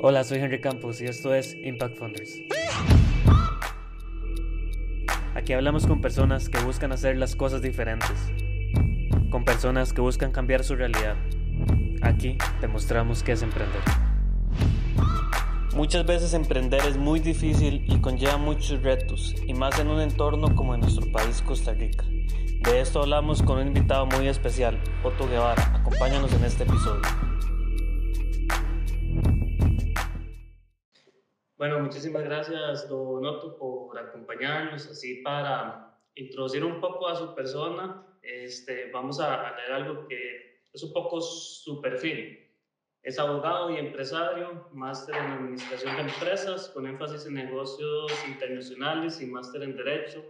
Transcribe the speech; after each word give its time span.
Hola, 0.00 0.22
soy 0.22 0.38
Henry 0.38 0.60
Campos 0.60 1.00
y 1.00 1.06
esto 1.06 1.34
es 1.34 1.56
Impact 1.60 1.96
Funders. 1.96 2.38
Aquí 5.34 5.52
hablamos 5.54 5.88
con 5.88 6.00
personas 6.00 6.48
que 6.48 6.60
buscan 6.60 6.92
hacer 6.92 7.16
las 7.16 7.34
cosas 7.34 7.62
diferentes, 7.62 8.16
con 9.28 9.44
personas 9.44 9.92
que 9.92 10.00
buscan 10.00 10.30
cambiar 10.30 10.62
su 10.62 10.76
realidad. 10.76 11.16
Aquí 12.00 12.38
te 12.60 12.68
mostramos 12.68 13.24
qué 13.24 13.32
es 13.32 13.42
emprender. 13.42 13.82
Muchas 15.74 16.06
veces 16.06 16.32
emprender 16.32 16.80
es 16.86 16.96
muy 16.96 17.18
difícil 17.18 17.84
y 17.88 18.00
conlleva 18.00 18.36
muchos 18.36 18.80
retos, 18.82 19.34
y 19.44 19.52
más 19.52 19.80
en 19.80 19.88
un 19.88 20.00
entorno 20.00 20.54
como 20.54 20.76
en 20.76 20.82
nuestro 20.82 21.10
país 21.10 21.42
Costa 21.42 21.74
Rica. 21.74 22.04
De 22.06 22.80
esto 22.80 23.00
hablamos 23.00 23.42
con 23.42 23.58
un 23.58 23.66
invitado 23.66 24.06
muy 24.06 24.28
especial, 24.28 24.78
Otto 25.02 25.28
Guevara. 25.28 25.74
Acompáñanos 25.74 26.32
en 26.34 26.44
este 26.44 26.62
episodio. 26.62 27.29
Muchísimas 31.90 32.22
gracias, 32.22 32.88
Don 32.88 33.26
Otto, 33.26 33.58
por 33.58 33.98
acompañarnos, 33.98 34.86
así 34.86 35.16
para 35.22 35.98
introducir 36.14 36.64
un 36.64 36.80
poco 36.80 37.08
a 37.08 37.16
su 37.16 37.34
persona. 37.34 38.06
Este, 38.22 38.92
vamos 38.92 39.18
a 39.18 39.56
leer 39.56 39.72
algo 39.72 40.06
que 40.06 40.66
es 40.72 40.84
un 40.84 40.92
poco 40.92 41.20
su 41.20 41.80
perfil. 41.80 42.48
Es 43.02 43.18
abogado 43.18 43.72
y 43.72 43.78
empresario, 43.78 44.68
máster 44.72 45.16
en 45.16 45.32
Administración 45.32 45.96
de 45.96 46.02
Empresas, 46.02 46.68
con 46.68 46.86
énfasis 46.86 47.26
en 47.26 47.34
negocios 47.34 48.12
internacionales 48.28 49.20
y 49.20 49.26
máster 49.26 49.64
en 49.64 49.76
Derecho. 49.76 50.24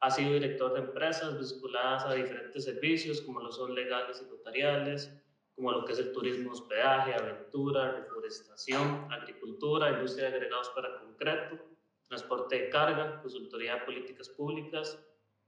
Ha 0.00 0.10
sido 0.10 0.32
director 0.32 0.72
de 0.72 0.80
empresas 0.80 1.38
vinculadas 1.38 2.06
a 2.06 2.14
diferentes 2.14 2.64
servicios, 2.64 3.20
como 3.20 3.40
lo 3.40 3.52
son 3.52 3.74
legales 3.74 4.24
y 4.26 4.30
notariales, 4.30 5.12
como 5.54 5.70
lo 5.72 5.84
que 5.84 5.92
es 5.92 5.98
el 5.98 6.12
turismo, 6.12 6.52
hospedaje, 6.52 7.14
aventura, 7.14 7.92
reforestación, 7.92 9.06
agricultura, 9.10 9.92
industria 9.92 10.30
de 10.30 10.36
agregados 10.36 10.70
para 10.70 10.98
concreto, 10.98 11.58
transporte 12.08 12.56
de 12.56 12.68
carga, 12.70 13.20
consultoría 13.20 13.74
de 13.74 13.80
políticas 13.82 14.28
públicas 14.30 14.98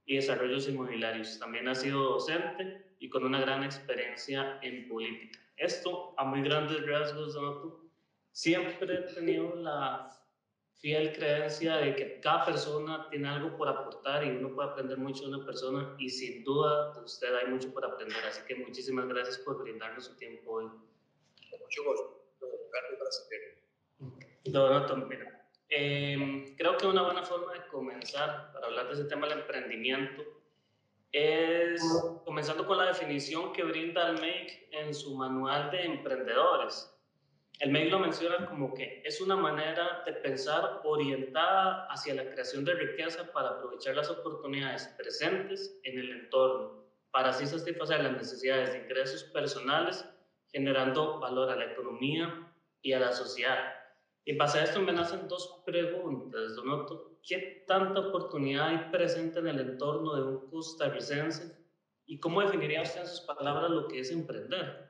y 0.05 0.15
desarrollos 0.15 0.67
inmobiliarios. 0.67 1.37
También 1.39 1.67
ha 1.67 1.75
sido 1.75 2.01
docente 2.03 2.95
y 2.99 3.09
con 3.09 3.25
una 3.25 3.41
gran 3.41 3.63
experiencia 3.63 4.59
en 4.61 4.87
política. 4.87 5.39
Esto, 5.57 6.13
a 6.17 6.23
muy 6.23 6.41
grandes 6.41 6.85
rasgos, 6.85 7.33
Donato, 7.33 7.81
siempre 8.31 8.93
he 8.93 9.13
tenido 9.13 9.55
la 9.55 10.16
fiel 10.79 11.11
creencia 11.13 11.77
de 11.77 11.95
que 11.95 12.19
cada 12.19 12.45
persona 12.45 13.07
tiene 13.09 13.27
algo 13.27 13.57
por 13.57 13.67
aportar 13.67 14.23
y 14.23 14.29
uno 14.29 14.53
puede 14.53 14.69
aprender 14.69 14.97
mucho 14.97 15.23
de 15.23 15.35
una 15.35 15.45
persona 15.45 15.95
y 15.97 16.09
sin 16.09 16.43
duda 16.43 16.93
de 16.93 17.01
usted 17.01 17.33
hay 17.35 17.47
mucho 17.47 17.73
por 17.73 17.85
aprender. 17.85 18.23
Así 18.25 18.41
que 18.47 18.55
muchísimas 18.55 19.07
gracias 19.07 19.39
por 19.39 19.61
brindarnos 19.63 20.05
su 20.05 20.15
tiempo 20.17 20.51
hoy. 20.51 20.65
Con 20.65 21.59
mucho 21.59 21.83
gusto. 21.83 22.17
Donato, 24.45 24.95
mira, 24.95 25.45
eh, 25.69 26.55
creo 26.57 26.77
que 26.77 26.87
una 26.87 27.03
buena 27.03 27.23
forma 27.23 27.53
de 27.53 27.67
comenzar 27.67 28.51
para 28.53 28.67
hablar 28.67 28.87
de 28.87 28.93
ese 28.93 29.03
tema 29.05 29.27
del 29.27 29.39
emprendimiento 29.39 30.23
es 31.11 31.81
comenzando 32.25 32.65
con 32.65 32.77
la 32.77 32.85
definición 32.85 33.51
que 33.53 33.63
brinda 33.63 34.09
el 34.09 34.15
MAKE 34.15 34.69
en 34.71 34.93
su 34.93 35.15
manual 35.15 35.71
de 35.71 35.83
emprendedores. 35.83 36.96
El 37.59 37.71
MAKE 37.71 37.89
lo 37.89 37.99
menciona 37.99 38.45
como 38.45 38.71
que 38.75 39.01
es 39.03 39.19
una 39.19 39.35
manera 39.35 40.03
de 40.05 40.13
pensar 40.13 40.81
orientada 40.83 41.87
hacia 41.89 42.13
la 42.13 42.29
creación 42.29 42.63
de 42.63 42.75
riqueza 42.75 43.31
para 43.33 43.49
aprovechar 43.49 43.95
las 43.95 44.11
oportunidades 44.11 44.87
presentes 44.95 45.79
en 45.83 45.97
el 45.97 46.11
entorno, 46.11 46.85
para 47.09 47.29
así 47.29 47.47
satisfacer 47.47 48.03
las 48.03 48.13
necesidades 48.13 48.73
de 48.73 48.83
ingresos 48.83 49.23
personales, 49.23 50.07
generando 50.51 51.19
valor 51.19 51.49
a 51.49 51.55
la 51.55 51.71
economía 51.71 52.53
y 52.83 52.93
a 52.93 52.99
la 52.99 53.11
sociedad. 53.11 53.73
Y 54.23 54.35
base 54.35 54.59
a 54.59 54.63
esto 54.65 54.79
me 54.81 54.93
nacen 54.93 55.27
dos 55.27 55.63
preguntas. 55.65 56.53
¿Qué 57.27 57.63
tanta 57.67 58.01
oportunidad 58.01 58.67
hay 58.67 58.91
presente 58.91 59.39
en 59.39 59.47
el 59.47 59.59
entorno 59.61 60.15
de 60.15 60.21
un 60.21 60.49
costarricense? 60.51 61.57
¿Y 62.05 62.19
cómo 62.19 62.41
definiría 62.41 62.83
usted 62.83 63.01
en 63.01 63.07
sus 63.07 63.21
palabras 63.21 63.71
lo 63.71 63.87
que 63.87 64.01
es 64.01 64.11
emprender? 64.11 64.86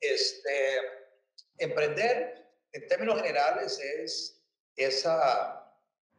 Este, 0.00 0.78
emprender 1.58 2.46
en 2.72 2.86
términos 2.86 3.20
generales 3.20 3.78
es 3.80 4.42
esa, 4.76 5.74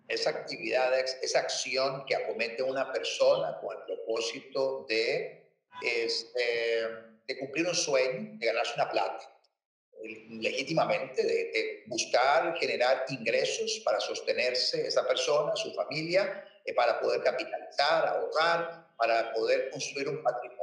esa 0.07 0.29
actividad, 0.29 0.93
esa 0.99 1.39
acción 1.39 2.05
que 2.05 2.15
acomete 2.15 2.61
una 2.63 2.91
persona 2.91 3.57
con 3.59 3.75
el 3.75 3.83
propósito 3.83 4.85
de, 4.87 5.51
este, 5.81 6.87
de 7.27 7.39
cumplir 7.39 7.67
un 7.67 7.75
sueño, 7.75 8.37
de 8.37 8.45
ganarse 8.45 8.73
una 8.75 8.89
plata 8.89 9.31
legítimamente 10.03 11.23
de, 11.23 11.83
buscar 11.87 12.55
generar 12.57 13.05
ingresos 13.09 13.81
para 13.83 13.99
sostenerse 13.99 14.87
esa 14.87 15.05
persona, 15.07 15.55
su 15.55 15.73
familia, 15.73 16.45
eh, 16.65 16.73
para 16.73 16.99
poder 16.99 17.21
capitalizar, 17.21 18.07
ahorrar, 18.07 18.87
para 18.97 19.33
poder 19.33 19.69
construir 19.71 20.07
un 20.07 20.23
patrimonio. 20.23 20.61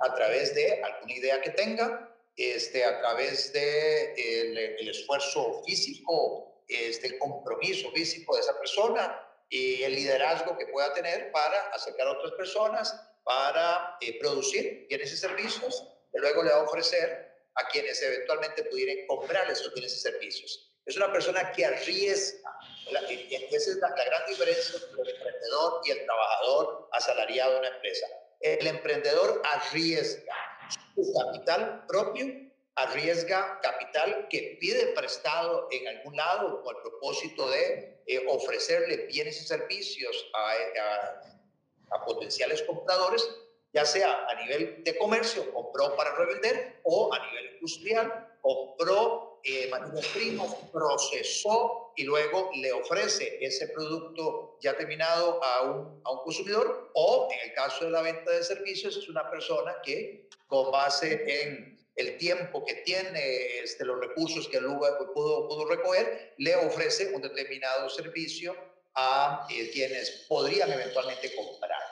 A 0.00 0.14
través 0.14 0.54
de 0.54 0.82
alguna 0.82 1.14
idea 1.14 1.40
que 1.40 1.50
tenga, 1.50 2.11
este, 2.36 2.84
a 2.84 2.98
través 3.00 3.52
de 3.52 4.14
el, 4.14 4.88
esfuerzo 4.88 5.62
físico, 5.64 6.64
este, 6.68 7.08
el 7.08 7.18
compromiso 7.18 7.90
físico 7.92 8.34
de 8.34 8.40
esa 8.40 8.58
persona 8.58 9.28
y 9.48 9.82
el 9.82 9.94
liderazgo 9.94 10.56
que 10.56 10.66
pueda 10.66 10.92
tener 10.94 11.30
para 11.30 11.60
acercar 11.70 12.06
a 12.06 12.12
otras 12.12 12.32
personas, 12.32 12.94
para 13.24 13.96
eh, 14.00 14.18
producir 14.18 14.86
bienes 14.88 15.12
y 15.12 15.16
servicios 15.16 15.86
que 16.12 16.18
luego 16.18 16.42
le 16.42 16.50
va 16.50 16.56
a 16.56 16.62
ofrecer 16.62 17.32
a 17.54 17.68
quienes 17.68 18.00
eventualmente 18.02 18.64
pudieran 18.64 19.06
comprar 19.06 19.50
esos 19.50 19.72
bienes 19.74 19.94
y 19.94 19.98
servicios. 19.98 20.72
Es 20.86 20.96
una 20.96 21.12
persona 21.12 21.52
que 21.52 21.64
arriesga. 21.64 22.50
Y 23.08 23.34
esa 23.54 23.70
es 23.70 23.76
la, 23.76 23.90
gran 23.90 24.26
diferencia 24.26 24.80
entre 24.90 25.02
el 25.02 25.16
emprendedor 25.16 25.80
y 25.84 25.90
el 25.92 26.04
trabajador 26.04 26.88
asalariado 26.92 27.52
de 27.52 27.58
una 27.60 27.68
empresa. 27.68 28.06
El 28.40 28.66
emprendedor 28.66 29.40
arriesga 29.44 30.34
su 30.94 31.12
capital 31.12 31.84
propio, 31.86 32.26
arriesga 32.74 33.60
capital 33.60 34.28
que 34.30 34.56
pide 34.60 34.86
prestado 34.94 35.68
en 35.70 35.88
algún 35.88 36.16
lado 36.16 36.62
con 36.62 36.76
el 36.76 36.82
propósito 36.82 37.50
de 37.50 38.02
eh, 38.06 38.24
ofrecerle 38.28 39.06
bienes 39.06 39.40
y 39.42 39.44
servicios 39.44 40.30
a, 40.34 41.96
a 41.96 42.04
potenciales 42.04 42.62
compradores 42.62 43.28
ya 43.72 43.84
sea 43.86 44.26
a 44.28 44.34
nivel 44.42 44.84
de 44.84 44.98
comercio, 44.98 45.52
compró 45.52 45.96
para 45.96 46.14
revender, 46.14 46.80
o 46.82 47.12
a 47.12 47.26
nivel 47.26 47.54
industrial, 47.54 48.36
compró 48.40 49.31
eh, 49.44 49.68
materias 49.70 50.06
primas, 50.08 50.54
procesó 50.72 51.92
y 51.96 52.04
luego 52.04 52.50
le 52.54 52.72
ofrece 52.72 53.38
ese 53.40 53.68
producto 53.68 54.58
ya 54.60 54.76
terminado 54.76 55.42
a 55.42 55.62
un, 55.62 56.00
a 56.04 56.10
un 56.12 56.18
consumidor, 56.24 56.90
o 56.94 57.28
en 57.32 57.48
el 57.48 57.54
caso 57.54 57.84
de 57.84 57.90
la 57.90 58.02
venta 58.02 58.30
de 58.30 58.42
servicios, 58.42 58.96
es 58.96 59.08
una 59.08 59.28
persona 59.30 59.76
que 59.82 60.28
con 60.46 60.70
base 60.70 61.24
en 61.26 61.78
el 61.96 62.16
tiempo 62.18 62.64
que 62.64 62.74
tiene, 62.76 63.58
este, 63.58 63.84
los 63.84 64.00
recursos 64.00 64.48
que 64.48 64.60
luego 64.60 64.86
pudo, 65.12 65.48
pudo 65.48 65.66
recoger, 65.66 66.34
le 66.38 66.56
ofrece 66.56 67.12
un 67.14 67.20
determinado 67.20 67.88
servicio 67.90 68.56
a 68.94 69.46
eh, 69.50 69.70
quienes 69.72 70.26
podrían 70.28 70.72
eventualmente 70.72 71.34
comprar. 71.34 71.82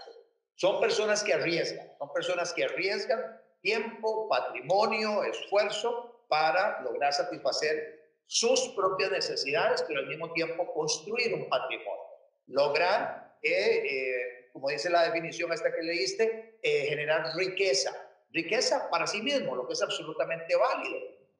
Son 0.60 0.78
personas 0.78 1.24
que 1.24 1.32
arriesgan, 1.32 1.90
son 1.98 2.12
personas 2.12 2.52
que 2.52 2.64
arriesgan 2.64 3.40
tiempo, 3.62 4.28
patrimonio, 4.28 5.24
esfuerzo 5.24 6.09
para 6.30 6.80
lograr 6.80 7.12
satisfacer 7.12 8.00
sus 8.26 8.68
propias 8.76 9.10
necesidades, 9.10 9.84
pero 9.86 10.00
al 10.00 10.06
mismo 10.06 10.32
tiempo 10.32 10.72
construir 10.72 11.34
un 11.34 11.48
patrimonio. 11.48 12.04
Lograr, 12.46 13.36
eh, 13.42 14.48
como 14.52 14.70
dice 14.70 14.88
la 14.88 15.02
definición 15.02 15.52
esta 15.52 15.70
que 15.74 15.82
leíste, 15.82 16.58
eh, 16.62 16.86
generar 16.86 17.36
riqueza. 17.36 17.92
Riqueza 18.32 18.88
para 18.88 19.06
sí 19.06 19.20
mismo, 19.20 19.56
lo 19.56 19.66
que 19.66 19.74
es 19.74 19.82
absolutamente 19.82 20.56
válido. 20.56 20.98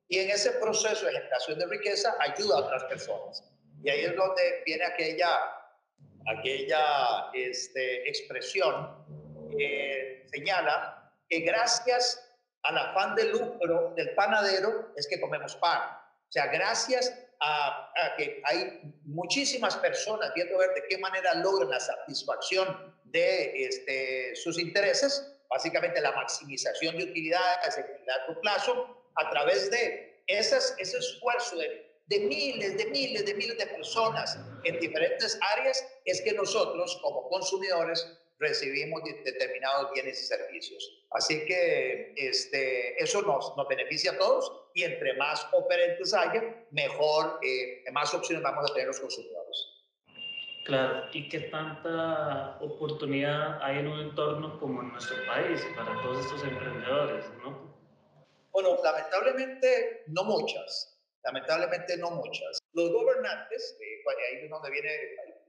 Y 0.08 0.18
en 0.18 0.30
ese 0.30 0.50
proceso 0.52 1.06
de 1.06 1.12
generación 1.12 1.58
de 1.58 1.66
riqueza 1.66 2.16
ayuda 2.18 2.56
a 2.56 2.60
otras 2.60 2.84
personas. 2.84 3.44
Y 3.82 3.88
ahí 3.88 4.04
es 4.04 4.16
donde 4.16 4.62
viene 4.66 4.84
aquella 4.84 5.28
aquella 6.26 7.30
este, 7.32 8.08
expresión 8.08 9.04
eh, 9.58 10.24
señala 10.26 11.12
que 11.28 11.40
gracias 11.40 12.29
al 12.62 12.78
afán 12.78 13.14
de 13.14 13.24
lucro 13.24 13.92
del 13.96 14.14
panadero 14.14 14.92
es 14.96 15.06
que 15.06 15.20
comemos 15.20 15.56
pan. 15.56 15.80
O 16.28 16.32
sea, 16.32 16.46
gracias 16.46 17.12
a, 17.40 17.92
que 18.16 18.42
hay 18.44 18.80
muchísimas 19.04 19.76
personas 19.76 20.32
viendo 20.34 20.58
ver 20.58 20.74
de 20.74 20.84
qué 20.88 20.98
manera 20.98 21.34
logran 21.34 21.70
la 21.70 21.80
satisfacción 21.80 22.94
de 23.04 23.64
este, 23.64 24.36
sus 24.36 24.58
intereses, 24.58 25.36
básicamente 25.48 26.00
la 26.00 26.12
maximización 26.12 26.96
de 26.96 27.04
utilidades 27.04 27.78
en 27.78 28.06
largo 28.06 28.40
plazo, 28.40 29.10
a 29.16 29.30
través 29.30 29.70
de 29.70 30.22
esas, 30.26 30.74
ese 30.78 30.98
esfuerzo 30.98 31.56
de 31.56 31.90
de 32.10 32.18
miles, 32.18 32.76
de 32.76 32.86
miles, 32.86 33.24
de 33.24 33.34
miles 33.34 33.56
de 33.56 33.66
personas 33.66 34.36
en 34.64 34.80
diferentes 34.80 35.38
áreas, 35.56 35.86
es 36.04 36.20
que 36.22 36.32
nosotros 36.32 36.98
como 37.02 37.28
consumidores 37.28 38.18
recibimos 38.40 39.02
determinados 39.04 39.92
bienes 39.92 40.20
y 40.20 40.24
servicios. 40.24 41.04
Así 41.10 41.44
que 41.44 42.14
este, 42.16 43.00
eso 43.00 43.22
nos, 43.22 43.54
nos 43.56 43.68
beneficia 43.68 44.12
a 44.12 44.18
todos 44.18 44.50
y 44.74 44.82
entre 44.82 45.14
más 45.14 45.46
operantes 45.52 46.14
haya, 46.14 46.66
mejor, 46.70 47.38
eh, 47.42 47.84
más 47.92 48.12
opciones 48.14 48.42
vamos 48.42 48.68
a 48.68 48.72
tener 48.72 48.88
los 48.88 48.98
consumidores. 48.98 49.66
Claro, 50.64 51.04
¿y 51.12 51.28
qué 51.28 51.40
tanta 51.40 52.58
oportunidad 52.60 53.62
hay 53.62 53.78
en 53.78 53.88
un 53.88 54.00
entorno 54.00 54.58
como 54.58 54.82
en 54.82 54.92
nuestro 54.92 55.16
país 55.26 55.60
para 55.76 56.00
todos 56.02 56.24
estos 56.24 56.42
emprendedores, 56.44 57.26
no? 57.42 57.70
Bueno, 58.52 58.76
lamentablemente 58.82 60.04
no 60.08 60.24
muchas, 60.24 61.00
lamentablemente 61.24 61.96
no 61.96 62.10
muchas. 62.10 62.58
Los 62.72 62.90
gobernantes, 62.90 63.78
eh, 63.80 64.02
ahí 64.30 64.44
es 64.44 64.50
donde 64.50 64.70
viene, 64.70 64.90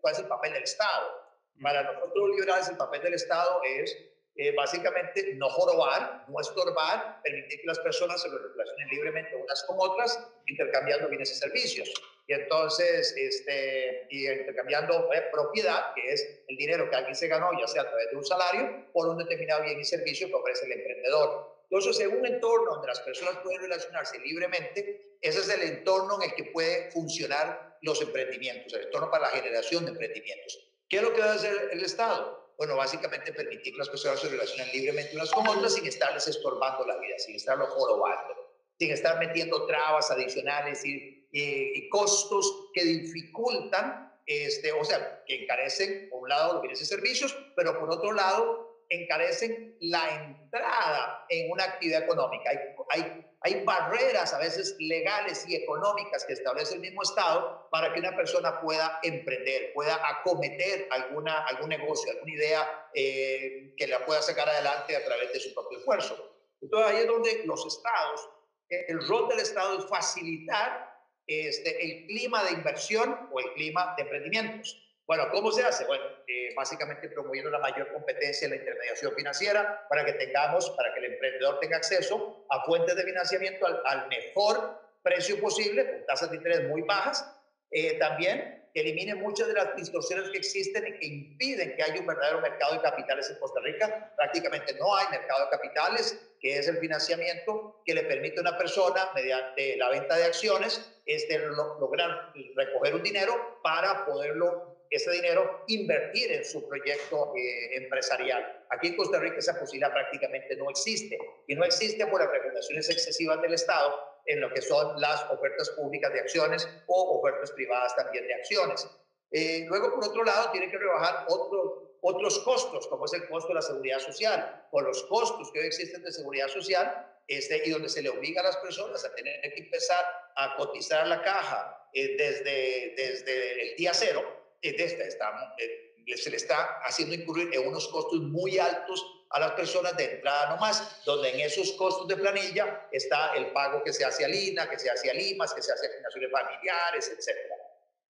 cuál 0.01 0.13
es 0.13 0.19
el 0.19 0.27
papel 0.27 0.53
del 0.53 0.63
Estado. 0.63 1.30
Para 1.61 1.83
nosotros 1.83 2.29
liberales 2.29 2.69
el 2.69 2.77
papel 2.77 3.01
del 3.01 3.13
Estado 3.13 3.61
es 3.63 3.97
eh, 4.35 4.53
básicamente 4.55 5.33
no 5.35 5.49
jorobar, 5.49 6.25
no 6.27 6.39
estorbar, 6.39 7.21
permitir 7.21 7.61
que 7.61 7.67
las 7.67 7.79
personas 7.79 8.21
se 8.21 8.29
relacionen 8.29 8.87
libremente 8.89 9.35
unas 9.35 9.61
con 9.63 9.75
otras, 9.79 10.25
intercambiando 10.47 11.09
bienes 11.09 11.31
y 11.31 11.35
servicios. 11.35 11.93
Y 12.27 12.33
entonces, 12.33 13.13
este, 13.17 14.07
y 14.09 14.27
intercambiando 14.27 15.13
eh, 15.13 15.23
propiedad, 15.31 15.93
que 15.93 16.13
es 16.13 16.43
el 16.47 16.55
dinero 16.55 16.89
que 16.89 16.95
alguien 16.95 17.15
se 17.15 17.27
ganó, 17.27 17.51
ya 17.59 17.67
sea 17.67 17.81
a 17.81 17.89
través 17.89 18.09
de 18.09 18.15
un 18.15 18.25
salario, 18.25 18.87
por 18.93 19.09
un 19.09 19.17
determinado 19.17 19.63
bien 19.63 19.79
y 19.79 19.85
servicio 19.85 20.27
que 20.27 20.35
ofrece 20.35 20.65
el 20.65 20.71
emprendedor. 20.71 21.57
Entonces, 21.69 21.99
en 21.99 22.17
un 22.17 22.25
entorno 22.25 22.71
donde 22.71 22.87
las 22.87 23.01
personas 23.01 23.37
pueden 23.43 23.61
relacionarse 23.61 24.17
libremente, 24.19 25.17
ese 25.21 25.39
es 25.39 25.49
el 25.49 25.61
entorno 25.61 26.21
en 26.21 26.29
el 26.29 26.35
que 26.35 26.45
puede 26.45 26.89
funcionar 26.91 27.77
los 27.81 28.01
emprendimientos, 28.01 28.73
el 28.73 28.85
entorno 28.85 29.11
para 29.11 29.27
la 29.27 29.29
generación 29.29 29.85
de 29.85 29.91
emprendimientos. 29.91 30.70
¿Qué 30.91 30.97
es 30.97 31.03
lo 31.03 31.13
que 31.13 31.21
debe 31.21 31.33
hacer 31.33 31.69
el 31.71 31.81
Estado? 31.85 32.53
Bueno, 32.57 32.75
básicamente 32.75 33.31
permitir 33.31 33.71
que 33.71 33.79
las 33.79 33.87
personas 33.87 34.19
se 34.19 34.27
relacionen 34.27 34.73
libremente 34.73 35.15
unas 35.15 35.31
con 35.31 35.47
otras 35.47 35.75
sin 35.75 35.87
estarles 35.87 36.27
estorbando 36.27 36.85
la 36.85 36.97
vida, 36.97 37.17
sin 37.17 37.33
estarlo 37.33 37.65
jorobando, 37.67 38.53
sin 38.77 38.91
estar 38.91 39.17
metiendo 39.17 39.65
trabas 39.67 40.11
adicionales 40.11 40.83
y, 40.83 41.29
y, 41.31 41.87
costos 41.87 42.71
que 42.73 42.83
dificultan, 42.83 44.13
este, 44.25 44.73
o 44.73 44.83
sea, 44.83 45.23
que 45.25 45.43
encarecen, 45.43 46.09
por 46.09 46.23
un 46.23 46.29
lado, 46.29 46.53
los 46.55 46.61
bienes 46.61 46.81
y 46.81 46.85
servicios, 46.85 47.33
pero 47.55 47.79
por 47.79 47.89
otro 47.89 48.11
lado, 48.11 48.83
encarecen 48.89 49.77
la 49.79 50.25
entrada 50.25 51.25
en 51.29 51.51
una 51.51 51.63
actividad 51.63 52.03
económica. 52.03 52.49
Hay, 52.49 52.57
hay 52.89 53.30
hay 53.43 53.63
barreras 53.63 54.33
a 54.33 54.37
veces 54.37 54.75
legales 54.79 55.45
y 55.47 55.55
económicas 55.55 56.23
que 56.25 56.33
establece 56.33 56.75
el 56.75 56.81
mismo 56.81 57.01
Estado 57.01 57.67
para 57.71 57.91
que 57.91 57.99
una 57.99 58.15
persona 58.15 58.61
pueda 58.61 58.99
emprender, 59.01 59.73
pueda 59.73 59.99
acometer 60.07 60.87
alguna, 60.91 61.45
algún 61.47 61.69
negocio, 61.69 62.11
alguna 62.11 62.33
idea 62.33 62.89
eh, 62.93 63.73
que 63.77 63.87
la 63.87 64.05
pueda 64.05 64.21
sacar 64.21 64.47
adelante 64.47 64.95
a 64.95 65.03
través 65.03 65.33
de 65.33 65.39
su 65.39 65.53
propio 65.55 65.79
esfuerzo. 65.79 66.37
Entonces 66.61 66.91
ahí 66.91 66.97
es 67.01 67.07
donde 67.07 67.41
los 67.45 67.65
estados, 67.65 68.29
el 68.69 69.07
rol 69.07 69.27
del 69.27 69.39
Estado 69.39 69.79
es 69.79 69.85
facilitar 69.85 70.91
este, 71.25 71.83
el 71.83 72.07
clima 72.07 72.43
de 72.43 72.51
inversión 72.51 73.27
o 73.31 73.39
el 73.39 73.53
clima 73.53 73.95
de 73.97 74.03
emprendimientos. 74.03 74.90
Bueno, 75.11 75.27
¿cómo 75.29 75.51
se 75.51 75.61
hace? 75.61 75.83
Bueno, 75.83 76.05
eh, 76.25 76.53
básicamente 76.55 77.09
promoviendo 77.09 77.51
la 77.51 77.59
mayor 77.59 77.91
competencia 77.91 78.45
en 78.45 78.51
la 78.51 78.55
intermediación 78.55 79.13
financiera 79.13 79.85
para 79.89 80.05
que 80.05 80.13
tengamos, 80.13 80.69
para 80.69 80.93
que 80.93 81.01
el 81.01 81.11
emprendedor 81.11 81.59
tenga 81.59 81.75
acceso 81.75 82.45
a 82.49 82.63
fuentes 82.63 82.95
de 82.95 83.03
financiamiento 83.03 83.67
al, 83.83 84.07
mejor 84.07 84.81
precio 85.03 85.37
posible, 85.41 85.85
con 85.85 86.05
tasas 86.05 86.31
de 86.31 86.37
interés 86.37 86.69
muy 86.69 86.83
bajas. 86.83 87.29
Eh, 87.71 87.99
también 87.99 88.69
que 88.73 88.79
elimine 88.79 89.15
muchas 89.15 89.49
de 89.49 89.53
las 89.53 89.75
distorsiones 89.75 90.29
que 90.29 90.37
existen 90.37 90.87
y 90.87 90.97
que 90.97 91.05
impiden 91.05 91.75
que 91.75 91.83
haya 91.83 91.99
un 91.99 92.07
verdadero 92.07 92.39
mercado 92.39 92.75
de 92.75 92.81
capitales 92.81 93.29
en 93.29 93.35
Costa 93.39 93.59
Rica. 93.59 94.13
Prácticamente 94.15 94.75
no 94.75 94.95
hay 94.95 95.07
mercado 95.11 95.43
de 95.43 95.51
capitales, 95.51 96.17
que 96.39 96.57
es 96.57 96.69
el 96.69 96.77
financiamiento 96.77 97.81
que 97.85 97.93
le 97.95 98.03
permite 98.03 98.37
a 98.37 98.43
una 98.43 98.57
persona, 98.57 99.09
mediante 99.13 99.75
la 99.75 99.89
venta 99.89 100.15
de 100.15 100.23
acciones, 100.23 100.89
este, 101.05 101.37
lograr 101.37 102.31
recoger 102.55 102.95
un 102.95 103.03
dinero 103.03 103.59
para 103.61 104.05
poderlo 104.05 104.70
ese 104.91 105.09
dinero 105.11 105.63
invertir 105.67 106.33
en 106.33 106.43
su 106.43 106.67
proyecto 106.67 107.33
eh, 107.35 107.77
empresarial. 107.77 108.65
Aquí 108.69 108.89
en 108.89 108.97
Costa 108.97 109.19
Rica 109.19 109.37
esa 109.37 109.57
posibilidad 109.57 109.91
prácticamente 109.91 110.55
no 110.57 110.69
existe 110.69 111.17
y 111.47 111.55
no 111.55 111.63
existe 111.63 112.05
por 112.07 112.21
las 112.21 112.29
regulaciones 112.29 112.89
excesivas 112.89 113.41
del 113.41 113.53
Estado 113.53 113.97
en 114.25 114.41
lo 114.41 114.53
que 114.53 114.61
son 114.61 114.99
las 114.99 115.23
ofertas 115.31 115.69
públicas 115.71 116.11
de 116.11 116.19
acciones 116.19 116.67
o 116.87 117.19
ofertas 117.19 117.51
privadas 117.51 117.95
también 117.95 118.27
de 118.27 118.33
acciones. 118.33 118.87
Eh, 119.31 119.65
luego, 119.67 119.95
por 119.95 120.03
otro 120.05 120.23
lado, 120.25 120.51
tiene 120.51 120.69
que 120.69 120.77
rebajar 120.77 121.25
otros, 121.29 121.83
otros 122.01 122.39
costos, 122.39 122.85
como 122.87 123.05
es 123.05 123.13
el 123.13 123.27
costo 123.29 123.47
de 123.49 123.55
la 123.55 123.61
seguridad 123.61 123.99
social, 123.99 124.67
o 124.71 124.81
los 124.81 125.03
costos 125.03 125.51
que 125.51 125.59
hoy 125.59 125.67
existen 125.67 126.03
de 126.03 126.11
seguridad 126.11 126.49
social, 126.49 127.07
este, 127.27 127.65
y 127.65 127.69
donde 127.69 127.87
se 127.87 128.01
le 128.01 128.09
obliga 128.09 128.41
a 128.41 128.45
las 128.45 128.57
personas 128.57 129.05
a 129.05 129.15
tener 129.15 129.39
que 129.41 129.61
empezar 129.61 130.03
a 130.35 130.57
cotizar 130.57 131.07
la 131.07 131.21
caja 131.21 131.87
eh, 131.93 132.17
desde, 132.17 132.93
desde 132.97 133.71
el 133.71 133.75
día 133.77 133.93
cero, 133.93 134.40
de 134.61 135.07
esta, 135.07 135.55
eh, 135.57 136.17
se 136.17 136.29
le 136.29 136.37
está 136.37 136.79
haciendo 136.83 137.15
incurrir 137.15 137.49
en 137.53 137.67
unos 137.67 137.87
costos 137.87 138.19
muy 138.21 138.59
altos 138.59 139.05
a 139.31 139.39
las 139.39 139.51
personas 139.51 139.95
de 139.95 140.15
entrada 140.15 140.55
nomás, 140.55 141.01
donde 141.05 141.29
en 141.29 141.39
esos 141.39 141.71
costos 141.73 142.07
de 142.07 142.17
planilla 142.17 142.87
está 142.91 143.33
el 143.35 143.51
pago 143.53 143.81
que 143.83 143.93
se 143.93 144.03
hace 144.03 144.25
a 144.25 144.27
Lina, 144.27 144.69
que 144.69 144.77
se 144.77 144.89
hace 144.89 145.09
a 145.09 145.13
Limas, 145.13 145.53
que 145.53 145.61
se 145.61 145.71
hace 145.71 145.85
a 145.85 145.89
asignaciones 145.89 146.31
familiares, 146.31 147.09
etc. 147.09 147.37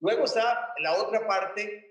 Luego 0.01 0.25
está 0.25 0.75
la 0.79 0.95
otra 0.95 1.27
parte 1.27 1.91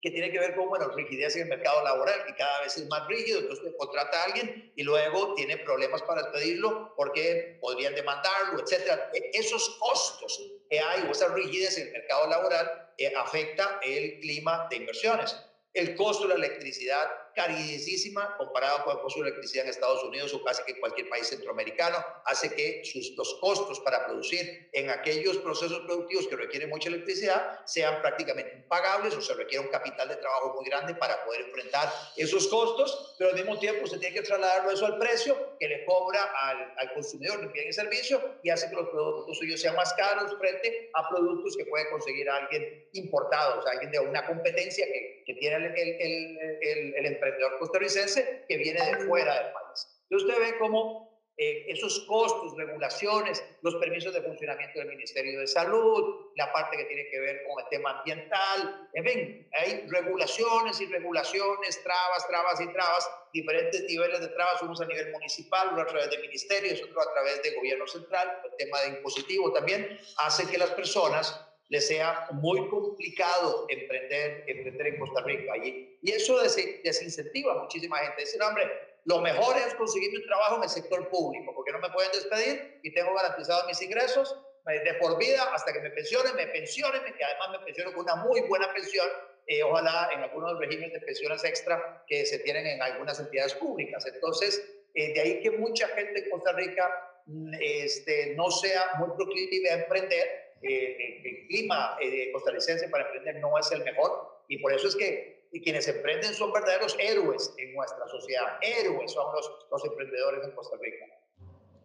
que 0.00 0.10
tiene 0.10 0.32
que 0.32 0.38
ver 0.38 0.56
con, 0.56 0.68
bueno, 0.68 0.88
rigidez 0.88 1.36
en 1.36 1.42
el 1.42 1.48
mercado 1.48 1.84
laboral, 1.84 2.24
que 2.26 2.34
cada 2.34 2.62
vez 2.62 2.76
es 2.76 2.88
más 2.88 3.06
rígido, 3.06 3.38
entonces 3.38 3.72
contrata 3.78 4.20
a 4.20 4.24
alguien 4.24 4.72
y 4.74 4.82
luego 4.82 5.34
tiene 5.34 5.58
problemas 5.58 6.02
para 6.02 6.22
despedirlo 6.22 6.92
porque 6.96 7.58
podrían 7.60 7.94
demandarlo, 7.94 8.60
etcétera. 8.60 9.10
E, 9.14 9.30
esos 9.34 9.78
costos 9.78 10.42
que 10.68 10.80
hay 10.80 11.02
o 11.02 11.12
esa 11.12 11.28
rigidez 11.28 11.78
en 11.78 11.86
el 11.86 11.92
mercado 11.92 12.26
laboral 12.26 12.81
eh, 12.98 13.12
afecta 13.16 13.80
el 13.82 14.20
clima 14.20 14.66
de 14.70 14.76
inversiones. 14.76 15.36
El 15.72 15.94
costo 15.94 16.26
de 16.26 16.38
la 16.38 16.46
electricidad 16.46 17.08
carísima 17.34 18.36
comparado 18.36 18.84
con 18.84 18.98
costo 19.00 19.20
de 19.20 19.28
electricidad 19.28 19.64
en 19.64 19.70
Estados 19.70 20.02
Unidos 20.04 20.32
o 20.34 20.42
casi 20.42 20.62
que 20.64 20.78
cualquier 20.78 21.08
país 21.08 21.28
centroamericano, 21.28 21.96
hace 22.24 22.54
que 22.54 22.82
sus, 22.84 23.12
los 23.16 23.34
costos 23.40 23.80
para 23.80 24.06
producir 24.06 24.68
en 24.72 24.90
aquellos 24.90 25.38
procesos 25.38 25.80
productivos 25.80 26.26
que 26.28 26.36
requieren 26.36 26.68
mucha 26.68 26.88
electricidad 26.88 27.60
sean 27.66 28.00
prácticamente 28.00 28.56
impagables 28.56 29.14
o 29.14 29.20
se 29.20 29.34
requiere 29.34 29.64
un 29.64 29.70
capital 29.70 30.08
de 30.08 30.16
trabajo 30.16 30.54
muy 30.54 30.64
grande 30.64 30.94
para 30.94 31.24
poder 31.24 31.42
enfrentar 31.42 31.92
esos 32.16 32.48
costos, 32.48 33.14
pero 33.18 33.30
al 33.30 33.36
mismo 33.36 33.58
tiempo 33.58 33.86
se 33.86 33.98
tiene 33.98 34.14
que 34.14 34.22
trasladarlo 34.22 34.70
eso 34.70 34.86
al 34.86 34.98
precio 34.98 35.56
que 35.58 35.68
le 35.68 35.84
cobra 35.84 36.22
al, 36.40 36.74
al 36.76 36.92
consumidor 36.94 37.40
de 37.40 37.48
bien 37.52 37.68
y 37.68 37.72
servicio 37.72 38.20
y 38.42 38.50
hace 38.50 38.68
que 38.68 38.76
los 38.76 38.88
productos 38.88 39.38
suyos 39.38 39.60
sean 39.60 39.76
más 39.76 39.92
caros 39.94 40.36
frente 40.38 40.90
a 40.94 41.08
productos 41.08 41.56
que 41.56 41.64
puede 41.66 41.88
conseguir 41.90 42.28
alguien 42.28 42.88
importado, 42.92 43.60
o 43.60 43.62
sea, 43.62 43.72
alguien 43.72 43.90
de 43.90 44.00
una 44.00 44.26
competencia 44.26 44.86
que, 44.86 45.22
que 45.26 45.34
tiene 45.34 45.56
el, 45.56 45.74
el, 45.76 46.38
el, 46.60 46.94
el 46.94 47.06
emprendedor 47.22 47.58
costarricense 47.58 48.44
que 48.48 48.56
viene 48.56 48.84
de 48.84 49.06
fuera 49.06 49.34
del 49.34 49.52
país. 49.52 49.88
Y 50.10 50.16
usted 50.16 50.38
ve 50.38 50.58
cómo 50.58 51.12
eh, 51.38 51.64
esos 51.68 52.00
costos, 52.00 52.54
regulaciones, 52.58 53.42
los 53.62 53.76
permisos 53.76 54.12
de 54.12 54.20
funcionamiento 54.20 54.78
del 54.78 54.88
Ministerio 54.88 55.40
de 55.40 55.46
Salud, 55.46 56.30
la 56.36 56.52
parte 56.52 56.76
que 56.76 56.84
tiene 56.84 57.08
que 57.10 57.18
ver 57.20 57.42
con 57.44 57.64
el 57.64 57.70
tema 57.70 57.98
ambiental, 57.98 58.90
en 58.92 59.04
fin, 59.04 59.48
hay 59.52 59.86
regulaciones 59.88 60.78
y 60.82 60.86
regulaciones, 60.86 61.82
trabas, 61.82 62.28
trabas 62.28 62.60
y 62.60 62.70
trabas, 62.72 63.10
diferentes 63.32 63.82
niveles 63.84 64.20
de 64.20 64.28
trabas, 64.28 64.60
unos 64.60 64.82
a 64.82 64.84
nivel 64.84 65.10
municipal, 65.10 65.70
uno 65.72 65.82
a 65.82 65.86
través 65.86 66.10
de 66.10 66.18
ministerios, 66.18 66.82
otro 66.82 67.00
a 67.00 67.12
través 67.12 67.42
de 67.42 67.54
gobierno 67.56 67.86
central, 67.86 68.42
el 68.44 68.56
tema 68.56 68.82
de 68.82 68.88
impositivo 68.88 69.52
también, 69.52 69.98
hace 70.18 70.46
que 70.50 70.58
las 70.58 70.70
personas 70.72 71.48
le 71.72 71.80
sea 71.80 72.28
muy 72.32 72.68
complicado 72.68 73.64
emprender, 73.70 74.44
emprender 74.46 74.88
en 74.88 74.98
Costa 74.98 75.22
Rica. 75.22 75.56
Y, 75.56 75.98
y 76.02 76.10
eso 76.12 76.38
desincentiva 76.42 77.54
a 77.54 77.62
muchísima 77.62 77.96
gente. 77.96 78.20
Dicen, 78.20 78.42
hombre, 78.42 78.70
lo 79.06 79.22
mejor 79.22 79.56
es 79.56 79.72
conseguir 79.76 80.14
un 80.14 80.26
trabajo 80.26 80.56
en 80.58 80.64
el 80.64 80.68
sector 80.68 81.08
público, 81.08 81.54
porque 81.54 81.72
no 81.72 81.78
me 81.78 81.88
pueden 81.88 82.12
despedir 82.12 82.78
y 82.82 82.92
tengo 82.92 83.14
garantizados 83.14 83.66
mis 83.68 83.80
ingresos 83.80 84.36
de 84.66 84.94
por 85.00 85.18
vida 85.18 85.50
hasta 85.54 85.72
que 85.72 85.80
me 85.80 85.88
pensione, 85.88 86.34
me 86.34 86.46
pensione, 86.48 86.98
que 87.16 87.24
además 87.24 87.58
me 87.58 87.64
pensiono 87.64 87.94
con 87.94 88.02
una 88.04 88.16
muy 88.16 88.42
buena 88.42 88.70
pensión, 88.74 89.08
eh, 89.46 89.62
ojalá 89.62 90.10
en 90.12 90.20
algunos 90.20 90.58
regímenes 90.58 90.92
de 90.92 91.00
pensiones 91.00 91.42
extra 91.42 92.04
que 92.06 92.26
se 92.26 92.38
tienen 92.40 92.66
en 92.66 92.82
algunas 92.82 93.18
entidades 93.18 93.54
públicas. 93.54 94.04
Entonces, 94.04 94.62
eh, 94.92 95.14
de 95.14 95.20
ahí 95.22 95.40
que 95.40 95.52
mucha 95.52 95.88
gente 95.88 96.22
en 96.22 96.28
Costa 96.28 96.52
Rica 96.52 96.90
mm, 97.24 97.54
este, 97.60 98.34
no 98.36 98.50
sea 98.50 98.90
muy 98.98 99.08
proclive 99.16 99.70
a 99.70 99.74
emprender 99.84 100.41
eh, 100.62 101.20
el 101.24 101.46
clima 101.48 101.96
eh, 102.00 102.30
costarricense 102.32 102.88
para 102.88 103.04
emprender 103.04 103.36
no 103.36 103.58
es 103.58 103.70
el 103.72 103.82
mejor 103.84 104.42
y 104.48 104.58
por 104.58 104.72
eso 104.72 104.88
es 104.88 104.96
que 104.96 105.42
quienes 105.62 105.86
emprenden 105.86 106.32
son 106.34 106.52
verdaderos 106.52 106.96
héroes 106.98 107.54
en 107.58 107.74
nuestra 107.74 108.06
sociedad, 108.08 108.58
héroes 108.62 109.12
son 109.12 109.34
los, 109.34 109.66
los 109.70 109.84
emprendedores 109.84 110.44
en 110.44 110.52
Costa 110.52 110.76
Rica. 110.80 111.04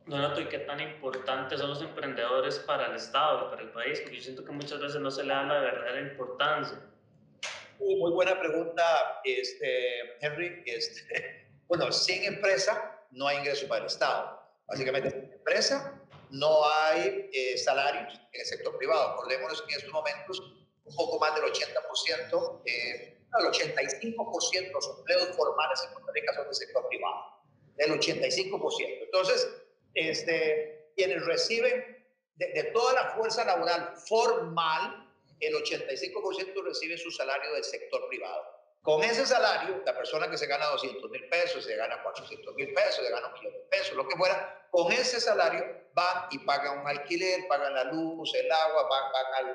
Donato, 0.06 0.40
¿y 0.40 0.46
qué 0.46 0.60
tan 0.60 0.80
importantes 0.80 1.60
son 1.60 1.70
los 1.70 1.82
emprendedores 1.82 2.60
para 2.60 2.88
el 2.88 2.96
Estado, 2.96 3.50
para 3.50 3.62
el 3.62 3.72
país? 3.72 4.00
Porque 4.00 4.16
yo 4.16 4.24
siento 4.24 4.46
que 4.46 4.52
muchas 4.54 4.80
veces 4.80 5.02
no 5.02 5.12
se 5.12 5.24
le 5.24 5.34
da 5.34 5.44
la 5.44 5.60
verdadera 5.60 6.00
importancia. 6.00 6.80
Muy 7.80 8.12
buena 8.12 8.40
pregunta, 8.40 9.20
este, 9.26 10.16
Henry. 10.22 10.64
Este, 10.66 11.50
bueno, 11.68 11.92
sin 11.92 12.24
empresa 12.24 13.06
no 13.12 13.28
hay 13.28 13.40
ingreso 13.40 13.68
para 13.68 13.82
el 13.82 13.88
Estado. 13.88 14.42
Básicamente, 14.66 15.12
sin 15.12 15.34
empresa 15.34 16.02
no 16.30 16.66
hay 16.66 17.30
eh, 17.34 17.58
salarios 17.58 18.14
en 18.34 18.42
el 18.42 18.46
sector 18.46 18.78
privado. 18.78 19.10
Acordémonos 19.12 19.62
que 19.64 19.74
en 19.74 19.80
estos 19.80 19.94
momentos 19.94 20.40
un 20.86 20.96
poco 20.96 21.20
más 21.20 21.36
del 21.36 21.44
80%, 21.46 22.62
eh, 22.66 23.18
el 23.40 23.46
85% 23.46 24.52
de 24.52 24.72
los 24.72 24.98
empleos 24.98 25.36
formales 25.36 25.84
en 25.88 25.94
Costa 25.94 26.12
Rica 26.14 26.34
son 26.34 26.46
del 26.46 26.56
sector 26.56 26.88
privado. 26.88 27.44
Del 27.76 27.92
85%. 27.92 29.04
Entonces, 29.04 29.50
este, 29.94 30.92
quienes 30.96 31.26
reciben 31.26 32.06
de, 32.36 32.48
de 32.54 32.64
toda 32.72 32.94
la 32.94 33.10
fuerza 33.16 33.44
laboral 33.44 33.94
formal, 34.08 35.08
el 35.40 35.54
85% 35.56 36.64
recibe 36.64 36.98
su 36.98 37.12
salario 37.12 37.54
del 37.54 37.64
sector 37.64 38.08
privado. 38.08 38.57
Con 38.82 39.04
ese 39.04 39.26
salario, 39.26 39.82
la 39.86 39.94
persona 39.94 40.30
que 40.30 40.38
se 40.38 40.48
gana 40.48 40.68
200 40.68 41.12
mil 41.12 41.28
pesos, 41.28 41.64
se 41.64 41.76
gana 41.76 42.02
400 42.02 42.56
mil 42.56 42.74
pesos, 42.74 43.06
se 43.06 43.12
gana 43.12 43.28
un 43.28 43.34
millón 43.34 43.54
de 43.54 43.60
pesos, 43.70 43.96
lo 43.96 44.08
que 44.08 44.16
fuera, 44.16 44.68
con 44.72 44.92
ese 44.92 45.20
salario 45.20 45.66
van 45.94 46.28
y 46.32 46.40
pagan 46.40 46.80
un 46.80 46.88
alquiler, 46.88 47.48
pagan 47.48 47.74
la 47.74 47.86
luz, 47.86 48.34
el 48.36 48.52
agua, 48.52 48.88
van, 48.88 49.50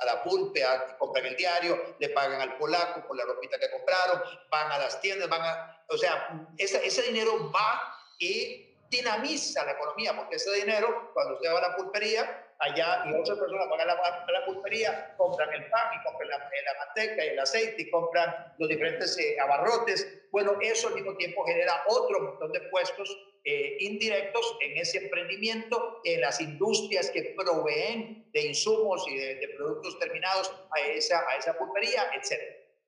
a, 0.00 0.04
la 0.06 0.22
pulpe, 0.22 0.64
compran 0.98 1.26
el 1.26 1.36
diario, 1.36 1.96
le 1.98 2.08
pagan 2.10 2.40
al 2.40 2.56
polaco 2.56 3.06
por 3.06 3.16
la 3.16 3.24
ropita 3.24 3.58
que 3.58 3.70
compraron, 3.70 4.22
van 4.50 4.72
a 4.72 4.78
las 4.78 5.00
tiendas, 5.00 5.28
van 5.28 5.42
a... 5.42 5.84
O 5.88 5.98
sea, 5.98 6.48
ese, 6.56 6.86
ese 6.86 7.02
dinero 7.02 7.50
va 7.50 7.94
y 8.18 8.67
dinamiza 8.90 9.64
la 9.64 9.72
economía, 9.72 10.16
porque 10.16 10.36
ese 10.36 10.52
dinero, 10.54 11.10
cuando 11.12 11.34
usted 11.34 11.52
va 11.52 11.58
a 11.58 11.68
la 11.70 11.76
pulpería, 11.76 12.44
allá 12.58 13.04
y 13.06 13.14
otras 13.14 13.38
personas 13.38 13.68
van 13.68 13.80
a 13.80 13.84
la, 13.84 13.94
la 13.94 14.44
pulpería, 14.44 15.14
compran 15.16 15.52
el 15.52 15.68
pan 15.70 15.92
y 15.94 16.04
compran 16.04 16.28
la, 16.28 16.38
la, 16.38 16.86
manteca 16.86 17.24
y 17.24 17.28
el 17.28 17.38
aceite 17.38 17.82
y 17.82 17.90
compran 17.90 18.54
los 18.58 18.68
diferentes 18.68 19.16
eh, 19.18 19.38
abarrotes. 19.40 20.22
Bueno, 20.32 20.56
eso 20.60 20.88
al 20.88 20.94
mismo 20.94 21.16
tiempo 21.16 21.44
genera 21.44 21.84
otro 21.88 22.20
montón 22.20 22.52
de 22.52 22.60
puestos 22.62 23.16
eh, 23.44 23.76
indirectos 23.80 24.56
en 24.60 24.76
ese 24.76 24.98
emprendimiento, 24.98 26.00
en 26.04 26.20
las 26.20 26.40
industrias 26.40 27.10
que 27.10 27.34
proveen 27.36 28.28
de 28.32 28.40
insumos 28.42 29.06
y 29.08 29.16
de, 29.16 29.48
productos 29.56 29.98
terminados 29.98 30.52
a 30.70 30.80
esa, 30.80 31.20
a 31.28 31.36
esa 31.36 31.56
pulpería, 31.56 32.10
etc. 32.14 32.40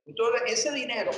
Entonces, 0.06 0.42
ese 0.46 0.72
dinero 0.72 1.12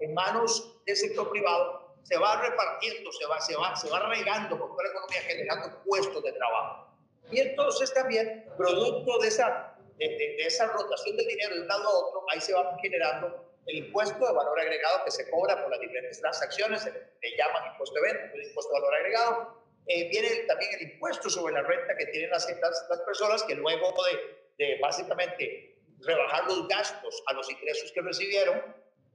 en 0.00 0.12
manos 0.14 0.80
del 0.84 0.96
sector 0.96 1.30
privado 1.30 1.93
se 2.04 2.18
va 2.18 2.40
repartiendo, 2.40 3.10
se 3.12 3.26
va, 3.26 3.40
se 3.40 3.56
va, 3.56 3.74
se 3.74 3.90
va 3.90 4.08
regando 4.08 4.58
por 4.58 4.70
toda 4.70 4.84
la 4.84 4.90
economía, 4.90 5.20
generando 5.22 5.82
puestos 5.84 6.22
de 6.22 6.32
trabajo. 6.32 6.94
Y 7.30 7.40
entonces 7.40 7.92
también, 7.92 8.44
producto 8.56 9.18
de 9.18 9.28
esa, 9.28 9.74
de, 9.96 10.36
esa 10.38 10.66
rotación 10.66 11.16
del 11.16 11.26
dinero 11.26 11.54
de 11.54 11.60
un 11.62 11.68
lado 11.68 11.88
a 11.88 11.98
otro, 12.06 12.24
ahí 12.30 12.40
se 12.40 12.52
va 12.52 12.76
generando 12.80 13.52
el 13.66 13.76
impuesto 13.76 14.26
de 14.26 14.32
valor 14.34 14.60
agregado 14.60 15.04
que 15.04 15.10
se 15.10 15.30
cobra 15.30 15.60
por 15.62 15.70
las 15.70 15.80
diferentes 15.80 16.20
transacciones, 16.20 16.84
le 16.84 17.36
llaman 17.36 17.72
impuesto 17.72 17.94
de 17.94 18.12
venta, 18.12 18.34
el 18.34 18.42
impuesto 18.44 18.72
de 18.72 18.80
valor 18.80 18.94
agregado. 18.96 19.64
Eh, 19.86 20.08
viene 20.10 20.28
también 20.46 20.70
el 20.74 20.92
impuesto 20.92 21.30
sobre 21.30 21.54
la 21.54 21.62
renta 21.62 21.96
que 21.96 22.06
tienen 22.06 22.30
las, 22.30 22.46
las, 22.48 23.00
personas 23.06 23.42
que 23.42 23.54
luego 23.54 23.94
de, 24.04 24.64
de 24.64 24.78
básicamente 24.80 25.78
rebajar 26.00 26.44
los 26.46 26.68
gastos 26.68 27.22
a 27.26 27.32
los 27.32 27.50
ingresos 27.50 27.92
que 27.92 28.00
recibieron, 28.02 28.62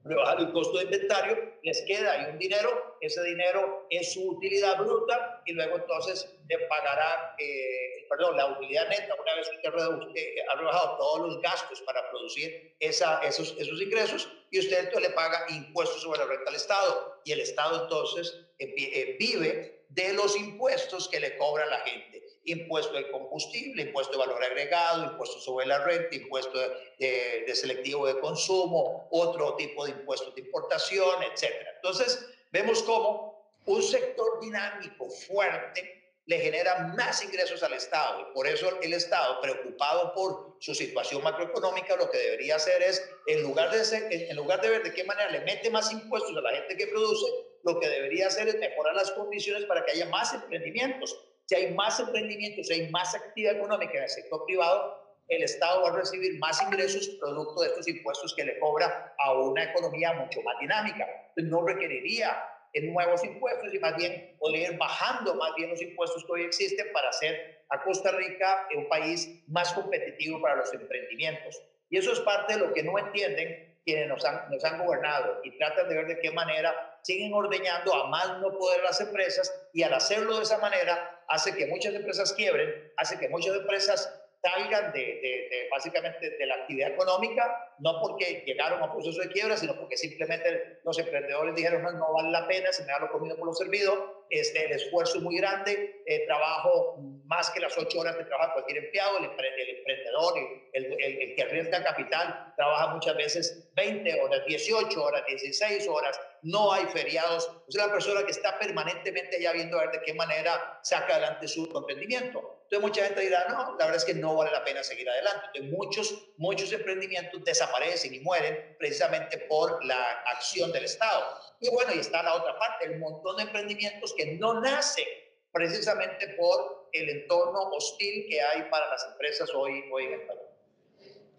rebajar 0.03 0.39
el 0.39 0.51
costo 0.51 0.77
de 0.77 0.85
inventario, 0.85 1.53
les 1.63 1.81
queda 1.83 2.13
ahí 2.13 2.31
un 2.31 2.39
dinero, 2.39 2.97
ese 3.01 3.21
dinero 3.23 3.87
es 3.89 4.13
su 4.13 4.29
utilidad 4.29 4.77
bruta 4.77 5.41
y 5.45 5.53
luego 5.53 5.77
entonces 5.77 6.33
le 6.47 6.57
pagará, 6.67 7.35
eh, 7.37 8.05
perdón, 8.09 8.37
la 8.37 8.47
utilidad 8.47 8.87
neta 8.89 9.15
una 9.21 9.35
vez 9.35 9.49
que 9.49 9.57
usted 9.57 10.35
ha 10.49 10.55
rebajado 10.55 10.97
todos 10.97 11.27
los 11.27 11.41
gastos 11.41 11.81
para 11.81 12.09
producir 12.09 12.75
esa, 12.79 13.19
esos, 13.23 13.55
esos 13.59 13.81
ingresos 13.81 14.29
y 14.51 14.59
usted 14.59 14.79
entonces 14.79 15.09
le 15.09 15.15
paga 15.15 15.45
impuestos 15.49 16.01
sobre 16.01 16.19
la 16.19 16.25
renta 16.25 16.49
al 16.49 16.55
Estado. 16.55 17.21
Y 17.25 17.31
el 17.31 17.41
Estado 17.41 17.83
entonces 17.83 18.45
eh, 18.57 18.73
eh, 18.77 19.17
vive 19.19 19.83
de 19.89 20.13
los 20.13 20.37
impuestos 20.37 21.07
que 21.09 21.19
le 21.19 21.37
cobra 21.37 21.65
la 21.65 21.79
gente 21.79 22.28
impuesto 22.51 22.93
del 22.93 23.11
combustible, 23.11 23.83
impuesto 23.83 24.13
de 24.13 24.19
valor 24.19 24.43
agregado, 24.43 25.03
impuesto 25.03 25.39
sobre 25.39 25.65
la 25.65 25.83
renta, 25.83 26.15
impuesto 26.15 26.59
de, 26.97 27.51
selectivo 27.53 28.07
de 28.07 28.19
consumo, 28.19 29.07
otro 29.11 29.55
tipo 29.55 29.85
de 29.85 29.91
impuestos 29.91 30.33
de 30.35 30.41
importación, 30.41 31.23
etc. 31.23 31.53
Entonces, 31.75 32.25
vemos 32.51 32.83
cómo 32.83 33.53
un 33.65 33.83
sector 33.83 34.39
dinámico 34.41 35.09
fuerte 35.09 35.95
le 36.25 36.39
genera 36.39 36.93
más 36.95 37.23
ingresos 37.23 37.63
al 37.63 37.73
Estado 37.73 38.21
y 38.21 38.33
por 38.35 38.45
eso 38.45 38.79
el 38.81 38.93
Estado, 38.93 39.41
preocupado 39.41 40.13
por 40.13 40.57
su 40.59 40.75
situación 40.75 41.23
macroeconómica, 41.23 41.95
lo 41.95 42.09
que 42.11 42.19
debería 42.19 42.57
hacer 42.57 42.83
es, 42.83 43.03
en 43.25 43.41
lugar 43.41 43.71
de, 43.71 44.29
en 44.29 44.35
lugar 44.35 44.61
de 44.61 44.69
ver 44.69 44.83
de 44.83 44.93
qué 44.93 45.03
manera 45.03 45.31
le 45.31 45.41
mete 45.41 45.71
más 45.71 45.91
impuestos 45.91 46.37
a 46.37 46.41
la 46.41 46.51
gente 46.51 46.77
que 46.77 46.85
produce, 46.85 47.25
lo 47.63 47.79
que 47.79 47.89
debería 47.89 48.27
hacer 48.27 48.47
es 48.47 48.59
mejorar 48.59 48.95
las 48.95 49.11
condiciones 49.11 49.65
para 49.65 49.83
que 49.83 49.91
haya 49.91 50.05
más 50.07 50.33
emprendimientos 50.33 51.19
si 51.49 51.55
hay 51.55 51.73
más 51.73 51.99
emprendimientos, 51.99 52.67
si 52.67 52.73
hay 52.73 52.91
más 52.91 53.15
actividad 53.15 53.55
económica 53.55 53.97
en 53.97 54.03
el 54.03 54.09
sector 54.09 54.45
privado, 54.45 55.17
el 55.29 55.41
Estado 55.41 55.81
va 55.81 55.89
a 55.89 55.95
recibir 55.95 56.37
más 56.37 56.61
ingresos 56.61 57.09
producto 57.19 57.61
de 57.61 57.69
estos 57.69 57.87
impuestos 57.87 58.35
que 58.35 58.43
le 58.43 58.59
cobra 58.59 59.15
a 59.17 59.33
una 59.33 59.63
economía 59.63 60.13
mucho 60.13 60.43
más 60.43 60.59
dinámica. 60.59 61.07
no 61.37 61.65
requeriría 61.65 62.37
nuevos 62.83 63.23
impuestos 63.23 63.73
y 63.73 63.79
más 63.79 63.95
bien 63.95 64.35
podría 64.37 64.69
ir 64.69 64.77
bajando 64.77 65.33
más 65.33 65.55
bien 65.55 65.71
los 65.71 65.81
impuestos 65.81 66.23
que 66.23 66.31
hoy 66.31 66.43
existen 66.43 66.85
para 66.93 67.09
hacer 67.09 67.63
a 67.69 67.81
Costa 67.81 68.11
Rica 68.11 68.67
un 68.75 68.87
país 68.87 69.43
más 69.47 69.73
competitivo 69.73 70.39
para 70.39 70.57
los 70.57 70.71
emprendimientos. 70.71 71.59
Y 71.89 71.97
eso 71.97 72.13
es 72.13 72.19
parte 72.19 72.53
de 72.53 72.59
lo 72.59 72.71
que 72.75 72.83
no 72.83 72.99
entienden 72.99 73.75
quienes 73.83 74.07
nos 74.07 74.23
han, 74.23 74.51
nos 74.51 74.63
han 74.63 74.85
gobernado 74.85 75.39
y 75.43 75.57
tratan 75.57 75.89
de 75.89 75.95
ver 75.95 76.05
de 76.05 76.19
qué 76.19 76.29
manera 76.29 76.99
siguen 77.01 77.33
ordeñando 77.33 77.91
a 77.95 78.07
más 78.07 78.37
no 78.37 78.55
poder 78.55 78.83
las 78.83 79.01
empresas 79.01 79.51
y 79.73 79.81
al 79.81 79.95
hacerlo 79.95 80.37
de 80.37 80.43
esa 80.43 80.59
manera 80.59 81.18
hace 81.29 81.55
que 81.55 81.67
muchas 81.67 81.93
empresas 81.93 82.33
quiebren, 82.33 82.91
hace 82.97 83.17
que 83.17 83.29
muchas 83.29 83.55
empresas 83.55 84.21
salgan 84.41 84.91
de, 84.93 84.99
de, 84.99 85.67
básicamente 85.69 86.29
de 86.29 86.45
la 86.45 86.55
actividad 86.55 86.91
económica, 86.91 87.73
no 87.79 87.99
porque 88.01 88.43
llegaron 88.45 88.81
a 88.81 88.85
un 88.85 88.91
proceso 88.91 89.21
de 89.21 89.29
quiebra, 89.29 89.57
sino 89.57 89.75
porque 89.75 89.97
simplemente 89.97 90.79
los 90.83 90.97
emprendedores 90.97 91.55
dijeron, 91.55 91.83
no, 91.83 91.91
no 91.91 92.13
vale 92.13 92.31
la 92.31 92.47
pena, 92.47 92.71
se 92.71 92.83
me 92.83 92.91
da 92.91 92.99
lo 92.99 93.11
comido 93.11 93.37
por 93.37 93.47
lo 93.47 93.53
servido, 93.53 94.18
este, 94.29 94.65
el 94.65 94.71
esfuerzo 94.73 95.17
es 95.17 95.23
muy 95.23 95.37
grande, 95.37 96.03
eh, 96.05 96.25
trabajo 96.25 96.97
más 97.25 97.49
que 97.51 97.59
las 97.59 97.77
ocho 97.77 97.99
horas 97.99 98.15
que 98.15 98.25
trabaja 98.25 98.53
cualquier 98.53 98.85
empleado, 98.85 99.17
el, 99.17 99.25
emprendedor, 99.25 100.33
el, 100.73 100.85
el, 100.85 101.21
el, 101.21 101.35
que 101.35 101.41
arriesga 101.41 101.83
capital, 101.83 102.53
trabaja 102.55 102.87
muchas 102.93 103.15
veces 103.15 103.69
20 103.75 104.21
horas, 104.21 104.41
18 104.45 105.03
horas, 105.03 105.23
16 105.27 105.87
horas, 105.87 106.19
no 106.41 106.71
hay 106.71 106.85
feriados, 106.85 107.49
es 107.67 107.75
una 107.75 107.91
persona 107.91 108.23
que 108.23 108.31
está 108.31 108.57
permanentemente 108.57 109.41
ya 109.41 109.51
viendo 109.51 109.77
a 109.77 109.85
ver 109.85 109.91
de 109.91 110.01
qué 110.01 110.13
manera 110.13 110.79
saca 110.83 111.15
adelante 111.15 111.47
su 111.47 111.65
emprendimiento. 111.75 112.59
Entonces 112.63 112.87
mucha 112.87 113.05
gente 113.05 113.21
dirá, 113.21 113.47
no, 113.49 113.75
la 113.79 113.85
verdad 113.85 113.95
es 113.95 114.05
que 114.05 114.13
no 114.13 114.35
vale 114.35 114.51
la 114.51 114.63
pena 114.63 114.83
seguir 114.83 115.09
adelante. 115.09 115.47
Entonces 115.55 115.71
muchos, 115.71 116.29
muchos 116.37 116.71
emprendimientos 116.71 117.43
desaparecen 117.43 118.13
y 118.13 118.19
mueren 118.19 118.75
precisamente 118.77 119.39
por 119.49 119.83
la 119.83 120.21
acción 120.27 120.71
del 120.71 120.85
Estado. 120.85 121.25
Y 121.59 121.69
bueno, 121.71 121.93
y 121.95 121.99
está 121.99 122.21
la 122.21 122.35
otra 122.35 122.57
parte, 122.59 122.85
el 122.85 122.99
montón 122.99 123.37
de 123.37 123.43
emprendimientos 123.43 124.13
que 124.19 124.37
no 124.37 124.59
nacen 124.59 125.05
precisamente 125.53 126.35
por 126.37 126.89
el 126.91 127.09
entorno 127.09 127.59
hostil 127.71 128.25
que 128.27 128.41
hay 128.41 128.63
para 128.69 128.89
las 128.89 129.07
empresas 129.11 129.49
hoy, 129.55 129.85
hoy 129.91 130.05
en 130.05 130.13
el 130.13 130.21
país. 130.21 130.39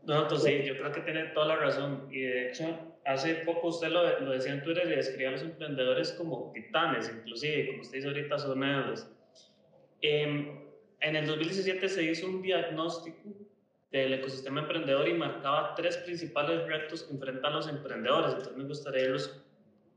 No, 0.05 0.23
entonces 0.23 0.63
sí, 0.63 0.67
yo 0.67 0.79
creo 0.79 0.93
que 0.93 1.01
tiene 1.03 1.25
toda 1.27 1.47
la 1.47 1.57
razón. 1.57 2.09
Y 2.11 2.23
de 2.23 2.49
hecho, 2.49 2.79
hace 3.05 3.35
poco 3.47 3.69
usted 3.69 3.89
lo, 3.89 4.21
lo 4.21 4.31
decía 4.33 4.53
en 4.53 4.63
Twitter 4.63 4.87
y 4.87 4.97
describía 4.97 5.29
a 5.29 5.33
los 5.33 5.43
emprendedores 5.43 6.13
como 6.13 6.51
titanes, 6.55 7.11
inclusive, 7.15 7.67
como 7.67 7.83
usted 7.83 7.99
dice 7.99 8.09
ahorita, 8.09 8.39
son 8.39 8.65
héroes. 8.65 9.07
Eh, 10.01 10.71
en 11.01 11.17
el 11.17 11.27
2017 11.27 11.89
se 11.89 12.03
hizo 12.03 12.27
un 12.27 12.41
diagnóstico 12.41 13.29
del 13.91 14.15
ecosistema 14.15 14.61
emprendedor 14.61 15.07
y 15.09 15.15
marcaba 15.15 15.75
tres 15.75 15.99
principales 15.99 16.67
retos 16.67 17.03
que 17.03 17.13
enfrentan 17.13 17.53
los 17.53 17.69
emprendedores. 17.69 18.33
Entonces 18.33 18.57
me 18.57 18.65
gustaría 18.65 19.03
irlos 19.03 19.43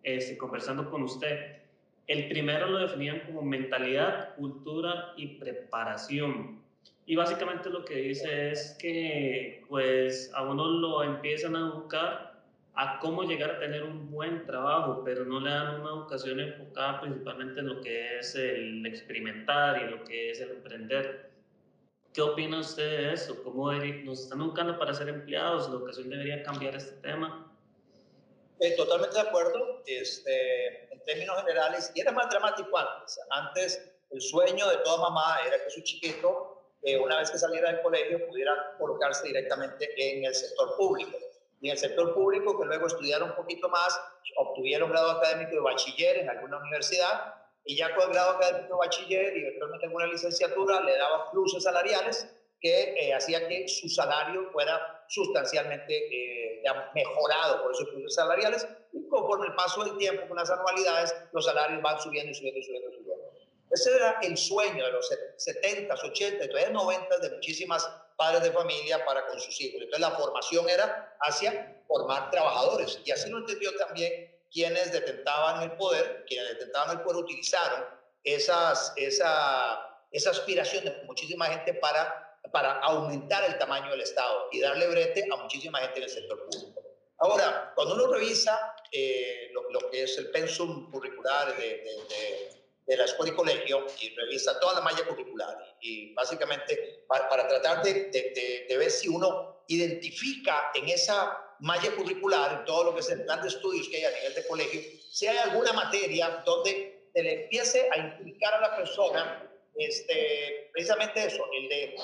este, 0.04 0.38
conversando 0.38 0.90
con 0.90 1.04
usted. 1.04 1.62
El 2.07 2.27
primero 2.27 2.67
lo 2.67 2.79
definían 2.79 3.22
como 3.22 3.41
mentalidad, 3.41 4.36
cultura 4.36 5.13
y 5.15 5.38
preparación. 5.38 6.62
Y 7.05 7.15
básicamente 7.15 7.69
lo 7.69 7.83
que 7.86 7.95
dice 7.95 8.51
es 8.51 8.77
que 8.79 9.63
pues 9.67 10.31
a 10.33 10.43
uno 10.43 10.67
lo 10.67 11.03
empiezan 11.03 11.55
a 11.55 11.60
educar 11.60 12.33
a 12.75 13.00
cómo 13.00 13.24
llegar 13.24 13.51
a 13.51 13.60
tener 13.60 13.83
un 13.83 14.10
buen 14.10 14.45
trabajo, 14.45 15.03
pero 15.05 15.25
no 15.25 15.39
le 15.39 15.50
dan 15.50 15.81
una 15.81 15.89
educación 15.91 16.39
enfocada 16.39 17.01
principalmente 17.01 17.60
en 17.60 17.67
lo 17.67 17.81
que 17.81 18.17
es 18.17 18.33
el 18.36 18.86
experimentar 18.86 19.81
y 19.83 19.91
lo 19.91 20.03
que 20.03 20.31
es 20.31 20.41
el 20.41 20.51
emprender. 20.51 21.29
¿Qué 22.13 22.22
opina 22.22 22.60
usted 22.60 22.83
de 22.83 23.13
eso? 23.13 23.43
¿Cómo 23.43 23.72
nos 23.72 24.22
están 24.22 24.41
educando 24.41 24.77
para 24.77 24.93
ser 24.93 25.10
empleados? 25.10 25.67
¿La 25.69 25.75
educación 25.75 26.10
debería 26.10 26.43
cambiar 26.43 26.75
este 26.75 26.95
tema? 27.01 27.51
Eh, 28.60 28.75
totalmente 28.77 29.15
de 29.15 29.22
acuerdo. 29.22 29.83
Este, 29.86 30.89
términos 31.05 31.39
generales, 31.41 31.91
y 31.95 32.01
era 32.01 32.12
más 32.12 32.29
dramático 32.29 32.77
antes. 32.77 33.19
Antes, 33.29 33.91
el 34.12 34.22
sueño 34.22 34.67
de 34.67 34.77
toda 34.77 35.10
mamá 35.10 35.39
era 35.45 35.63
que 35.63 35.69
su 35.69 35.81
chiquito, 35.81 36.62
eh, 36.81 36.98
una 36.98 37.17
vez 37.17 37.31
que 37.31 37.38
saliera 37.38 37.72
del 37.72 37.81
colegio, 37.81 38.27
pudiera 38.27 38.75
colocarse 38.77 39.27
directamente 39.27 39.89
en 39.98 40.25
el 40.25 40.36
sector 40.36 40.75
público 40.77 41.17
y 41.63 41.67
en 41.67 41.72
el 41.72 41.77
sector 41.77 42.13
público 42.13 42.60
que 42.60 42.65
luego 42.65 42.88
estudiaron 42.88 43.29
un 43.29 43.36
poquito 43.36 43.69
más, 43.69 44.00
obtuvieron 44.36 44.89
grado 44.89 45.12
académico 45.12 45.51
de 45.51 45.62
bachiller 45.62 46.17
en 46.17 46.29
alguna 46.29 46.57
universidad 46.57 47.36
y 47.63 47.77
ya 47.77 47.95
con 47.95 48.07
el 48.07 48.13
grado 48.13 48.31
académico 48.31 48.74
de 48.74 48.79
bachiller 48.79 49.38
y 49.38 49.41
eventualmente 49.41 49.86
en 49.86 49.95
una 49.95 50.07
licenciatura 50.07 50.81
le 50.81 50.98
daban 50.98 51.31
pluses 51.31 51.63
salariales 51.63 52.27
que 52.60 52.95
eh, 53.00 53.13
hacía 53.13 53.48
que 53.48 53.67
su 53.67 53.88
salario 53.88 54.50
fuera 54.51 55.02
sustancialmente 55.13 55.93
eh, 55.96 56.63
mejorado 56.96 57.62
por 57.62 57.72
esos 57.72 57.88
pluses 57.89 58.15
salariales 58.15 58.67
y 58.93 59.08
conforme 59.08 59.48
el 59.48 59.55
paso 59.55 59.84
del 59.84 59.98
tiempo 59.98 60.27
con 60.27 60.38
las 60.38 60.50
anualidades 60.50 61.13
los 61.32 61.46
salarios 61.46 61.82
van 61.82 62.00
subiendo 62.01 62.32
y 62.32 62.36
subiendo 62.36 62.60
y 62.60 62.63
subiendo. 62.63 62.89
Y 62.89 62.96
subiendo. 62.96 63.24
Ese 63.70 63.96
era 63.96 64.20
el 64.22 64.38
sueño 64.38 64.86
de 64.86 64.91
los 64.91 65.10
70s, 65.38 66.03
80 66.03 66.46
y 66.46 66.48
todavía 66.48 66.70
90 66.70 67.17
de 67.20 67.29
muchísimas 67.32 67.88
padres 68.17 68.43
de 68.43 68.51
familia 68.51 69.03
para 69.05 69.25
con 69.27 69.39
sus 69.39 69.60
hijos. 69.62 69.82
Entonces 69.82 70.00
la 70.00 70.12
formación 70.12 70.70
era 70.70 71.15
hacia 71.22 71.84
formar 71.88 72.32
trabajadores 72.32 73.00
y 73.05 73.12
así 73.12 73.29
lo 73.29 73.39
entendió 73.39 73.75
también 73.77 74.32
quienes 74.51 74.91
detentaban 74.91 75.63
el 75.63 75.72
poder, 75.74 76.24
quienes 76.27 76.50
detentaban 76.50 76.98
el 76.98 77.03
poder 77.03 77.24
utilizaron 77.24 77.86
esas, 78.24 78.93
esa, 78.96 80.00
esa 80.12 80.29
aspiración 80.29 80.86
de 80.86 81.03
muchísima 81.05 81.46
gente 81.48 81.74
para, 81.75 82.23
para 82.52 82.80
aumentar 82.80 83.44
el 83.46 83.58
tamaño 83.58 83.92
del 83.92 84.02
Estado 84.02 84.48
y 84.52 84.60
darle 84.60 84.88
brete 84.88 85.26
a 85.32 85.36
muchísima 85.38 85.80
gente 85.80 85.98
en 85.98 86.04
el 86.04 86.10
sector 86.10 86.46
público. 86.46 86.82
Ahora, 87.20 87.72
cuando 87.76 87.96
uno 87.96 88.08
revisa 88.08 88.76
eh, 88.92 89.50
lo, 89.54 89.70
lo, 89.72 89.90
que 89.90 90.04
es 90.04 90.18
el 90.18 90.30
pensum 90.30 90.92
curricular 90.92 91.56
de, 91.58 91.64
de, 91.64 92.50
de, 92.86 92.98
la 92.98 93.06
escuela 93.06 93.32
y 93.32 93.36
colegio 93.36 93.86
y 94.02 94.14
revisa 94.16 94.60
toda 94.60 94.74
la 94.74 94.82
malla 94.82 95.06
curricular 95.06 95.58
y, 95.82 96.14
básicamente 96.14 97.06
para, 97.08 97.30
para 97.30 97.48
tratar 97.48 97.82
de, 97.82 98.10
de 98.68 98.78
ver 98.78 98.92
si 98.92 99.08
uno 99.08 99.64
identifica 99.68 100.72
en 100.74 100.90
esa 100.90 101.56
malla 101.60 101.96
curricular, 101.96 102.60
en 102.60 102.66
todo 102.66 102.84
lo 102.84 102.94
que 102.94 103.00
es 103.00 103.10
el 103.10 103.24
plan 103.24 103.42
de 103.42 103.48
estudios 103.48 103.88
que 103.88 103.98
hay 103.98 104.04
a 104.04 104.12
nivel 104.12 104.36
de 104.36 104.48
colegio, 104.48 104.82
si 105.10 105.28
hay 105.28 105.38
alguna 105.38 105.72
materia 105.74 106.44
donde 106.46 107.10
se 107.14 107.24
le 107.24 107.44
empiece 107.44 107.90
a 107.92 107.98
implicar 107.98 108.54
a 108.56 108.62
la 108.62 108.76
persona 108.76 109.50
este, 109.76 110.70
precisamente 110.72 111.26
eso, 111.26 111.44
el 111.54 111.70
de 111.70 111.96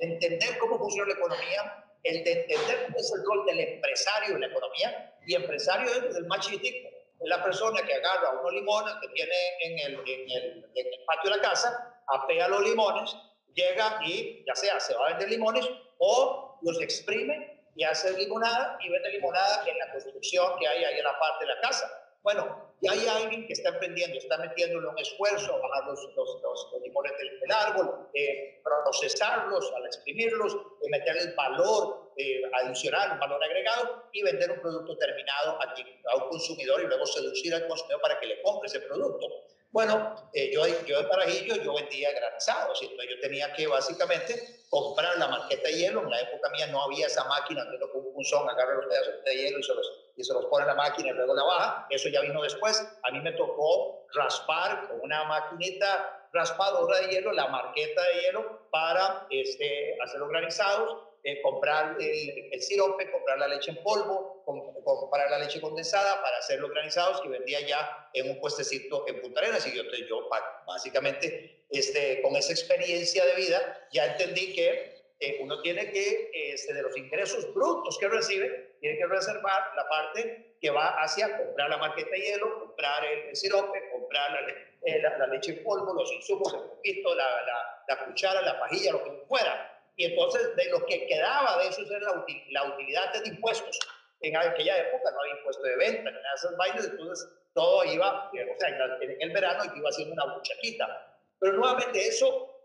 entender 0.00 0.58
cómo 0.58 0.78
funciona 0.78 1.12
la 1.12 1.18
economía, 1.18 1.84
el 2.02 2.24
de 2.24 2.32
entender 2.32 2.86
cómo 2.86 2.98
es 2.98 3.12
el 3.12 3.24
rol 3.24 3.46
del 3.46 3.60
empresario 3.60 4.34
en 4.34 4.40
la 4.40 4.46
economía, 4.46 5.14
y 5.26 5.34
empresario 5.34 5.90
es 5.90 6.16
el 6.16 6.26
más 6.26 6.46
chiquitico, 6.46 6.88
es 7.20 7.28
la 7.28 7.42
persona 7.42 7.82
que 7.82 7.94
agarra 7.94 8.40
unos 8.40 8.52
limones 8.52 8.94
que 9.00 9.08
tiene 9.08 9.34
en 9.60 9.78
el, 9.78 9.94
en 9.94 10.30
el, 10.30 10.70
en 10.74 10.86
el 10.86 11.04
patio 11.06 11.30
de 11.30 11.36
la 11.36 11.42
casa, 11.42 12.02
apea 12.06 12.48
los 12.48 12.62
limones, 12.62 13.16
llega 13.54 14.00
y 14.04 14.44
ya 14.46 14.54
sea 14.54 14.78
se 14.80 14.94
va 14.94 15.06
a 15.06 15.08
vender 15.10 15.30
limones 15.30 15.68
o 15.98 16.58
los 16.62 16.80
exprime 16.80 17.64
y 17.74 17.84
hace 17.84 18.16
limonada 18.16 18.78
y 18.80 18.88
vende 18.88 19.10
limonada 19.10 19.64
en 19.66 19.78
la 19.78 19.92
construcción 19.92 20.58
que 20.58 20.66
hay 20.66 20.84
ahí 20.84 20.98
en 20.98 21.04
la 21.04 21.18
parte 21.18 21.44
de 21.44 21.54
la 21.54 21.60
casa. 21.60 21.88
Bueno, 22.22 22.67
ya 22.80 22.92
hay 22.92 23.06
alguien 23.06 23.46
que 23.46 23.52
está 23.52 23.70
emprendiendo, 23.70 24.18
está 24.18 24.38
metiéndole 24.38 24.88
un 24.88 24.98
esfuerzo 24.98 25.54
a 25.54 25.58
bajar 25.58 25.86
los, 25.86 26.00
los, 26.14 26.42
los, 26.42 26.82
limones 26.82 27.12
del, 27.18 27.50
árbol, 27.50 28.08
eh, 28.14 28.60
procesarlos, 28.62 29.72
al 29.74 29.86
exprimirlos, 29.86 30.54
eh, 30.54 30.88
meterle 30.90 31.22
el 31.22 31.34
valor 31.34 32.12
eh, 32.16 32.42
adicional, 32.62 33.12
un 33.12 33.18
valor 33.20 33.42
agregado 33.42 34.04
y 34.12 34.22
vender 34.22 34.52
un 34.52 34.60
producto 34.60 34.96
terminado 34.96 35.60
a, 35.60 35.74
a 36.12 36.16
un 36.16 36.28
consumidor 36.28 36.82
y 36.82 36.86
luego 36.86 37.04
seducir 37.06 37.54
al 37.54 37.66
consumidor 37.66 38.00
para 38.00 38.20
que 38.20 38.26
le 38.26 38.42
compre 38.42 38.68
ese 38.68 38.80
producto. 38.80 39.26
Bueno, 39.70 40.30
eh, 40.32 40.50
yo, 40.52 40.66
yo 40.86 41.02
de 41.02 41.08
Parajillo 41.08 41.56
yo 41.56 41.74
vendía 41.74 42.10
granizados, 42.12 42.80
entonces 42.80 43.10
yo 43.14 43.20
tenía 43.20 43.52
que 43.52 43.66
básicamente 43.66 44.64
comprar 44.70 45.18
la 45.18 45.28
marqueta 45.28 45.68
de 45.68 45.74
hielo. 45.74 46.02
En 46.02 46.10
la 46.10 46.20
época 46.20 46.48
mía 46.50 46.66
no 46.68 46.82
había 46.82 47.06
esa 47.06 47.24
máquina 47.24 47.66
uno 47.68 47.90
con 47.92 48.06
un 48.06 48.14
punzón 48.14 48.48
agarra 48.48 48.76
los 48.76 48.86
pedazos 48.86 49.24
de 49.24 49.36
hielo 49.36 49.58
y 49.58 49.62
se, 49.62 49.74
los, 49.74 49.92
y 50.16 50.24
se 50.24 50.32
los 50.32 50.46
pone 50.46 50.62
en 50.62 50.68
la 50.68 50.74
máquina 50.74 51.10
y 51.10 51.12
luego 51.12 51.34
la 51.34 51.44
baja. 51.44 51.86
Eso 51.90 52.08
ya 52.08 52.22
vino 52.22 52.42
después. 52.42 52.80
A 53.02 53.10
mí 53.10 53.20
me 53.20 53.32
tocó 53.32 54.06
raspar 54.14 54.88
con 54.88 55.00
una 55.00 55.24
maquinita 55.24 56.28
raspadora 56.32 57.00
de 57.00 57.08
hielo 57.08 57.32
la 57.32 57.48
marqueta 57.48 58.02
de 58.02 58.20
hielo 58.20 58.68
para 58.70 59.26
este, 59.30 59.98
hacer 60.02 60.20
los 60.20 60.28
granizados 60.30 61.07
eh, 61.24 61.42
comprar 61.42 61.96
el, 61.98 62.48
el, 62.52 62.62
sirope, 62.62 63.10
comprar 63.10 63.38
la 63.38 63.48
leche 63.48 63.72
en 63.72 63.82
polvo, 63.82 64.42
comprar 64.44 65.28
la 65.30 65.38
leche 65.38 65.60
condensada 65.60 66.22
para 66.22 66.38
hacer 66.38 66.60
los 66.60 66.70
granizados 66.70 67.20
que 67.20 67.28
vendía 67.28 67.60
ya 67.60 68.08
en 68.14 68.30
un 68.30 68.40
puestecito 68.40 69.06
en 69.08 69.20
Punta 69.20 69.40
Arenas. 69.40 69.66
Y 69.66 69.76
yo, 69.76 69.82
yo 70.08 70.28
básicamente, 70.66 71.64
este, 71.70 72.22
con 72.22 72.36
esa 72.36 72.52
experiencia 72.52 73.24
de 73.26 73.34
vida, 73.34 73.88
ya 73.92 74.06
entendí 74.06 74.54
que 74.54 75.02
eh, 75.18 75.38
uno 75.40 75.60
tiene 75.60 75.90
que, 75.90 76.30
este, 76.32 76.72
de 76.72 76.82
los 76.82 76.96
ingresos 76.96 77.52
brutos 77.52 77.98
que 77.98 78.06
recibe, 78.06 78.76
tiene 78.80 78.96
que 78.96 79.06
reservar 79.06 79.72
la 79.74 79.88
parte 79.88 80.54
que 80.60 80.70
va 80.70 81.02
hacia 81.02 81.36
comprar 81.36 81.68
la 81.68 81.78
marqueta 81.78 82.10
de 82.10 82.20
hielo, 82.20 82.60
comprar 82.60 83.04
el, 83.04 83.34
sirope, 83.34 83.90
comprar 83.90 84.30
la, 84.30 84.48
eh, 84.82 85.02
la, 85.02 85.26
leche 85.26 85.52
en 85.52 85.64
polvo, 85.64 85.92
los 85.94 86.12
insumos, 86.12 86.54
el 86.54 86.60
poquito, 86.60 87.12
la 87.14 88.06
cuchara, 88.06 88.40
la 88.42 88.60
pajilla, 88.60 88.92
lo 88.92 89.02
que 89.02 89.10
fuera 89.26 89.77
y 89.98 90.04
entonces 90.04 90.54
de 90.54 90.70
lo 90.70 90.86
que 90.86 91.06
quedaba 91.06 91.60
de 91.60 91.68
eso 91.68 91.82
era 91.82 91.98
la, 91.98 92.20
util, 92.20 92.40
la 92.50 92.72
utilidad 92.72 93.12
de 93.12 93.28
impuestos. 93.28 93.78
En 94.20 94.36
aquella 94.36 94.78
época 94.78 95.10
no 95.10 95.20
había 95.20 95.34
impuesto 95.34 95.62
de 95.64 95.76
venta, 95.76 96.10
de 96.10 96.18
esos 96.36 96.56
bailes, 96.56 96.84
entonces 96.86 97.28
todo 97.52 97.84
iba, 97.84 98.30
o 98.30 98.60
sea, 98.60 98.68
en 99.00 99.16
el 99.20 99.30
verano 99.32 99.64
iba 99.74 99.88
haciendo 99.90 100.14
una 100.14 100.34
buchaquita. 100.36 101.18
Pero 101.40 101.54
nuevamente 101.54 102.06
eso, 102.06 102.62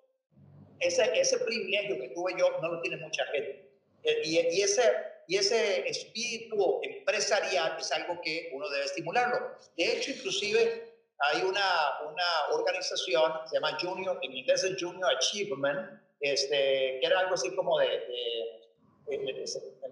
ese, 0.79 1.19
ese 1.19 1.39
privilegio 1.39 1.99
que 1.99 2.09
tuve 2.09 2.35
yo 2.37 2.51
no 2.61 2.73
lo 2.73 2.81
tiene 2.81 2.97
mucha 2.97 3.25
gente. 3.25 3.67
Eh, 4.03 4.21
y, 4.25 4.39
y, 4.39 4.61
ese, 4.61 4.83
y 5.27 5.37
ese 5.37 5.89
espíritu 5.89 6.81
empresarial 6.83 7.77
es 7.79 7.91
algo 7.93 8.21
que 8.21 8.51
uno 8.53 8.69
debe 8.69 8.85
estimularlo. 8.85 9.57
De 9.75 9.91
hecho, 9.91 10.11
inclusive 10.11 10.93
hay 11.17 11.41
una, 11.41 11.99
una 12.07 12.25
organización, 12.51 13.31
se 13.47 13.55
llama 13.55 13.75
Junior, 13.81 14.19
en 14.21 14.37
inglés 14.37 14.63
es 14.63 14.75
Junior 14.79 15.11
Achievement, 15.15 16.02
este, 16.23 16.99
que 16.99 17.05
era 17.05 17.19
algo 17.19 17.33
así 17.33 17.53
como 17.53 17.77
de, 17.79 17.87
de, 17.87 19.17
de, 19.17 19.33
de 19.33 19.45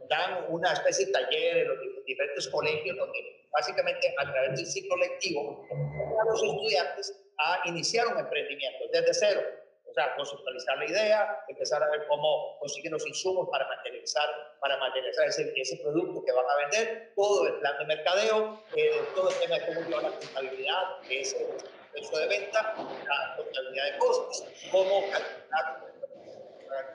dan 0.09 0.45
una 0.49 0.73
especie 0.73 1.05
de 1.05 1.11
taller 1.11 1.57
en 1.57 1.67
los 1.67 1.77
diferentes 2.05 2.47
colegios 2.47 2.97
donde 2.97 3.47
básicamente 3.51 4.13
a 4.17 4.31
través 4.31 4.57
del 4.57 4.65
ciclo 4.65 4.95
lectivo 4.97 5.67
a 5.71 6.25
los 6.25 6.41
estudiantes 6.41 7.13
a 7.37 7.61
iniciar 7.65 8.07
un 8.07 8.19
emprendimiento 8.19 8.85
desde 8.91 9.13
cero. 9.13 9.41
O 9.89 9.93
sea, 9.93 10.15
conceptualizar 10.15 10.77
la 10.77 10.85
idea, 10.85 11.43
empezar 11.49 11.83
a 11.83 11.89
ver 11.89 12.07
cómo 12.07 12.57
consiguen 12.59 12.93
los 12.93 13.05
insumos 13.05 13.49
para 13.51 13.67
materializar, 13.67 14.23
para 14.61 14.77
materializar 14.77 15.27
ese, 15.27 15.51
ese 15.53 15.77
producto 15.83 16.23
que 16.23 16.31
van 16.31 16.45
a 16.49 16.55
vender, 16.55 17.11
todo 17.13 17.45
el 17.45 17.55
plan 17.55 17.77
de 17.77 17.85
mercadeo, 17.85 18.63
eh, 18.73 19.01
todo 19.13 19.29
el 19.29 19.35
tema 19.35 19.59
de 19.59 19.65
cómo 19.65 19.81
llevar 19.81 20.03
la 20.03 20.11
contabilidad, 20.11 21.01
que 21.05 21.19
es 21.19 21.33
el 21.33 21.45
proceso 21.91 22.19
de 22.19 22.27
venta, 22.27 22.73
la 23.05 23.35
contabilidad 23.35 23.91
de 23.91 23.97
costos, 23.97 24.45
cómo 24.71 25.01
calcular 25.11 25.90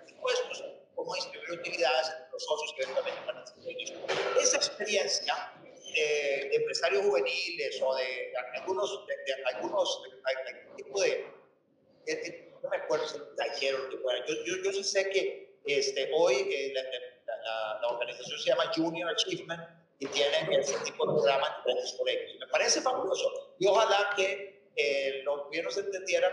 impuestos, 0.09 0.65
cómo 0.95 1.15
distribuir 1.15 1.61
utilidades 1.61 2.09
entre 2.09 2.33
los 2.33 2.45
socios 2.45 2.75
que 2.77 2.83
eventualmente 2.83 3.21
participan 3.27 4.39
Esa 4.41 4.57
experiencia 4.57 5.53
de, 5.63 5.71
de, 5.93 6.57
empresarios 6.57 7.05
juveniles 7.05 7.81
o 7.83 7.95
de, 7.95 8.05
de 8.05 8.59
algunos, 8.59 9.07
de, 9.07 9.17
de 9.17 9.45
algunos 9.55 10.03
tipo 10.77 11.01
de, 11.01 11.27
no 12.63 12.71
me 12.71 12.77
acuerdo 12.77 13.07
si 13.07 13.19
taller 13.37 13.75
o 13.75 13.89
que 13.89 13.99
fuera. 13.99 14.25
Yo, 14.27 14.35
yo, 14.45 14.63
yo 14.63 14.73
sí 14.73 14.85
sé 14.85 15.09
que 15.11 15.59
este, 15.67 16.11
hoy 16.15 16.35
eh, 16.35 16.73
la, 16.75 16.83
la, 16.83 17.81
la, 17.81 17.89
organización 17.89 18.39
se 18.39 18.51
llama 18.51 18.71
Junior 18.75 19.11
Achievement 19.11 19.63
y 19.99 20.07
tienen 20.07 20.53
ese 20.53 20.79
tipo 20.81 21.07
de 21.07 21.15
programas 21.15 21.51
en 21.51 21.57
diferentes 21.57 21.93
colegios. 21.95 22.37
Me 22.39 22.47
parece 22.49 22.81
fabuloso 22.81 23.55
y 23.59 23.67
ojalá 23.67 24.11
que 24.17 24.71
eh, 24.77 25.23
los 25.25 25.45
gobiernos 25.45 25.77
entendieran 25.77 26.33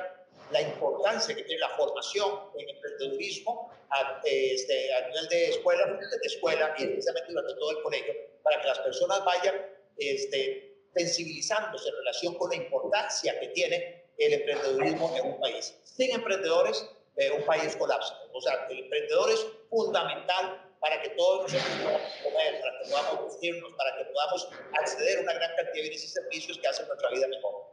la 0.52 0.62
importancia 0.62 1.36
que 1.36 1.44
tiene 1.44 1.60
la 1.60 1.70
formación 1.70 2.50
en 2.58 2.70
emprendedurismo 2.70 3.72
a, 3.90 4.22
este, 4.24 4.94
a 4.94 5.08
nivel 5.08 5.28
de 5.30 5.50
escuela, 5.50 5.86
de 5.86 6.28
escuela 6.28 6.76
y 6.78 6.84
especialmente 6.84 7.32
durante 7.32 7.54
todo 7.56 7.72
el 7.72 7.84
colegio, 7.84 8.14
para 8.44 8.62
que 8.62 8.68
las 8.68 8.80
personas 8.80 9.24
vayan 9.26 9.56
este, 9.98 10.78
sensibilizándose 10.94 11.90
en 11.90 11.96
relación 11.96 12.36
con 12.36 12.50
la 12.50 12.58
importancia 12.58 13.40
que 13.40 13.48
tiene 13.50 14.04
el 14.18 14.34
emprendedurismo 14.34 15.16
en 15.18 15.26
un 15.26 15.40
país. 15.40 15.76
Sin 15.84 16.12
emprendedores, 16.12 16.88
eh, 17.16 17.32
un 17.32 17.44
país 17.46 17.76
colapsa. 17.76 18.18
O 18.32 18.42
sea, 18.42 18.68
el 18.70 18.80
emprendedor 18.80 19.30
es 19.30 19.46
fundamental 19.70 20.74
para 20.80 21.02
que 21.02 21.10
todos 21.10 21.44
nosotros 21.44 21.78
podamos 21.82 22.12
comer, 22.24 22.62
para 22.62 22.80
que 22.80 22.90
podamos 22.90 23.26
vestirnos, 23.26 23.74
para 23.78 23.98
que 23.98 24.06
podamos 24.06 24.50
acceder 24.74 25.20
a 25.20 25.22
una 25.22 25.34
gran 25.34 25.56
cantidad 25.56 25.74
de 25.74 25.82
bienes 25.82 26.04
y 26.04 26.08
servicios 26.08 26.58
que 26.58 26.68
hacen 26.68 26.88
nuestra 26.88 27.10
vida 27.10 27.28
mejor. 27.28 27.73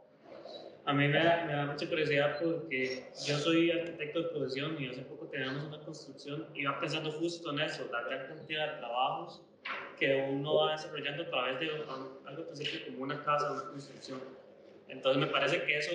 A 0.85 0.93
mí 0.93 1.07
me 1.07 1.23
da, 1.23 1.45
me 1.45 1.53
da, 1.53 1.65
mucha 1.67 1.87
curiosidad 1.87 2.39
porque 2.41 3.05
yo 3.25 3.37
soy 3.37 3.69
arquitecto 3.69 4.23
de 4.23 4.29
profesión 4.29 4.81
y 4.81 4.89
hace 4.89 5.01
poco 5.03 5.27
teníamos 5.27 5.63
una 5.63 5.79
construcción 5.79 6.47
y 6.55 6.61
iba 6.61 6.79
pensando 6.79 7.11
justo 7.11 7.51
en 7.51 7.59
eso, 7.59 7.87
la 7.91 8.01
gran 8.01 8.27
cantidad 8.27 8.73
de 8.73 8.77
trabajos 8.79 9.43
que 9.99 10.27
uno 10.31 10.55
va 10.55 10.71
desarrollando 10.71 11.23
a 11.23 11.29
través 11.29 11.59
de 11.59 11.69
algo 11.69 12.43
tan 12.43 12.57
simple 12.57 12.87
como 12.87 13.03
una 13.03 13.23
casa 13.23 13.51
una 13.51 13.63
construcción. 13.65 14.19
Entonces 14.87 15.21
me 15.21 15.27
parece 15.27 15.63
que 15.63 15.77
eso, 15.77 15.91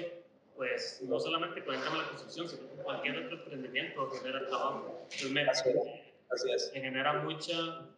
pues, 0.54 1.02
no 1.06 1.18
solamente 1.18 1.64
con 1.64 1.74
el 1.74 1.80
tema 1.82 1.96
de 1.96 2.02
la 2.02 2.08
construcción, 2.08 2.48
sino 2.48 2.68
con 2.68 2.84
cualquier 2.84 3.18
otro 3.18 3.38
emprendimiento 3.38 4.10
genera 4.10 4.46
trabajo. 4.46 5.00
Entonces 5.02 5.30
me, 5.32 5.42
así 5.42 6.52
es. 6.54 6.70
Me 6.72 6.80
genera 6.80 7.14
mucha, 7.24 7.88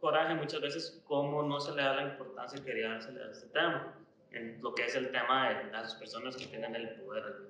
coraje 0.00 0.34
muchas 0.34 0.62
veces 0.62 1.02
cómo 1.06 1.42
no 1.42 1.60
se 1.60 1.74
le 1.74 1.82
da 1.82 1.94
la 1.94 2.02
importancia 2.04 2.58
que 2.58 2.64
quería 2.64 2.88
dársele 2.88 3.22
a 3.22 3.30
este 3.30 3.48
tema, 3.48 3.94
en 4.32 4.60
lo 4.62 4.74
que 4.74 4.84
es 4.84 4.94
el 4.94 5.10
tema 5.10 5.48
de 5.48 5.70
las 5.72 5.94
personas 5.94 6.36
que 6.36 6.46
tienen 6.46 6.74
el 6.74 6.90
poder. 6.90 7.48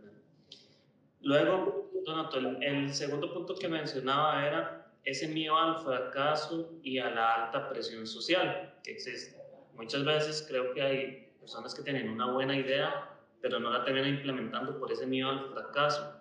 Luego, 1.22 1.90
Donato, 2.04 2.38
el, 2.38 2.62
el 2.62 2.94
segundo 2.94 3.32
punto 3.32 3.54
que 3.54 3.68
mencionaba 3.68 4.46
era 4.46 4.92
ese 5.04 5.28
miedo 5.28 5.56
al 5.56 5.78
fracaso 5.78 6.70
y 6.82 6.98
a 6.98 7.10
la 7.10 7.46
alta 7.46 7.68
presión 7.68 8.06
social 8.06 8.74
que 8.82 8.92
existe. 8.92 9.36
Muchas 9.74 10.04
veces 10.04 10.44
creo 10.48 10.72
que 10.74 10.82
hay 10.82 11.32
personas 11.40 11.74
que 11.74 11.82
tienen 11.82 12.10
una 12.10 12.30
buena 12.30 12.56
idea, 12.56 13.10
pero 13.40 13.58
no 13.58 13.70
la 13.70 13.84
terminan 13.84 14.10
implementando 14.10 14.78
por 14.78 14.92
ese 14.92 15.06
miedo 15.06 15.30
al 15.30 15.50
fracaso. 15.52 16.14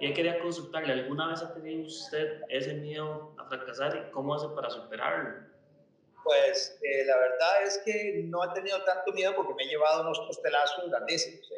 Y 0.00 0.12
quería 0.12 0.38
consultarle, 0.40 0.92
¿alguna 0.92 1.28
vez 1.28 1.42
ha 1.42 1.52
tenido 1.52 1.86
usted 1.86 2.42
ese 2.48 2.74
miedo 2.74 3.34
a 3.38 3.44
fracasar 3.44 4.06
y 4.08 4.10
cómo 4.12 4.34
hace 4.34 4.48
para 4.54 4.70
superarlo? 4.70 5.46
Pues 6.28 6.78
eh, 6.82 7.06
la 7.06 7.16
verdad 7.16 7.62
es 7.64 7.78
que 7.86 8.20
no 8.26 8.44
he 8.44 8.54
tenido 8.54 8.84
tanto 8.84 9.12
miedo 9.12 9.34
porque 9.34 9.54
me 9.54 9.62
he 9.62 9.66
llevado 9.66 10.02
unos 10.02 10.18
postelazos 10.20 10.90
grandísimos. 10.90 11.50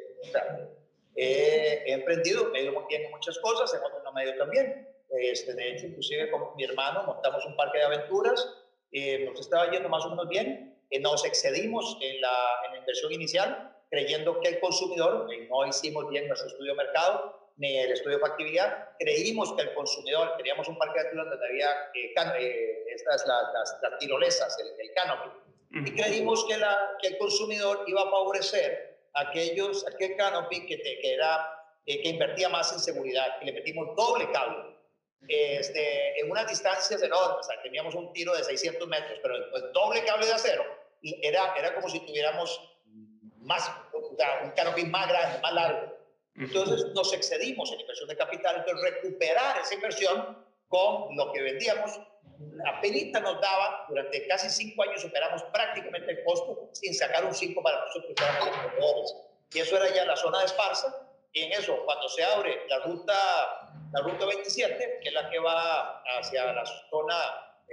Eh, 1.17 1.83
he 1.87 1.93
emprendido, 1.93 2.51
me 2.51 2.61
he 2.61 2.63
ido 2.63 2.87
bien 2.87 3.07
en 3.07 3.11
muchas 3.11 3.37
cosas, 3.41 3.75
en 3.75 3.81
otros 3.83 4.01
no 4.05 4.13
me 4.13 4.23
he 4.23 4.29
ido 4.29 4.39
tan 4.39 4.51
bien. 4.51 4.89
Este, 5.11 5.55
de 5.55 5.73
hecho, 5.73 5.87
inclusive 5.87 6.31
con 6.31 6.55
mi 6.55 6.63
hermano 6.63 7.03
montamos 7.03 7.45
un 7.47 7.57
parque 7.57 7.79
de 7.79 7.85
aventuras, 7.85 8.49
eh, 8.93 9.25
nos 9.25 9.41
estaba 9.41 9.69
yendo 9.73 9.89
más 9.89 10.05
o 10.05 10.11
menos 10.11 10.29
bien, 10.29 10.81
eh, 10.89 11.01
nos 11.01 11.25
excedimos 11.25 11.99
en 12.01 12.21
la, 12.21 12.37
en 12.67 12.73
la 12.73 12.79
inversión 12.79 13.13
inicial, 13.13 13.77
creyendo 13.91 14.39
que 14.39 14.51
el 14.51 14.61
consumidor, 14.61 15.27
eh, 15.33 15.49
no 15.51 15.67
hicimos 15.67 16.09
bien 16.11 16.29
nuestro 16.29 16.47
estudio 16.47 16.77
de 16.77 16.85
mercado, 16.85 17.41
ni 17.61 17.77
el 17.77 17.93
estudio 17.93 18.17
de 18.17 18.23
factibilidad, 18.23 18.89
creímos 18.99 19.53
que 19.53 19.63
el 19.63 19.75
consumidor, 19.75 20.35
teníamos 20.39 20.67
un 20.69 20.79
parque 20.79 20.95
de 20.95 21.01
aventuras 21.01 21.31
donde 21.31 21.47
había 21.47 21.71
eh, 21.95 22.80
estas, 23.01 23.27
las, 23.27 23.79
las, 23.83 23.99
tirolesas, 23.99 24.59
el, 24.59 24.69
el 24.79 24.95
canopy, 24.95 25.31
y 25.73 25.95
creímos 25.95 26.45
que, 26.47 26.57
la, 26.57 26.97
que 27.01 27.09
el 27.09 27.19
consumidor 27.19 27.85
iba 27.87 28.03
a 28.03 28.11
favorecer 28.11 28.99
aquellos, 29.15 29.87
aquel 29.87 30.17
canopy 30.17 30.67
que, 30.67 30.77
te, 30.79 31.01
que, 31.01 31.15
era, 31.15 31.47
que 31.87 32.09
invertía 32.09 32.49
más 32.49 32.73
en 32.73 32.81
seguridad, 32.81 33.37
y 33.41 33.47
le 33.47 33.53
metimos 33.53 33.95
doble 33.97 34.31
cable 34.33 34.77
este, 35.29 36.21
en 36.21 36.31
unas 36.31 36.49
distancias 36.49 37.03
enormes, 37.03 37.39
o 37.41 37.43
sea, 37.43 37.63
teníamos 37.63 37.95
un 37.95 38.13
tiro 38.13 38.35
de 38.35 38.43
600 38.43 38.89
metros, 38.89 39.19
pero 39.23 39.35
pues, 39.51 39.65
doble 39.73 40.05
cable 40.05 40.27
de 40.27 40.33
acero, 40.33 40.65
y 41.03 41.25
era, 41.27 41.55
era 41.57 41.75
como 41.75 41.89
si 41.89 42.01
tuviéramos 42.01 42.61
más, 43.39 43.71
un 43.93 44.51
canopy 44.53 44.85
más 44.85 45.09
grande, 45.09 45.41
más 45.41 45.53
largo. 45.53 46.01
Entonces 46.37 46.87
nos 46.95 47.13
excedimos 47.13 47.71
en 47.73 47.81
inversión 47.81 48.09
de 48.09 48.17
capital, 48.17 48.57
entonces 48.57 48.91
recuperar 48.93 49.61
esa 49.61 49.75
inversión 49.75 50.45
con 50.69 51.17
lo 51.17 51.33
que 51.33 51.43
vendíamos, 51.43 52.01
apenas 52.67 53.23
nos 53.23 53.41
daba, 53.41 53.87
durante 53.89 54.27
casi 54.27 54.49
cinco 54.49 54.83
años 54.83 55.03
superamos 55.03 55.43
prácticamente 55.45 56.13
el 56.13 56.25
costo 56.25 56.71
sin 56.73 56.95
sacar 56.95 57.25
un 57.25 57.35
5 57.35 57.63
para 57.63 57.85
nosotros 57.85 58.15
Y 59.53 59.59
eso 59.59 59.77
era 59.77 59.95
ya 59.95 60.05
la 60.05 60.17
zona 60.17 60.41
de 60.41 60.47
Esparza, 60.47 61.11
y 61.33 61.43
en 61.43 61.53
eso, 61.53 61.85
cuando 61.85 62.09
se 62.09 62.25
abre 62.25 62.67
la 62.69 62.79
ruta, 62.81 63.15
la 63.93 64.01
ruta 64.01 64.27
27, 64.27 64.99
que 65.01 65.09
es 65.09 65.15
la 65.15 65.31
que 65.31 65.39
va 65.39 66.03
hacia 66.19 66.53
la 66.53 66.65
zona, 66.91 67.17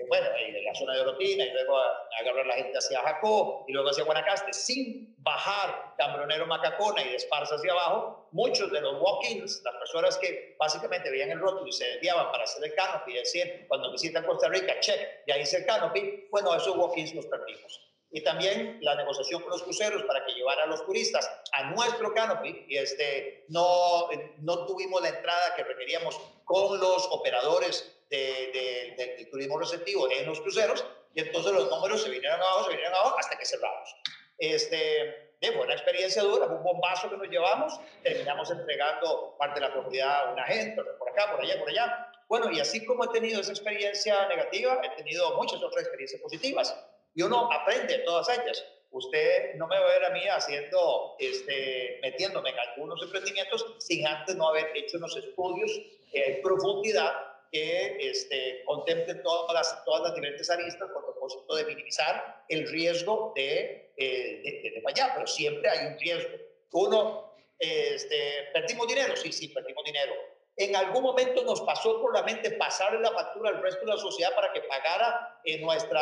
bueno, 0.08 0.28
de 0.30 0.62
la 0.62 0.76
zona 0.76 0.94
de 0.94 1.02
Orotina, 1.02 1.44
y 1.46 1.52
luego 1.52 1.78
agarrar 2.20 2.46
la 2.46 2.56
gente 2.56 2.78
hacia 2.78 3.02
Jacó, 3.02 3.66
y 3.68 3.74
luego 3.74 3.90
hacia 3.90 4.04
Guanacaste, 4.04 4.54
sin 4.54 5.16
bajar 5.18 5.96
Cambronero 5.98 6.46
Macacona 6.46 7.02
y 7.02 7.10
de 7.10 7.16
Esparza 7.16 7.56
hacia 7.56 7.72
abajo, 7.72 8.30
muchos 8.32 8.72
de 8.72 8.82
los 8.82 9.02
walk-ins, 9.02 9.62
las 9.64 9.76
personas 9.76 10.18
que 10.18 10.56
básicamente 10.60 11.10
veían 11.10 11.32
el 11.32 11.40
rótulo 11.40 11.68
y 11.68 11.72
se 11.72 11.86
desviaban 11.86 12.32
para 12.32 12.44
hacer 12.44 12.64
el 12.64 12.76
canopy, 12.76 13.12
y 13.12 13.16
decir, 13.16 13.66
cuando 13.68 13.92
visitan 13.92 14.26
Costa 14.26 14.50
Rica, 14.50 14.80
check, 14.80 15.26
ya 15.28 15.38
hice 15.38 15.58
el 15.58 15.66
canopy, 15.66 16.28
bueno, 16.32 16.56
esos 16.56 16.76
walk-ins 16.76 17.14
los 17.14 17.26
perdimos. 17.26 17.82
Y 18.10 18.24
también 18.24 18.78
la 18.82 18.96
negociación 18.96 19.42
con 19.42 19.52
los 19.52 19.64
cruceros 19.64 20.04
para 20.04 20.26
que 20.26 20.32
llevara 20.32 20.64
a 20.64 20.68
los 20.68 20.86
turistas 20.86 21.30
a 21.52 21.64
nuestro 21.72 22.14
canopy 22.14 22.66
y 22.70 22.78
este, 22.78 23.44
no, 23.50 24.08
no 24.40 24.66
tuvimos 24.66 25.02
la 25.02 25.10
entrada 25.10 25.56
que 25.56 25.64
requeríamos 25.66 26.18
con 26.46 26.80
los 26.80 27.06
operadores 27.12 27.97
de, 28.10 28.96
del 28.98 29.30
turismo 29.30 29.60
receptivo 29.60 30.10
en 30.12 30.26
los 30.26 30.40
cruceros 30.42 30.86
y 31.14 31.22
entonces 31.22 31.52
los 31.52 31.70
números 31.70 32.04
se 32.04 32.10
vinieron 32.10 32.40
abajo, 32.40 32.66
se 32.66 32.70
vinieron 32.72 32.94
abajo 32.94 33.16
hasta 33.20 33.38
que 33.38 33.46
cerramos. 33.46 33.96
Este, 34.38 35.32
de 35.42 35.52
buena 35.52 35.74
experiencia 35.74 36.24
dura, 36.24 36.46
un 36.46 36.64
bombazo 36.64 37.10
que 37.10 37.18
nos 37.18 37.28
llevamos, 37.28 37.80
terminamos 38.04 38.50
entregando 38.52 39.36
parte 39.38 39.60
de 39.60 39.68
la 39.68 39.74
propiedad 39.74 40.28
a 40.28 40.34
una 40.34 40.46
gente, 40.46 40.82
por 40.98 41.10
acá, 41.10 41.32
por 41.32 41.42
allá, 41.44 41.60
por 41.60 41.70
allá. 41.70 42.12
Bueno, 42.28 42.52
y 42.52 42.60
así 42.60 42.86
como 42.86 43.06
he 43.06 43.08
tenido 43.10 43.42
esa 43.42 43.52
experiencia 43.52 44.28
negativa, 44.28 44.82
he 44.84 44.96
tenido 44.96 45.36
muchas 45.36 45.62
otras 45.64 45.84
experiencias 45.84 46.22
positivas 46.22 46.76
y 47.14 47.22
uno 47.22 47.52
aprende 47.52 48.00
todas 48.00 48.30
ellas. 48.30 48.64
Usted 48.92 49.56
no 49.56 49.68
me 49.68 49.78
va 49.80 49.86
a 49.86 49.90
ver 49.90 50.06
a 50.06 50.10
mí 50.12 50.28
haciendo, 50.28 51.16
este, 51.20 52.00
metiéndome 52.02 52.50
en 52.50 52.60
algunos 52.60 53.02
emprendimientos 53.02 53.76
sin 53.80 54.06
antes 54.08 54.36
no 54.36 54.50
haber 54.50 54.72
hecho 54.76 54.98
unos 54.98 55.16
estudios 55.16 55.72
en 56.14 56.42
profundidad 56.42 57.14
que 57.52 57.98
este, 58.00 58.64
contemplen 58.66 59.22
todas 59.24 59.54
las, 59.54 59.86
todas 59.86 60.02
las 60.04 60.16
diferentes 60.16 60.50
aristas 60.50 60.90
con 60.92 61.04
propósito 61.04 61.56
de 61.56 61.66
minimizar 61.66 62.46
el 62.50 62.68
riesgo 62.70 63.34
de, 63.36 63.94
eh, 63.98 64.62
de, 64.64 64.72
de, 64.72 64.82
fallar, 64.82 65.12
pero 65.16 65.28
siempre 65.28 65.70
hay 65.70 65.88
un 65.88 66.00
riesgo. 66.00 66.38
Uno, 66.72 67.34
este, 67.60 68.50
¿perdimos 68.54 68.88
dinero? 68.88 69.16
Sí, 69.16 69.32
sí, 69.32 69.48
perdimos 69.50 69.84
dinero 69.84 70.14
en 70.58 70.76
algún 70.76 71.04
momento 71.04 71.44
nos 71.44 71.62
pasó 71.62 72.02
por 72.02 72.14
la 72.14 72.24
mente 72.24 72.52
pasarle 72.52 73.00
la 73.00 73.12
factura 73.12 73.52
al 73.52 73.62
resto 73.62 73.82
de 73.82 73.92
la 73.94 73.98
sociedad 73.98 74.34
para 74.34 74.52
que 74.52 74.62
pagara 74.62 75.40
en 75.46 75.62
nuestra 75.62 76.02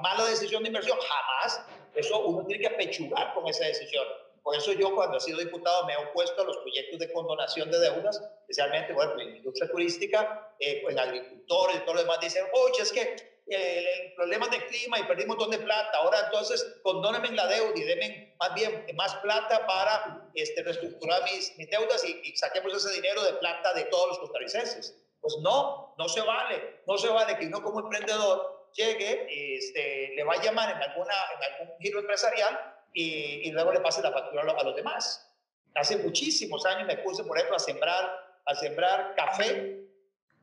mala 0.00 0.24
decisión 0.26 0.62
de 0.62 0.68
inversión. 0.68 0.96
Jamás. 0.96 1.66
Eso 1.92 2.20
uno 2.20 2.46
tiene 2.46 2.62
que 2.62 2.74
apechugar 2.74 3.34
con 3.34 3.48
esa 3.48 3.66
decisión. 3.66 4.06
Por 4.46 4.54
eso 4.54 4.70
yo 4.74 4.94
cuando 4.94 5.16
he 5.16 5.20
sido 5.20 5.38
diputado 5.38 5.84
me 5.86 5.94
he 5.94 5.96
opuesto 5.96 6.40
a 6.40 6.44
los 6.44 6.58
proyectos 6.58 7.00
de 7.00 7.12
condonación 7.12 7.68
de 7.68 7.80
deudas, 7.80 8.22
especialmente 8.42 8.92
bueno, 8.92 9.20
en 9.20 9.30
la 9.30 9.36
industria 9.38 9.68
turística, 9.68 10.54
eh, 10.60 10.84
en 10.88 10.96
agricultores 10.96 11.78
y 11.78 11.80
todo 11.80 11.94
lo 11.94 12.02
demás. 12.02 12.20
Dicen, 12.20 12.44
oye, 12.52 12.80
es 12.80 12.92
que 12.92 13.42
el, 13.48 14.14
problema 14.14 14.46
de 14.46 14.64
clima 14.66 15.00
y 15.00 15.02
perdí 15.02 15.22
un 15.22 15.30
montón 15.30 15.50
de 15.50 15.58
plata. 15.58 15.98
Ahora 15.98 16.26
entonces 16.26 16.78
condónenme 16.84 17.32
la 17.32 17.48
deuda 17.48 17.72
y 17.74 17.82
denme 17.82 18.36
más 18.38 18.54
bien 18.54 18.86
más 18.94 19.16
plata 19.16 19.66
para 19.66 20.30
este, 20.34 20.62
reestructurar 20.62 21.24
mis, 21.24 21.58
mis 21.58 21.68
deudas 21.68 22.04
y, 22.04 22.36
saquemos 22.36 22.72
ese 22.72 22.94
dinero 22.94 23.24
de 23.24 23.32
plata 23.32 23.74
de 23.74 23.86
todos 23.86 24.10
los 24.10 24.18
costarricenses. 24.20 24.96
Pues 25.20 25.38
no, 25.42 25.92
no 25.98 26.08
se 26.08 26.20
vale. 26.20 26.82
No 26.86 26.96
se 26.96 27.08
vale 27.08 27.36
que 27.36 27.46
uno 27.46 27.64
como 27.64 27.80
emprendedor 27.80 28.68
llegue, 28.74 29.26
este, 29.56 30.12
le 30.14 30.22
va 30.22 30.34
a 30.34 30.40
llamar 30.40 30.70
en, 30.70 30.88
alguna, 30.88 31.14
en 31.34 31.52
algún 31.52 31.78
giro 31.80 31.98
empresarial 31.98 32.75
y, 32.96 33.46
y 33.46 33.50
luego 33.52 33.72
le 33.72 33.80
pase 33.80 34.00
la 34.00 34.10
factura 34.10 34.42
a, 34.42 34.60
a 34.60 34.64
los 34.64 34.74
demás. 34.74 35.30
Hace 35.74 35.98
muchísimos 35.98 36.64
años 36.64 36.86
me 36.86 36.96
puse, 36.96 37.22
por 37.24 37.36
ejemplo, 37.36 37.56
a 37.56 37.60
sembrar, 37.60 38.40
a 38.46 38.54
sembrar 38.54 39.14
café 39.14 39.84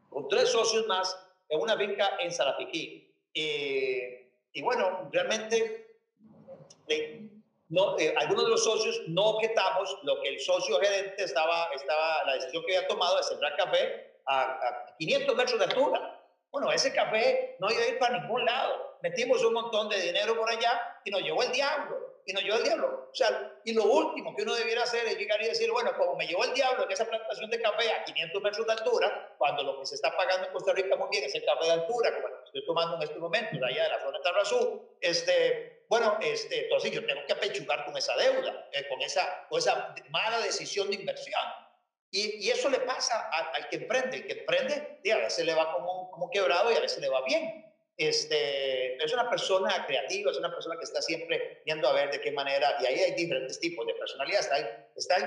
con 0.07 0.27
tres 0.27 0.49
socios 0.49 0.85
más 0.85 1.17
en 1.49 1.59
una 1.59 1.75
finca 1.75 2.11
en 2.19 2.31
Salapiquí. 2.31 3.11
y 3.33 4.61
bueno, 4.61 5.09
realmente 5.11 5.97
no, 7.69 7.97
eh, 7.97 8.13
algunos 8.17 8.45
de 8.45 8.51
los 8.51 8.63
socios 8.63 9.01
no 9.07 9.23
objetamos 9.23 9.97
lo 10.03 10.21
que 10.21 10.29
el 10.29 10.39
socio 10.39 10.79
gerente 10.79 11.23
estaba, 11.23 11.69
estaba 11.73 12.23
la 12.25 12.35
decisión 12.35 12.63
que 12.65 12.77
había 12.77 12.87
tomado 12.87 13.17
de 13.17 13.23
sembrar 13.23 13.57
café 13.57 14.19
a, 14.27 14.41
a 14.41 14.95
500 14.99 15.35
metros 15.35 15.57
de 15.57 15.65
altura. 15.65 16.23
Bueno, 16.51 16.71
ese 16.71 16.93
café 16.93 17.55
no 17.59 17.71
iba 17.71 17.81
a 17.81 17.87
ir 17.87 17.97
para 17.97 18.19
ningún 18.19 18.45
lado. 18.45 18.92
Metimos 19.03 19.43
un 19.43 19.51
montón 19.51 19.89
de 19.89 19.99
dinero 19.99 20.37
por 20.37 20.49
allá 20.49 21.01
y 21.03 21.11
nos 21.11 21.21
llevó 21.21 21.43
el 21.43 21.51
diablo 21.51 22.21
y 22.25 22.31
nos 22.31 22.41
llevó 22.41 22.55
el 22.55 22.63
diablo. 22.63 23.09
O 23.11 23.13
sea, 23.13 23.51
y 23.65 23.73
lo 23.73 23.83
último 23.83 24.33
que 24.33 24.43
uno 24.43 24.55
debiera 24.55 24.83
hacer 24.83 25.05
es 25.05 25.17
llegar 25.17 25.41
y 25.41 25.47
decir, 25.47 25.69
bueno, 25.71 25.91
como 25.97 26.15
me 26.15 26.25
llevó 26.25 26.45
el 26.45 26.53
diablo 26.53 26.85
en 26.85 26.91
esa 26.91 27.03
plantación 27.03 27.49
de 27.49 27.61
café 27.61 27.91
a 27.91 28.05
500 28.05 28.41
metros 28.41 28.65
de 28.65 28.71
altura, 28.71 29.35
cuando 29.37 29.61
lo 29.63 29.77
que 29.77 29.87
se 29.87 29.95
está 29.95 30.15
pagando 30.15 30.47
en 30.47 30.53
Costa 30.53 30.71
Rica 30.71 30.95
muy 30.95 31.09
bien 31.11 31.25
es 31.25 31.35
el 31.35 31.43
café 31.43 31.65
de 31.65 31.71
altura, 31.73 32.15
como 32.15 32.33
estoy 32.45 32.65
tomando 32.65 32.95
en 32.95 33.03
este 33.03 33.19
momento, 33.19 33.57
de 33.57 33.65
allá 33.65 33.83
de 33.83 33.89
la 33.89 33.99
zona 33.99 34.17
de 34.19 34.23
Tarrazú, 34.23 34.97
este, 35.01 35.85
bueno, 35.89 36.17
este, 36.21 36.63
entonces 36.63 36.91
yo 36.91 37.05
tengo 37.05 37.25
que 37.27 37.33
apechugar 37.33 37.83
con 37.83 37.97
esa 37.97 38.15
deuda, 38.15 38.69
eh, 38.71 38.87
con, 38.87 39.01
esa, 39.01 39.47
con 39.49 39.59
esa 39.59 39.93
mala 40.11 40.39
decisión 40.39 40.89
de 40.89 40.95
inversión. 40.95 41.41
Y, 42.09 42.47
y 42.47 42.51
eso 42.51 42.69
le 42.69 42.79
pasa 42.79 43.29
al, 43.31 43.67
que 43.67 43.75
emprende. 43.75 44.15
El 44.15 44.27
que 44.27 44.33
emprende, 44.39 45.01
y 45.03 45.09
a 45.09 45.17
veces 45.17 45.45
le 45.45 45.53
va 45.53 45.73
como, 45.73 46.09
como 46.09 46.29
quebrado 46.29 46.71
y 46.71 46.75
a 46.75 46.79
veces 46.79 46.99
le 46.99 47.09
va 47.09 47.21
bien 47.25 47.72
este, 47.97 48.95
es 49.03 49.13
una 49.13 49.29
persona 49.29 49.86
creativa, 49.86 50.32
es 50.32 50.38
una 50.38 50.51
persona 50.51 50.77
que 50.77 50.84
está 50.84 51.01
siempre 51.01 51.62
viendo 51.65 51.88
a 51.88 51.93
ver 51.93 52.12
de 52.12 52.19
qué 52.19 52.32
manera, 52.32 52.77
y 52.82 52.86
ahí 52.86 52.99
hay 52.99 53.12
diferentes 53.13 53.60
tipos 53.60 53.86
de 53.86 53.93
personalidad, 53.93 54.39
está 54.41 54.58
está 54.95 55.17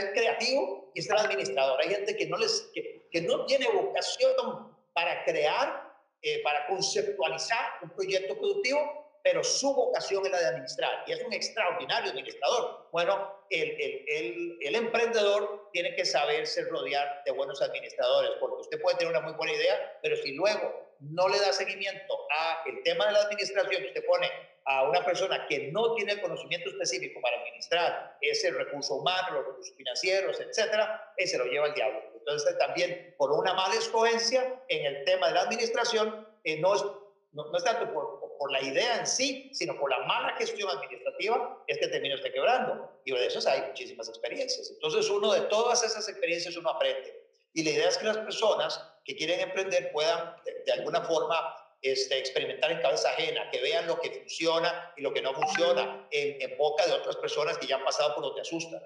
el, 0.00 0.12
creativo 0.12 0.90
y 0.94 1.00
está 1.00 1.14
el 1.14 1.26
administrador. 1.26 1.80
Hay 1.80 1.90
gente 1.90 2.16
que 2.16 2.26
no, 2.26 2.38
les, 2.38 2.70
que, 2.74 3.20
no 3.22 3.44
tiene 3.46 3.68
vocación 3.68 4.76
para 4.92 5.24
crear, 5.24 5.94
eh, 6.22 6.42
para 6.42 6.66
conceptualizar 6.66 7.78
un 7.82 7.90
proyecto 7.90 8.36
productivo, 8.38 9.06
pero 9.22 9.42
su 9.42 9.74
vocación 9.74 10.24
es 10.24 10.32
la 10.32 10.38
de 10.38 10.46
administrar 10.46 11.04
y 11.06 11.12
es 11.12 11.22
un 11.22 11.32
extraordinario 11.32 12.10
administrador. 12.12 12.88
Bueno, 12.92 13.44
el, 13.50 14.56
el, 14.60 14.74
emprendedor 14.74 15.68
tiene 15.72 15.94
que 15.96 16.04
saberse 16.04 16.64
rodear 16.64 17.22
de 17.24 17.32
buenos 17.32 17.60
administradores, 17.60 18.30
porque 18.38 18.60
usted 18.62 18.80
puede 18.80 18.98
tener 18.98 19.12
una 19.12 19.22
muy 19.22 19.32
buena 19.34 19.52
idea, 19.52 19.98
pero 20.00 20.16
si 20.16 20.32
luego 20.32 20.85
no 21.00 21.28
le 21.28 21.38
da 21.38 21.52
seguimiento 21.52 22.14
a 22.30 22.62
el 22.66 22.82
tema 22.82 23.06
de 23.06 23.12
la 23.12 23.20
administración, 23.22 23.84
usted 23.84 24.04
pone 24.06 24.30
a 24.66 24.82
una 24.82 25.04
persona 25.04 25.46
que 25.46 25.70
no 25.70 25.94
tiene 25.94 26.12
el 26.12 26.20
conocimiento 26.20 26.70
específico 26.70 27.20
para 27.20 27.38
administrar 27.38 28.16
ese 28.20 28.50
recurso 28.50 28.96
humano, 28.96 29.36
los 29.36 29.46
recursos 29.46 29.76
financieros, 29.76 30.40
etcétera, 30.40 31.12
ese 31.16 31.38
lo 31.38 31.44
lleva 31.44 31.66
al 31.66 31.74
diablo. 31.74 32.02
Entonces, 32.16 32.58
también 32.58 33.14
por 33.16 33.30
una 33.30 33.54
mala 33.54 33.76
escogencia 33.76 34.60
en 34.68 34.86
el 34.86 35.04
tema 35.04 35.28
de 35.28 35.34
la 35.34 35.42
administración, 35.42 36.26
eh, 36.42 36.58
no, 36.58 36.74
es, 36.74 36.84
no, 37.32 37.56
es 37.56 37.62
tanto 37.62 37.92
por, 37.92 38.26
la 38.50 38.62
idea 38.62 38.98
en 38.98 39.06
sí, 39.06 39.50
sino 39.52 39.76
por 39.76 39.90
la 39.90 39.98
mala 40.06 40.36
gestión 40.36 40.70
administrativa, 40.70 41.64
es 41.66 41.78
que 41.78 41.88
termina 41.88 42.14
usted 42.14 42.32
quebrando. 42.32 43.00
Y 43.04 43.12
de 43.12 43.26
eso 43.26 43.48
hay 43.48 43.62
muchísimas 43.62 44.08
experiencias. 44.08 44.70
Entonces, 44.70 45.08
uno 45.10 45.32
de 45.32 45.40
todas 45.42 45.82
esas 45.82 46.08
experiencias 46.08 46.56
uno 46.56 46.70
aprende. 46.70 47.24
Y 47.54 47.64
la 47.64 47.70
idea 47.70 47.88
es 47.88 47.98
que 47.98 48.04
las 48.04 48.18
personas 48.18 48.80
que 49.06 49.14
quieren 49.14 49.40
emprender 49.40 49.92
puedan, 49.92 50.34
de 50.66 50.72
alguna 50.72 51.00
forma, 51.02 51.36
este, 51.80 52.18
experimentar 52.18 52.72
en 52.72 52.80
cabeza 52.80 53.08
ajena, 53.10 53.48
que 53.50 53.62
vean 53.62 53.86
lo 53.86 54.00
que 54.00 54.10
funciona 54.10 54.92
y 54.96 55.02
lo 55.02 55.14
que 55.14 55.22
no 55.22 55.32
funciona 55.32 56.06
en, 56.10 56.58
boca 56.58 56.84
de 56.84 56.92
otras 56.92 57.16
personas 57.16 57.56
que 57.58 57.68
ya 57.68 57.76
han 57.76 57.84
pasado 57.84 58.16
por 58.16 58.24
lo 58.24 58.34
que 58.34 58.40
asusta. 58.40 58.82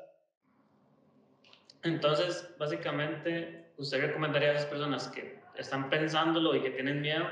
Entonces, 1.83 2.47
básicamente, 2.59 3.73
usted 3.79 4.03
recomendaría 4.03 4.51
a 4.51 4.55
esas 4.55 4.67
personas 4.67 5.09
que 5.09 5.41
están 5.57 5.89
pensándolo 5.89 6.55
y 6.55 6.63
que 6.63 6.71
tienen 6.71 7.01
miedo, 7.01 7.27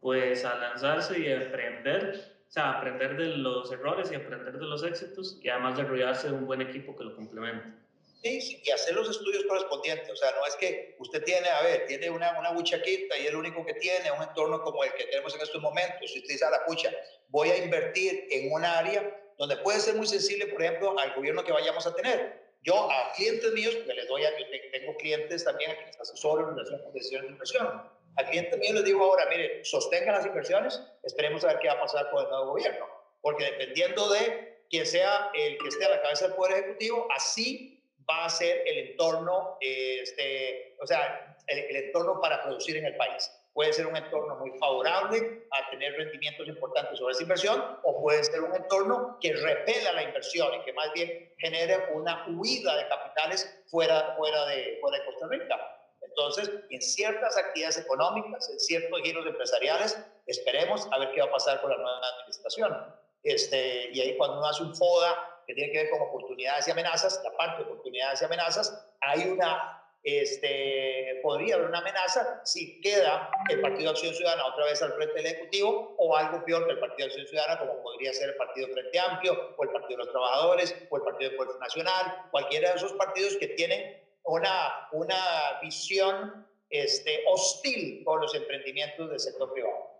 pues 0.00 0.46
a 0.46 0.54
lanzarse 0.54 1.18
y 1.18 1.30
a 1.30 1.40
aprender, 1.40 2.38
o 2.48 2.50
sea, 2.50 2.78
aprender 2.78 3.18
de 3.18 3.26
los 3.36 3.70
errores 3.70 4.10
y 4.10 4.14
aprender 4.14 4.58
de 4.58 4.64
los 4.64 4.82
éxitos 4.82 5.38
y 5.42 5.50
además 5.50 5.76
de 5.76 5.84
rodearse 5.84 6.28
de 6.28 6.32
un 6.32 6.46
buen 6.46 6.62
equipo 6.62 6.96
que 6.96 7.04
lo 7.04 7.14
complemente. 7.14 7.74
Sí, 8.22 8.62
y 8.62 8.70
hacer 8.70 8.94
los 8.94 9.08
estudios 9.08 9.44
correspondientes. 9.44 10.10
O 10.10 10.16
sea, 10.16 10.30
no 10.32 10.46
es 10.46 10.54
que 10.56 10.94
usted 10.98 11.24
tiene, 11.24 11.48
a 11.48 11.62
ver, 11.62 11.86
tiene 11.86 12.10
una, 12.10 12.38
una 12.38 12.52
buchaquita 12.52 13.16
y 13.16 13.22
es 13.22 13.28
el 13.28 13.36
único 13.36 13.64
que 13.64 13.74
tiene 13.74 14.10
un 14.12 14.22
entorno 14.22 14.62
como 14.62 14.84
el 14.84 14.92
que 14.92 15.04
tenemos 15.04 15.34
en 15.34 15.40
estos 15.40 15.62
momentos. 15.62 16.12
Si 16.12 16.18
usted 16.18 16.34
dice 16.34 16.44
a 16.44 16.50
la 16.50 16.64
pucha, 16.66 16.92
voy 17.28 17.50
a 17.50 17.56
invertir 17.56 18.26
en 18.30 18.52
un 18.52 18.64
área 18.64 19.16
donde 19.38 19.56
puede 19.58 19.80
ser 19.80 19.94
muy 19.94 20.06
sensible, 20.06 20.48
por 20.48 20.62
ejemplo, 20.62 20.98
al 20.98 21.14
gobierno 21.14 21.42
que 21.42 21.52
vayamos 21.52 21.86
a 21.86 21.94
tener. 21.94 22.50
Yo 22.62 22.90
a 22.90 23.12
clientes 23.16 23.52
míos, 23.54 23.74
porque 23.74 23.94
les 23.94 24.06
doy 24.06 24.22
a, 24.22 24.38
yo 24.38 24.44
tengo 24.70 24.94
clientes 24.98 25.44
también 25.44 25.70
a 25.70 25.76
quienes 25.76 25.98
asesoro 25.98 26.42
en 26.42 26.56
relación 26.56 26.82
con 26.82 26.92
decisiones 26.92 27.28
de 27.28 27.32
inversión. 27.32 27.90
A 28.16 28.24
clientes 28.28 28.58
míos 28.58 28.74
les 28.74 28.84
digo 28.84 29.02
ahora, 29.02 29.24
mire, 29.30 29.64
sostengan 29.64 30.16
las 30.16 30.26
inversiones, 30.26 30.82
esperemos 31.04 31.42
a 31.44 31.48
ver 31.48 31.58
qué 31.60 31.68
va 31.68 31.74
a 31.74 31.80
pasar 31.80 32.10
con 32.10 32.22
el 32.22 32.28
nuevo 32.28 32.50
gobierno. 32.50 32.86
Porque 33.22 33.44
dependiendo 33.44 34.10
de 34.10 34.64
quién 34.68 34.84
sea 34.84 35.30
el 35.32 35.56
que 35.56 35.68
esté 35.68 35.86
a 35.86 35.88
la 35.88 36.02
cabeza 36.02 36.26
del 36.26 36.36
Poder 36.36 36.58
Ejecutivo, 36.58 37.08
así 37.16 37.79
va 38.08 38.24
a 38.24 38.28
ser 38.28 38.62
el 38.66 38.90
entorno, 38.90 39.56
este, 39.60 40.76
o 40.80 40.86
sea, 40.86 41.36
el, 41.46 41.76
entorno 41.76 42.20
para 42.20 42.42
producir 42.42 42.76
en 42.76 42.86
el 42.86 42.96
país. 42.96 43.30
Puede 43.52 43.72
ser 43.72 43.86
un 43.86 43.96
entorno 43.96 44.36
muy 44.36 44.52
favorable 44.58 45.46
a 45.50 45.70
tener 45.70 45.92
rendimientos 45.94 46.46
importantes 46.46 46.98
sobre 46.98 47.12
esa 47.12 47.22
inversión 47.22 47.78
o 47.82 48.00
puede 48.00 48.22
ser 48.22 48.40
un 48.42 48.54
entorno 48.54 49.18
que 49.20 49.32
repela 49.32 49.92
la 49.92 50.04
inversión 50.04 50.54
y 50.54 50.64
que 50.64 50.72
más 50.72 50.92
bien 50.92 51.32
genere 51.38 51.88
una 51.92 52.26
huida 52.28 52.76
de 52.76 52.88
capitales 52.88 53.62
fuera, 53.66 54.14
fuera, 54.16 54.46
de, 54.46 54.78
fuera 54.80 54.98
de 54.98 55.04
Costa 55.06 55.26
Rica. 55.28 55.76
Entonces, 56.02 56.50
en 56.70 56.80
ciertas 56.80 57.36
actividades 57.36 57.78
económicas, 57.78 58.48
en 58.50 58.60
ciertos 58.60 59.00
giros 59.02 59.26
empresariales, 59.26 59.98
esperemos 60.26 60.88
a 60.92 60.98
ver 60.98 61.12
qué 61.12 61.20
va 61.20 61.26
a 61.26 61.32
pasar 61.32 61.60
con 61.60 61.70
la 61.70 61.76
nueva 61.76 62.00
administración. 62.20 62.94
Este, 63.22 63.90
y 63.92 64.00
ahí 64.00 64.16
cuando 64.16 64.38
uno 64.38 64.46
hace 64.46 64.62
un 64.62 64.74
FODA 64.74 65.29
que 65.50 65.54
tiene 65.54 65.72
que 65.72 65.78
ver 65.78 65.90
con 65.90 66.02
oportunidades 66.02 66.68
y 66.68 66.70
amenazas, 66.70 67.20
la 67.24 67.36
parte 67.36 67.64
de 67.64 67.70
oportunidades 67.70 68.22
y 68.22 68.24
amenazas, 68.24 68.86
hay 69.00 69.28
una, 69.28 69.82
este, 70.04 71.18
podría 71.24 71.56
haber 71.56 71.66
una 71.66 71.80
amenaza 71.80 72.40
si 72.44 72.80
queda 72.80 73.28
el 73.48 73.60
Partido 73.60 73.90
de 73.92 73.98
Acción 73.98 74.14
Ciudadana 74.14 74.46
otra 74.46 74.66
vez 74.66 74.80
al 74.80 74.92
frente 74.92 75.14
del 75.14 75.26
Ejecutivo 75.26 75.96
o 75.98 76.16
algo 76.16 76.44
peor 76.44 76.66
que 76.66 76.72
el 76.72 76.78
Partido 76.78 77.08
de 77.08 77.12
Acción 77.14 77.26
Ciudadana, 77.26 77.58
como 77.58 77.82
podría 77.82 78.12
ser 78.12 78.28
el 78.28 78.36
Partido 78.36 78.68
Frente 78.68 79.00
Amplio 79.00 79.54
o 79.56 79.64
el 79.64 79.70
Partido 79.70 79.98
de 79.98 80.04
los 80.04 80.12
Trabajadores 80.12 80.76
o 80.88 80.96
el 80.96 81.02
Partido 81.02 81.30
de 81.32 81.36
Fuerza 81.36 81.58
Nacional, 81.58 82.28
cualquiera 82.30 82.70
de 82.70 82.76
esos 82.76 82.92
partidos 82.92 83.36
que 83.38 83.48
tienen 83.48 84.00
una, 84.22 84.88
una 84.92 85.58
visión 85.62 86.46
este, 86.68 87.24
hostil 87.26 88.04
con 88.04 88.20
los 88.20 88.32
emprendimientos 88.36 89.10
del 89.10 89.18
sector 89.18 89.52
privado. 89.52 89.90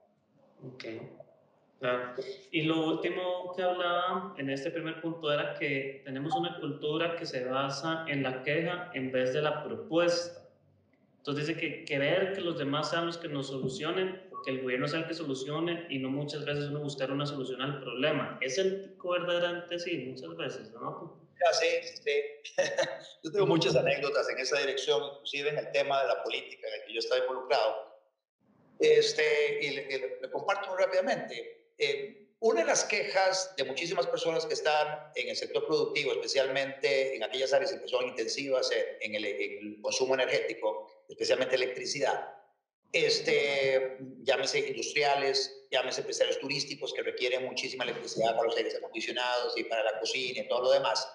Okay. 0.74 1.19
Y 2.50 2.62
lo 2.62 2.86
último 2.86 3.54
que 3.56 3.62
hablaba 3.62 4.34
en 4.36 4.50
este 4.50 4.70
primer 4.70 5.00
punto 5.00 5.32
era 5.32 5.54
que 5.54 6.02
tenemos 6.04 6.34
una 6.34 6.58
cultura 6.60 7.16
que 7.16 7.24
se 7.24 7.44
basa 7.44 8.04
en 8.06 8.22
la 8.22 8.42
queja 8.42 8.90
en 8.92 9.10
vez 9.10 9.32
de 9.32 9.40
la 9.40 9.64
propuesta. 9.64 10.46
Entonces 11.18 11.46
dice 11.46 11.60
que 11.60 11.84
querer 11.86 12.34
que 12.34 12.42
los 12.42 12.58
demás 12.58 12.90
sean 12.90 13.06
los 13.06 13.16
que 13.16 13.28
nos 13.28 13.46
solucionen, 13.46 14.28
que 14.44 14.50
el 14.50 14.62
gobierno 14.62 14.88
sea 14.88 15.00
el 15.00 15.06
que 15.06 15.14
solucione 15.14 15.86
y 15.88 15.98
no 15.98 16.10
muchas 16.10 16.44
veces 16.44 16.66
uno 16.66 16.80
buscar 16.80 17.10
una 17.10 17.24
solución 17.24 17.62
al 17.62 17.80
problema. 17.80 18.38
Es 18.42 18.58
el 18.58 18.82
pico 18.82 19.10
verdaderamente 19.10 19.78
sí, 19.78 20.04
muchas 20.06 20.36
veces, 20.36 20.70
¿no? 20.72 21.18
Ya 21.42 21.52
sé, 21.54 21.82
sí. 21.82 22.62
Yo 23.24 23.32
tengo 23.32 23.46
muchas 23.46 23.74
anécdotas 23.74 24.28
en 24.28 24.38
esa 24.38 24.58
dirección, 24.58 25.02
inclusive 25.14 25.48
en 25.48 25.58
el 25.58 25.72
tema 25.72 26.02
de 26.02 26.08
la 26.08 26.22
política 26.22 26.68
en 26.68 26.74
el 26.74 26.86
que 26.86 26.92
yo 26.94 26.98
estaba 26.98 27.22
involucrado. 27.22 27.90
Este, 28.78 29.58
y 29.62 29.70
le, 29.70 30.18
le 30.20 30.30
comparto 30.30 30.70
muy 30.70 30.78
rápidamente 30.82 31.59
eh, 31.80 32.20
una 32.40 32.60
de 32.60 32.66
las 32.66 32.84
quejas 32.84 33.54
de 33.56 33.64
muchísimas 33.64 34.06
personas 34.06 34.46
que 34.46 34.54
están 34.54 35.10
en 35.14 35.28
el 35.28 35.36
sector 35.36 35.66
productivo, 35.66 36.12
especialmente 36.12 37.14
en 37.14 37.22
aquellas 37.22 37.52
áreas 37.52 37.72
que 37.72 37.86
son 37.86 38.06
intensivas 38.06 38.70
en 39.00 39.14
el, 39.14 39.78
consumo 39.82 40.14
energético, 40.14 41.04
especialmente 41.08 41.56
electricidad, 41.56 42.32
este, 42.92 43.98
llámese 44.22 44.58
industriales, 44.58 45.66
llámese 45.70 46.00
empresarios 46.00 46.38
turísticos 46.40 46.94
que 46.94 47.02
requieren 47.02 47.44
muchísima 47.44 47.84
electricidad 47.84 48.34
para 48.34 48.44
los 48.44 48.56
aires 48.56 48.74
acondicionados 48.74 49.56
y 49.56 49.64
para 49.64 49.84
la 49.84 50.00
cocina 50.00 50.40
y 50.40 50.48
todo 50.48 50.62
lo 50.62 50.70
demás. 50.70 51.08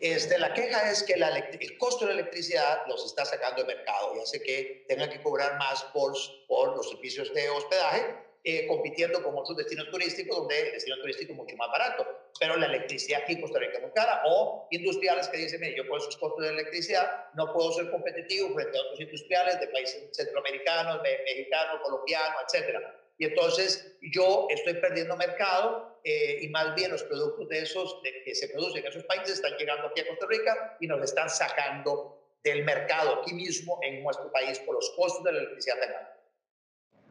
Este, 0.00 0.38
la 0.38 0.52
queja 0.54 0.90
es 0.90 1.02
que 1.02 1.14
el 1.14 1.78
costo 1.78 2.06
de 2.06 2.14
la 2.14 2.20
electricidad 2.20 2.82
los 2.88 3.04
está 3.04 3.24
sacando 3.24 3.62
del 3.62 3.76
mercado 3.76 4.16
y 4.16 4.20
hace 4.20 4.42
que 4.42 4.84
tengan 4.88 5.10
que 5.10 5.22
cobrar 5.22 5.58
más 5.58 5.84
por, 5.92 6.12
por 6.48 6.76
los 6.76 6.88
servicios 6.88 7.32
de 7.34 7.48
hospedaje 7.50 8.31
eh, 8.44 8.66
compitiendo 8.66 9.22
con 9.22 9.36
otros 9.36 9.56
destinos 9.56 9.88
turísticos 9.90 10.36
donde 10.36 10.60
el 10.60 10.72
destino 10.72 10.96
turístico 10.98 11.32
es 11.32 11.38
mucho 11.38 11.56
más 11.56 11.68
barato. 11.70 12.06
Pero 12.40 12.56
la 12.56 12.66
electricidad 12.66 13.20
aquí 13.22 13.34
en 13.34 13.40
Costa 13.40 13.60
Rica 13.60 13.74
es 13.74 13.82
muy 13.82 13.92
cara. 13.92 14.22
O 14.26 14.66
industriales 14.70 15.28
que 15.28 15.38
dicen, 15.38 15.60
mire, 15.60 15.76
yo 15.76 15.86
por 15.86 15.98
esos 15.98 16.16
costos 16.16 16.44
de 16.44 16.50
electricidad 16.50 17.26
no 17.34 17.52
puedo 17.52 17.70
ser 17.72 17.90
competitivo 17.90 18.52
frente 18.54 18.76
a 18.76 18.80
otros 18.80 19.00
industriales 19.00 19.60
de 19.60 19.68
países 19.68 20.08
centroamericanos, 20.12 21.00
mexicanos, 21.02 21.80
colombianos, 21.82 22.42
etc. 22.52 22.78
Y 23.18 23.26
entonces 23.26 23.96
yo 24.12 24.48
estoy 24.50 24.74
perdiendo 24.74 25.16
mercado 25.16 26.00
eh, 26.02 26.38
y 26.40 26.48
más 26.48 26.74
bien 26.74 26.90
los 26.90 27.04
productos 27.04 27.48
de 27.48 27.60
esos 27.60 28.02
de, 28.02 28.24
que 28.24 28.34
se 28.34 28.48
producen 28.48 28.78
en 28.78 28.90
esos 28.90 29.04
países 29.04 29.34
están 29.34 29.56
llegando 29.56 29.86
aquí 29.86 30.00
a 30.00 30.08
Costa 30.08 30.26
Rica 30.28 30.76
y 30.80 30.88
nos 30.88 31.00
están 31.04 31.30
sacando 31.30 32.18
del 32.42 32.64
mercado 32.64 33.20
aquí 33.20 33.34
mismo 33.34 33.78
en 33.82 34.02
nuestro 34.02 34.32
país 34.32 34.58
por 34.60 34.74
los 34.74 34.90
costos 34.96 35.22
de 35.22 35.32
la 35.32 35.38
electricidad 35.38 35.78
tan 35.78 35.94
altos. 35.94 36.21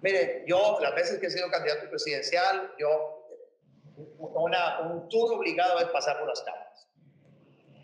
Mire, 0.02 0.44
yo 0.48 0.80
las 0.82 0.96
veces 0.96 1.20
que 1.20 1.28
he 1.28 1.30
sido 1.30 1.50
candidato 1.50 1.90
presidencial, 1.90 2.74
yo, 2.80 3.28
una, 4.18 4.80
un 4.82 5.08
tour 5.10 5.34
obligado 5.34 5.80
es 5.80 5.86
pasar 5.88 6.18
por 6.20 6.28
las 6.28 6.42
cámaras. 6.42 6.88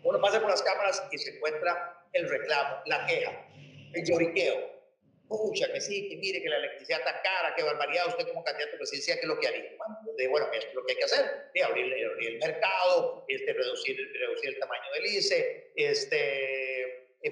Uno 0.02 0.20
pasa 0.20 0.40
por 0.40 0.50
las 0.50 0.62
cámaras 0.62 1.02
y 1.12 1.18
se 1.18 1.36
encuentra 1.36 2.04
el 2.12 2.28
reclamo, 2.28 2.82
la 2.86 3.06
queja, 3.06 3.46
el 3.94 4.04
lloriqueo. 4.04 4.78
Pucha, 5.28 5.70
que 5.70 5.80
sí, 5.80 6.08
que 6.08 6.16
mire 6.16 6.42
que 6.42 6.48
la 6.48 6.56
electricidad 6.56 7.00
está 7.00 7.20
cara, 7.20 7.54
qué 7.54 7.62
barbaridad, 7.62 8.08
usted 8.08 8.26
como 8.28 8.42
candidato 8.42 8.78
presidencial, 8.78 9.18
¿qué 9.18 9.26
es 9.26 9.28
lo 9.28 9.38
que 9.38 9.46
haría? 9.46 9.76
Bueno, 9.76 10.30
bueno, 10.30 10.46
esto 10.54 10.68
es 10.68 10.74
lo 10.74 10.86
que 10.86 10.92
hay 10.92 10.98
que 10.98 11.04
hacer, 11.04 11.24
abrir, 11.66 11.84
abrir, 12.06 12.28
el 12.30 12.38
mercado, 12.38 13.26
este, 13.28 13.52
reducir, 13.52 13.96
reducir 14.14 14.48
el 14.48 14.58
tamaño 14.58 14.90
del 14.94 15.06
ICE, 15.06 15.72
este, 15.76 16.67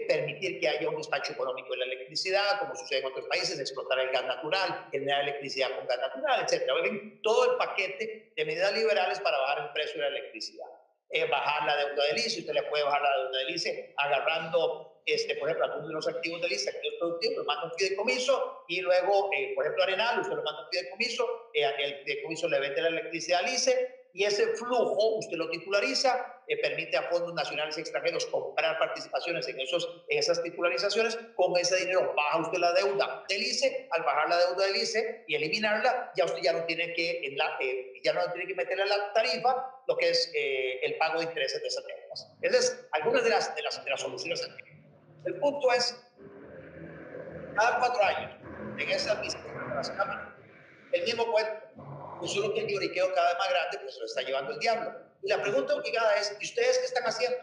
permitir 0.09 0.59
que 0.61 0.68
haya 0.68 0.88
un 0.88 0.96
despacho 0.96 1.33
económico 1.33 1.70
de 1.70 1.79
la 1.79 1.85
electricidad, 1.85 2.59
como 2.59 2.75
sucede 2.75 3.01
en 3.01 3.07
otros 3.07 3.27
países, 3.27 3.59
explotar 3.59 4.01
el 4.01 4.11
gas 4.11 4.25
natural, 4.25 4.88
generar 4.90 5.22
electricidad 5.22 5.77
con 5.77 5.87
gas 5.87 5.99
natural, 5.99 6.44
etc. 6.44 6.64
Todo 7.22 7.53
el 7.53 7.57
paquete 7.57 8.33
de 8.37 8.44
medidas 8.44 8.72
liberales 8.75 9.20
para 9.20 9.38
bajar 9.38 9.66
el 9.66 9.72
precio 9.72 10.03
de 10.03 10.11
la 10.11 10.18
electricidad. 10.18 10.66
Eh, 11.11 11.25
bajar 11.27 11.66
la 11.66 11.77
deuda 11.77 12.05
del 12.05 12.18
ICE, 12.18 12.40
usted 12.40 12.53
le 12.53 12.64
puede 12.64 12.83
bajar 12.83 13.01
la 13.01 13.16
deuda 13.16 13.38
del 13.38 13.51
ICE 13.55 13.94
agarrando, 13.96 15.03
este, 15.07 15.37
por 15.37 15.49
ejemplo, 15.49 15.66
algunos 15.66 15.88
de 15.88 15.94
los 15.94 16.09
activos 16.09 16.42
del 16.42 16.53
ICE, 16.53 16.70
activos 16.70 16.96
productivos, 16.99 17.37
los 17.37 17.46
manda 17.46 17.64
un 17.66 17.79
fideicomiso 17.79 18.64
y 18.66 18.81
luego, 18.81 19.31
eh, 19.33 19.53
por 19.55 19.64
ejemplo, 19.64 19.85
Arenal, 19.85 20.20
usted 20.20 20.35
lo 20.35 20.42
manda 20.42 20.64
un 20.64 20.68
fideicomiso, 20.68 21.51
el 21.55 21.94
fideicomiso 22.03 22.49
le 22.49 22.59
vende 22.59 22.83
la 22.83 22.88
electricidad 22.88 23.44
al 23.44 23.55
ICE 23.55 23.95
y 24.16 24.24
ese 24.24 24.46
flujo 24.57 25.16
usted 25.18 25.37
lo 25.37 25.50
titulariza, 25.50 26.40
eh, 26.48 26.57
permite 26.62 26.96
a 26.96 27.02
fondos 27.02 27.35
nacionales 27.35 27.76
y 27.76 27.83
extranjeros 27.83 28.24
comprar 28.26 28.79
participaciones 28.79 29.46
en, 29.46 29.61
esos, 29.61 30.05
esas 30.09 30.42
titularizaciones, 30.42 31.18
con 31.35 31.55
ese 31.59 31.76
dinero 31.76 32.14
baja 32.16 32.40
usted 32.40 32.57
la 32.57 32.72
deuda 32.72 33.24
del 33.29 33.42
ICE, 33.42 33.88
al 33.90 34.05
bajar 34.05 34.31
la 34.31 34.38
deuda 34.38 34.64
del 34.68 34.76
ICE 34.76 35.24
y 35.29 35.35
eliminarla, 35.35 36.12
ya 36.16 36.24
usted 36.24 36.40
ya 36.40 36.55
no 36.55 36.64
tiene 36.64 36.94
que, 36.94 37.26
en 37.26 37.37
la, 37.37 37.59
eh, 37.61 37.92
ya 38.02 38.14
no 38.14 38.33
tiene 38.33 38.46
que 38.46 38.55
meterle 38.55 38.85
a 38.85 38.87
la 38.87 39.12
tarifa 39.12 39.83
lo 39.87 39.96
que 39.98 40.09
es 40.09 40.33
eh, 40.35 40.81
el 40.83 40.96
pago 40.96 41.18
de 41.18 41.26
intereses 41.26 41.61
de 41.61 41.68
esas 41.68 41.85
deudas. 41.85 42.33
Esas 42.40 42.64
es 42.64 42.88
algunas 42.92 43.22
de 43.22 43.29
las, 43.29 43.55
de 43.55 43.62
las, 43.62 43.85
de 43.85 43.90
las 43.90 44.00
soluciones 44.00 44.48
El 45.26 45.38
punto 45.40 45.70
es, 45.74 45.94
cada 47.55 47.79
cuatro 47.81 48.02
años, 48.02 48.33
en 48.79 48.88
esa 48.88 49.14
misma 49.16 49.74
las 49.74 49.90
cámaras. 49.90 50.33
El 50.92 51.02
mismo 51.02 51.31
cuento. 51.31 51.86
Solo 52.24 52.55
que 52.55 52.66
lloriqueo 52.66 53.14
cada 53.14 53.29
vez 53.29 53.38
más 53.38 53.50
grande, 53.50 53.79
pues 53.83 53.98
lo 53.98 54.07
está 54.07 54.22
llevando 54.22 54.52
el 54.52 54.59
diablo. 54.59 54.92
Y 55.22 55.29
la 55.29 55.42
pregunta 55.42 55.74
obligada 55.74 56.14
es, 56.14 56.37
¿y 56.40 56.44
ustedes 56.44 56.79
qué 56.79 56.85
están 56.87 57.05
haciendo? 57.05 57.37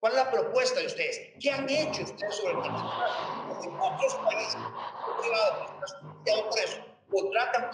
¿Cuál 0.00 0.12
es 0.12 0.18
la 0.18 0.30
propuesta 0.30 0.80
de 0.80 0.86
ustedes? 0.86 1.32
¿Qué 1.40 1.50
han 1.50 1.68
hecho 1.68 2.02
ustedes 2.02 2.34
sobre 2.34 2.54
el 2.54 2.62
tema? 2.62 3.58
En 3.64 3.74
otros 3.80 4.14
países 4.16 4.56
privados, 5.20 5.70
por 6.50 6.58
eso, 6.58 6.78
contratan 7.10 7.70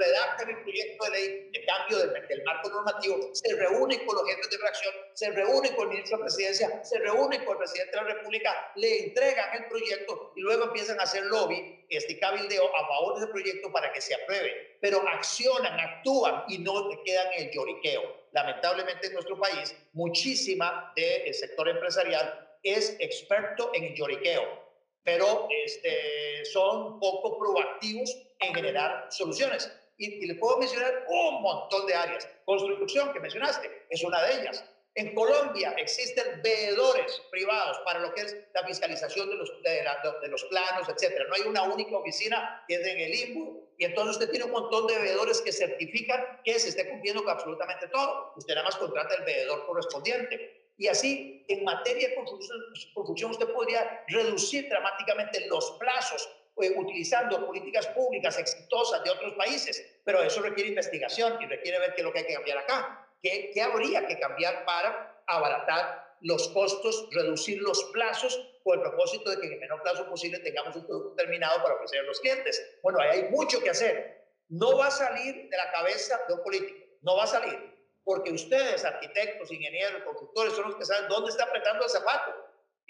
redactan 0.00 0.48
el 0.48 0.62
proyecto 0.62 1.04
de 1.04 1.10
ley 1.10 1.50
de 1.52 1.64
cambio 1.64 1.98
del, 1.98 2.26
del, 2.26 2.42
marco 2.44 2.70
normativo, 2.70 3.30
se 3.34 3.54
reúnen 3.54 4.04
con 4.06 4.16
los 4.16 4.26
jefes 4.26 4.50
de 4.50 4.58
fracción, 4.58 4.94
se 5.14 5.30
reúnen 5.30 5.74
con 5.74 5.84
el 5.84 5.88
ministro 5.90 6.18
de 6.18 6.24
presidencia, 6.24 6.84
se 6.84 6.98
reúnen 6.98 7.44
con 7.44 7.52
el 7.52 7.58
presidente 7.58 7.90
de 7.90 8.02
la 8.02 8.14
República, 8.14 8.72
le 8.76 9.04
entregan 9.04 9.62
el 9.62 9.68
proyecto 9.68 10.32
y 10.36 10.40
luego 10.40 10.64
empiezan 10.64 10.98
a 10.98 11.04
hacer 11.04 11.24
lobby, 11.24 11.84
este 11.88 12.18
cabildeo 12.18 12.64
a 12.76 12.88
favor 12.88 13.14
de 13.14 13.24
ese 13.24 13.32
proyecto 13.32 13.72
para 13.72 13.92
que 13.92 14.00
se 14.00 14.14
apruebe. 14.14 14.78
Pero 14.80 15.06
accionan, 15.08 15.78
actúan 15.78 16.44
y 16.48 16.58
no 16.58 16.88
quedan 17.04 17.32
en 17.34 17.48
el 17.48 17.50
lloriqueo. 17.52 18.02
Lamentablemente 18.32 19.08
en 19.08 19.12
nuestro 19.14 19.38
país, 19.38 19.76
muchísima 19.92 20.92
del 20.96 21.34
sector 21.34 21.68
empresarial 21.68 22.56
es 22.62 22.96
experto 23.00 23.70
en 23.74 23.84
el 23.84 23.94
lloriqueo 23.94 24.70
pero 25.02 25.48
este, 25.64 26.44
son 26.44 27.00
poco 27.00 27.38
proactivos 27.38 28.16
en 28.38 28.54
generar 28.54 29.06
soluciones. 29.10 29.72
Y, 30.00 30.24
y 30.24 30.34
puedo 30.34 30.56
mencionar 30.56 31.04
un 31.08 31.42
montón 31.42 31.86
de 31.86 31.94
áreas. 31.94 32.26
Construcción, 32.46 33.12
que 33.12 33.20
mencionaste, 33.20 33.86
es 33.90 34.02
una 34.02 34.22
de 34.22 34.40
ellas. 34.40 34.64
En 34.94 35.14
Colombia 35.14 35.74
existen 35.76 36.40
veedores 36.42 37.22
privados 37.30 37.78
para 37.84 38.00
lo 38.00 38.12
que 38.14 38.22
es 38.22 38.36
la 38.54 38.66
fiscalización 38.66 39.28
de 39.28 39.36
los, 39.36 39.62
de, 39.62 39.84
de 40.22 40.28
los 40.28 40.44
planos, 40.44 40.88
etcétera. 40.88 41.26
No 41.28 41.34
hay 41.34 41.42
una 41.42 41.62
única 41.64 41.96
oficina 41.96 42.64
que 42.66 42.74
es 42.76 42.86
en 42.86 42.98
el 42.98 43.14
INBU 43.14 43.68
y 43.76 43.84
entonces 43.84 44.16
usted 44.16 44.30
tiene 44.30 44.46
un 44.46 44.52
montón 44.52 44.86
de 44.86 44.98
veedores 44.98 45.42
que 45.42 45.52
certifican 45.52 46.40
que 46.44 46.58
se 46.58 46.70
esté 46.70 46.88
cumpliendo 46.88 47.28
absolutamente 47.28 47.86
todo. 47.88 48.32
Usted 48.36 48.54
nada 48.54 48.66
más 48.66 48.76
contrata 48.76 49.14
el 49.14 49.24
veedor 49.24 49.66
correspondiente. 49.66 50.72
Y 50.76 50.88
así, 50.88 51.44
en 51.46 51.62
materia 51.62 52.08
de 52.08 52.14
construcción, 52.14 53.30
usted 53.32 53.48
podría 53.52 54.04
reducir 54.08 54.66
dramáticamente 54.70 55.46
los 55.46 55.72
plazos 55.72 56.26
eh, 56.62 56.74
utilizando 56.76 57.46
políticas 57.46 57.86
públicas 57.88 58.38
exitosas 58.38 59.02
de 59.04 59.10
otros 59.10 59.34
países, 59.34 60.00
pero 60.04 60.22
eso 60.22 60.42
requiere 60.42 60.70
investigación 60.70 61.40
y 61.40 61.46
requiere 61.46 61.78
ver 61.78 61.94
qué 61.94 62.00
es 62.00 62.04
lo 62.04 62.12
que 62.12 62.20
hay 62.20 62.26
que 62.26 62.34
cambiar 62.34 62.58
acá. 62.58 63.06
¿Qué, 63.22 63.50
qué 63.52 63.62
habría 63.62 64.06
que 64.06 64.18
cambiar 64.18 64.64
para 64.64 65.22
abaratar 65.26 66.16
los 66.22 66.48
costos, 66.48 67.08
reducir 67.12 67.60
los 67.60 67.84
plazos 67.92 68.38
con 68.62 68.78
el 68.78 68.82
propósito 68.82 69.30
de 69.30 69.40
que 69.40 69.46
en 69.46 69.52
el 69.54 69.60
menor 69.60 69.82
plazo 69.82 70.08
posible 70.08 70.38
tengamos 70.40 70.76
un 70.76 70.86
producto 70.86 71.14
terminado 71.16 71.62
para 71.62 71.74
ofrecer 71.74 72.00
a 72.00 72.04
los 72.04 72.20
clientes? 72.20 72.78
Bueno, 72.82 73.00
ahí 73.00 73.20
hay 73.20 73.30
mucho 73.30 73.60
que 73.60 73.70
hacer. 73.70 74.24
No 74.48 74.78
va 74.78 74.86
a 74.86 74.90
salir 74.90 75.48
de 75.48 75.56
la 75.56 75.70
cabeza 75.70 76.20
de 76.26 76.34
un 76.34 76.42
político, 76.42 76.84
no 77.02 77.16
va 77.16 77.24
a 77.24 77.28
salir 77.28 77.70
porque 78.04 78.32
ustedes, 78.32 78.84
arquitectos, 78.84 79.52
ingenieros, 79.52 80.02
constructores, 80.02 80.54
son 80.54 80.68
los 80.68 80.76
que 80.76 80.84
saben 80.84 81.08
dónde 81.08 81.30
está 81.30 81.44
apretando 81.44 81.84
el 81.84 81.90
zapato. 81.90 82.34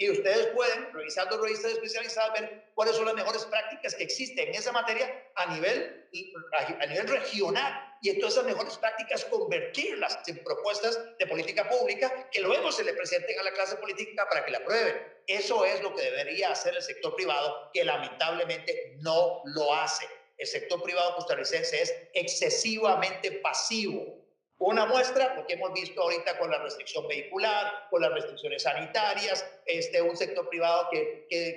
Y 0.01 0.09
ustedes 0.09 0.47
pueden, 0.55 0.91
revisando 0.95 1.37
revistas 1.43 1.73
especializadas, 1.73 2.33
ver 2.33 2.73
cuáles 2.75 2.97
son 2.97 3.05
las 3.05 3.15
mejores 3.15 3.45
prácticas 3.45 3.95
que 3.95 4.05
existen 4.05 4.49
en 4.49 4.55
esa 4.55 4.73
materia 4.73 5.31
a 5.35 5.53
nivel, 5.53 6.09
a 6.81 6.87
nivel 6.87 7.07
regional. 7.07 7.99
Y 8.01 8.09
entonces 8.09 8.39
esas 8.39 8.51
mejores 8.51 8.79
prácticas 8.79 9.27
convertirlas 9.27 10.19
en 10.27 10.43
propuestas 10.43 10.99
de 11.19 11.27
política 11.27 11.69
pública 11.69 12.31
que 12.33 12.41
luego 12.41 12.73
se 12.73 12.83
le 12.83 12.95
presenten 12.95 13.39
a 13.41 13.43
la 13.43 13.53
clase 13.53 13.77
política 13.77 14.27
para 14.27 14.43
que 14.43 14.53
la 14.53 14.59
aprueben. 14.59 15.23
Eso 15.27 15.67
es 15.67 15.83
lo 15.83 15.95
que 15.95 16.01
debería 16.01 16.51
hacer 16.51 16.75
el 16.75 16.83
sector 16.83 17.15
privado, 17.15 17.71
que 17.75 17.85
lamentablemente 17.85 18.95
no 19.01 19.43
lo 19.45 19.75
hace. 19.75 20.07
El 20.39 20.47
sector 20.47 20.83
privado 20.83 21.15
costarricense 21.17 21.83
es 21.83 21.95
excesivamente 22.15 23.33
pasivo 23.33 24.17
una 24.61 24.85
muestra, 24.85 25.35
lo 25.37 25.47
que 25.47 25.55
hemos 25.55 25.73
visto 25.73 26.03
ahorita 26.03 26.39
con 26.39 26.51
la 26.51 26.59
restricción 26.59 27.09
vehicular, 27.09 27.89
con 27.89 28.03
las 28.03 28.13
restricciones 28.13 28.63
sanitarias, 28.63 29.45
este, 29.65 30.03
un 30.03 30.15
sector 30.15 30.47
privado 30.51 30.89
que, 30.91 31.27
que, 31.31 31.57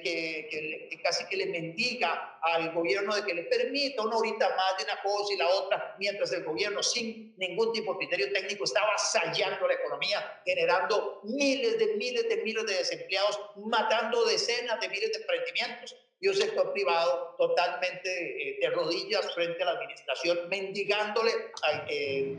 que, 0.50 1.02
casi 1.04 1.26
que 1.26 1.36
le 1.36 1.48
mendiga 1.48 2.40
al 2.42 2.72
gobierno 2.74 3.14
de 3.14 3.26
que 3.26 3.34
le 3.34 3.44
permita 3.44 4.04
una 4.04 4.16
horita 4.16 4.48
más 4.56 4.78
de 4.78 4.86
una 4.86 5.02
cosa 5.02 5.34
y 5.34 5.38
la 5.38 5.50
otra, 5.50 5.96
mientras 6.00 6.32
el 6.32 6.46
gobierno 6.46 6.82
sin 6.82 7.36
ningún 7.36 7.74
tipo 7.74 7.92
de 7.92 8.00
criterio 8.00 8.32
técnico 8.32 8.64
estaba 8.64 8.94
asallando 8.96 9.68
la 9.68 9.74
economía, 9.74 10.42
generando 10.46 11.20
miles 11.26 11.78
de 11.78 11.96
miles 11.98 12.30
de 12.30 12.38
miles 12.38 12.66
de 12.66 12.76
desempleados, 12.76 13.38
matando 13.58 14.24
decenas 14.24 14.80
de 14.80 14.88
miles 14.88 15.12
de 15.12 15.18
emprendimientos 15.18 15.94
y 16.24 16.30
un 16.30 16.36
sector 16.36 16.72
privado 16.72 17.36
totalmente 17.38 18.10
eh, 18.10 18.58
de 18.62 18.70
rodillas 18.70 19.34
frente 19.34 19.62
a 19.62 19.66
la 19.66 19.72
administración, 19.74 20.48
mendigándole 20.48 21.32
a, 21.64 21.86
eh, 21.90 22.38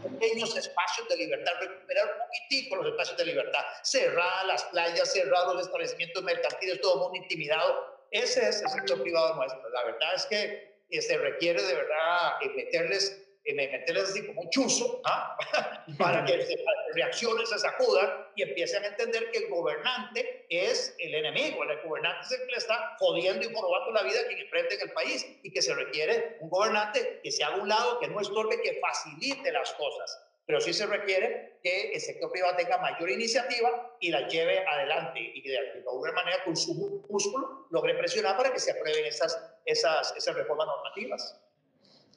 pequeños 0.00 0.56
espacios 0.56 1.08
de 1.08 1.16
libertad, 1.16 1.50
recuperar 1.60 2.04
un 2.06 2.26
poquitico 2.28 2.76
los 2.76 2.86
espacios 2.86 3.18
de 3.18 3.24
libertad, 3.24 3.64
cerrar 3.82 4.46
las 4.46 4.62
playas, 4.66 5.12
cerrar 5.12 5.44
los 5.48 5.62
establecimientos 5.62 6.22
mercantiles, 6.22 6.80
todo 6.80 6.94
el 6.94 7.00
mundo 7.00 7.16
intimidado. 7.16 8.06
Ese 8.12 8.48
es 8.48 8.62
el 8.62 8.68
sector 8.68 9.02
privado 9.02 9.34
nuestro. 9.34 9.68
La 9.70 9.86
verdad 9.86 10.14
es 10.14 10.26
que 10.26 10.76
eh, 10.90 11.02
se 11.02 11.18
requiere 11.18 11.60
de 11.60 11.74
verdad 11.74 12.38
meterles 12.54 13.26
y 13.44 13.54
meterles 13.54 14.04
así 14.04 14.26
como 14.26 14.42
un 14.42 14.50
chuzo 14.50 15.00
¿ah? 15.04 15.36
para 15.98 16.24
que 16.24 16.42
se, 16.42 16.56
reaccionen, 16.94 17.46
se 17.46 17.58
sacudan 17.58 18.26
y 18.36 18.42
empiecen 18.42 18.84
a 18.84 18.88
entender 18.88 19.30
que 19.30 19.38
el 19.38 19.48
gobernante 19.48 20.46
es 20.48 20.94
el 20.98 21.14
enemigo, 21.14 21.62
el 21.64 21.80
gobernante 21.82 22.20
es 22.22 22.32
el 22.32 22.46
que 22.46 22.52
le 22.52 22.58
está 22.58 22.96
jodiendo 22.98 23.48
y 23.48 23.52
robando 23.52 23.92
la 23.92 24.02
vida 24.02 24.20
a 24.20 24.26
quien 24.26 24.38
en 24.38 24.80
el 24.80 24.92
país 24.92 25.26
y 25.42 25.52
que 25.52 25.62
se 25.62 25.74
requiere 25.74 26.36
un 26.40 26.50
gobernante 26.50 27.20
que 27.22 27.30
se 27.30 27.44
haga 27.44 27.56
un 27.56 27.68
lado, 27.68 27.98
que 28.00 28.08
no 28.08 28.20
estorbe, 28.20 28.60
que 28.62 28.80
facilite 28.80 29.52
las 29.52 29.72
cosas. 29.72 30.26
Pero 30.46 30.60
sí 30.60 30.72
se 30.72 30.86
requiere 30.86 31.60
que 31.62 31.92
el 31.92 32.00
sector 32.00 32.30
privado 32.32 32.56
tenga 32.56 32.78
mayor 32.78 33.08
iniciativa 33.10 33.96
y 34.00 34.10
la 34.10 34.26
lleve 34.26 34.66
adelante 34.66 35.20
y 35.20 35.42
que 35.42 35.50
de 35.50 35.58
alguna 35.58 36.12
manera 36.12 36.42
con 36.44 36.56
su 36.56 36.74
músculo 37.08 37.66
logre 37.70 37.94
presionar 37.94 38.36
para 38.36 38.52
que 38.52 38.58
se 38.58 38.72
aprueben 38.72 39.04
esas, 39.04 39.38
esas, 39.64 40.14
esas 40.16 40.34
reformas 40.34 40.66
normativas. 40.66 41.40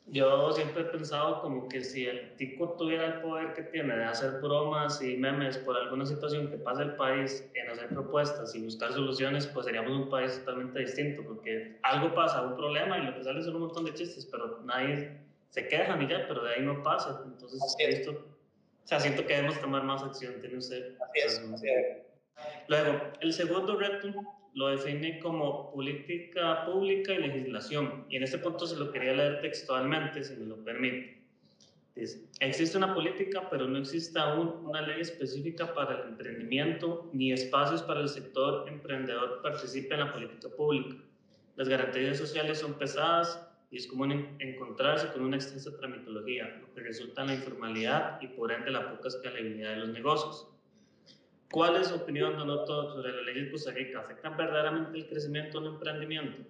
Yo 0.08 0.52
siempre 0.52 0.84
he 0.84 0.86
pensado 0.86 1.42
como 1.42 1.68
que 1.70 1.82
si 1.82 2.06
el 2.06 2.36
tico 2.36 2.76
tuviera 2.78 3.06
el 3.06 3.22
poder 3.22 3.54
que 3.54 3.64
tiene 3.64 3.96
de 3.96 4.04
hacer 4.04 4.42
bromas 4.42 5.02
y 5.02 5.16
memes 5.16 5.58
por 5.60 5.78
alguna 5.78 6.06
situación 6.06 6.50
que 6.50 6.58
pasa 6.58 6.84
el 6.84 6.96
país 6.96 7.50
en 7.56 7.70
hacer 7.70 7.88
propuestas 7.88 8.54
y 8.54 8.64
buscar 8.64 8.92
soluciones, 8.92 9.48
pues 9.48 9.66
seríamos 9.66 9.92
un 9.92 10.10
país 10.10 10.38
totalmente 10.40 10.80
distinto, 10.80 11.24
porque 11.24 11.80
algo 11.84 12.14
pasa, 12.14 12.42
un 12.42 12.56
problema 12.56 12.98
y 13.00 13.06
lo 13.06 13.16
que 13.16 13.24
sale 13.24 13.42
son 13.42 13.56
un 13.56 13.62
montón 13.62 13.86
de 13.86 13.94
chistes, 13.94 14.26
pero 14.26 14.60
nadie 14.66 15.20
se 15.50 15.68
queja 15.68 15.96
ni 15.96 16.08
ya, 16.08 16.28
pero 16.28 16.44
de 16.44 16.56
ahí 16.56 16.62
no 16.62 16.84
pasa. 16.84 17.22
Entonces, 17.26 17.62
esto, 17.80 18.12
o 18.12 18.88
sea, 18.88 19.00
siento 19.00 19.26
que 19.26 19.36
debemos 19.36 19.60
tomar 19.62 19.84
más 19.84 20.04
acción, 20.04 20.40
tiene 20.42 20.58
usted. 20.58 20.96
Así 21.02 21.20
es, 21.26 21.40
así 21.54 21.68
es. 21.70 21.98
Luego, 22.68 23.00
el 23.22 23.34
segundo 23.34 23.78
reto 23.78 24.10
lo 24.54 24.68
define 24.68 25.20
como 25.20 25.72
política 25.72 26.66
pública 26.66 27.14
y 27.14 27.20
legislación. 27.20 28.06
Y 28.10 28.18
en 28.18 28.24
este 28.24 28.38
punto 28.38 28.68
se 28.68 28.78
lo 28.78 28.92
quería 28.92 29.14
leer 29.14 29.42
textualmente, 29.42 30.24
si 30.24 30.36
me 30.36 30.46
lo 30.46 30.64
permite. 30.64 31.22
Dice, 31.96 32.28
existe 32.40 32.78
una 32.78 32.94
política, 32.94 33.48
pero 33.52 33.68
no 33.68 33.78
existe 33.78 34.18
aún 34.18 34.66
una 34.66 34.82
ley 34.82 35.02
específica 35.02 35.74
para 35.76 36.02
el 36.02 36.10
emprendimiento 36.10 37.10
ni 37.14 37.32
espacios 37.32 37.84
para 37.84 38.00
el 38.00 38.10
sector 38.10 38.68
emprendedor 38.68 39.42
participe 39.44 39.94
en 39.94 40.00
la 40.00 40.12
política 40.12 40.50
pública. 40.50 40.96
Las 41.56 41.70
garantías 41.70 42.18
sociales 42.18 42.60
son 42.60 42.74
pesadas 42.74 43.48
y 43.70 43.78
es 43.78 43.86
común 43.86 44.36
encontrarse 44.40 45.12
con 45.14 45.24
una 45.24 45.36
extensa 45.36 45.76
tramitología, 45.78 46.60
lo 46.62 46.74
que 46.74 46.82
resulta 46.82 47.22
en 47.22 47.28
la 47.28 47.36
informalidad 47.36 48.20
y 48.22 48.28
por 48.28 48.52
ende 48.52 48.72
la 48.72 48.92
poca 48.92 49.10
escalabilidad 49.10 49.72
de 49.72 49.78
los 49.78 49.90
negocios. 49.90 50.48
¿Cuál 51.54 51.80
es 51.80 51.90
su 51.90 51.96
opinión, 51.98 52.36
Donoto, 52.36 52.96
sobre 52.96 53.12
la 53.12 53.22
ley 53.22 53.46
de 53.46 53.52
Costa 53.52 53.70
Rica? 53.70 54.00
¿Afectan 54.00 54.36
verdaderamente 54.36 54.98
el 54.98 55.08
crecimiento 55.08 55.60
del 55.60 55.74
emprendimiento? 55.74 56.50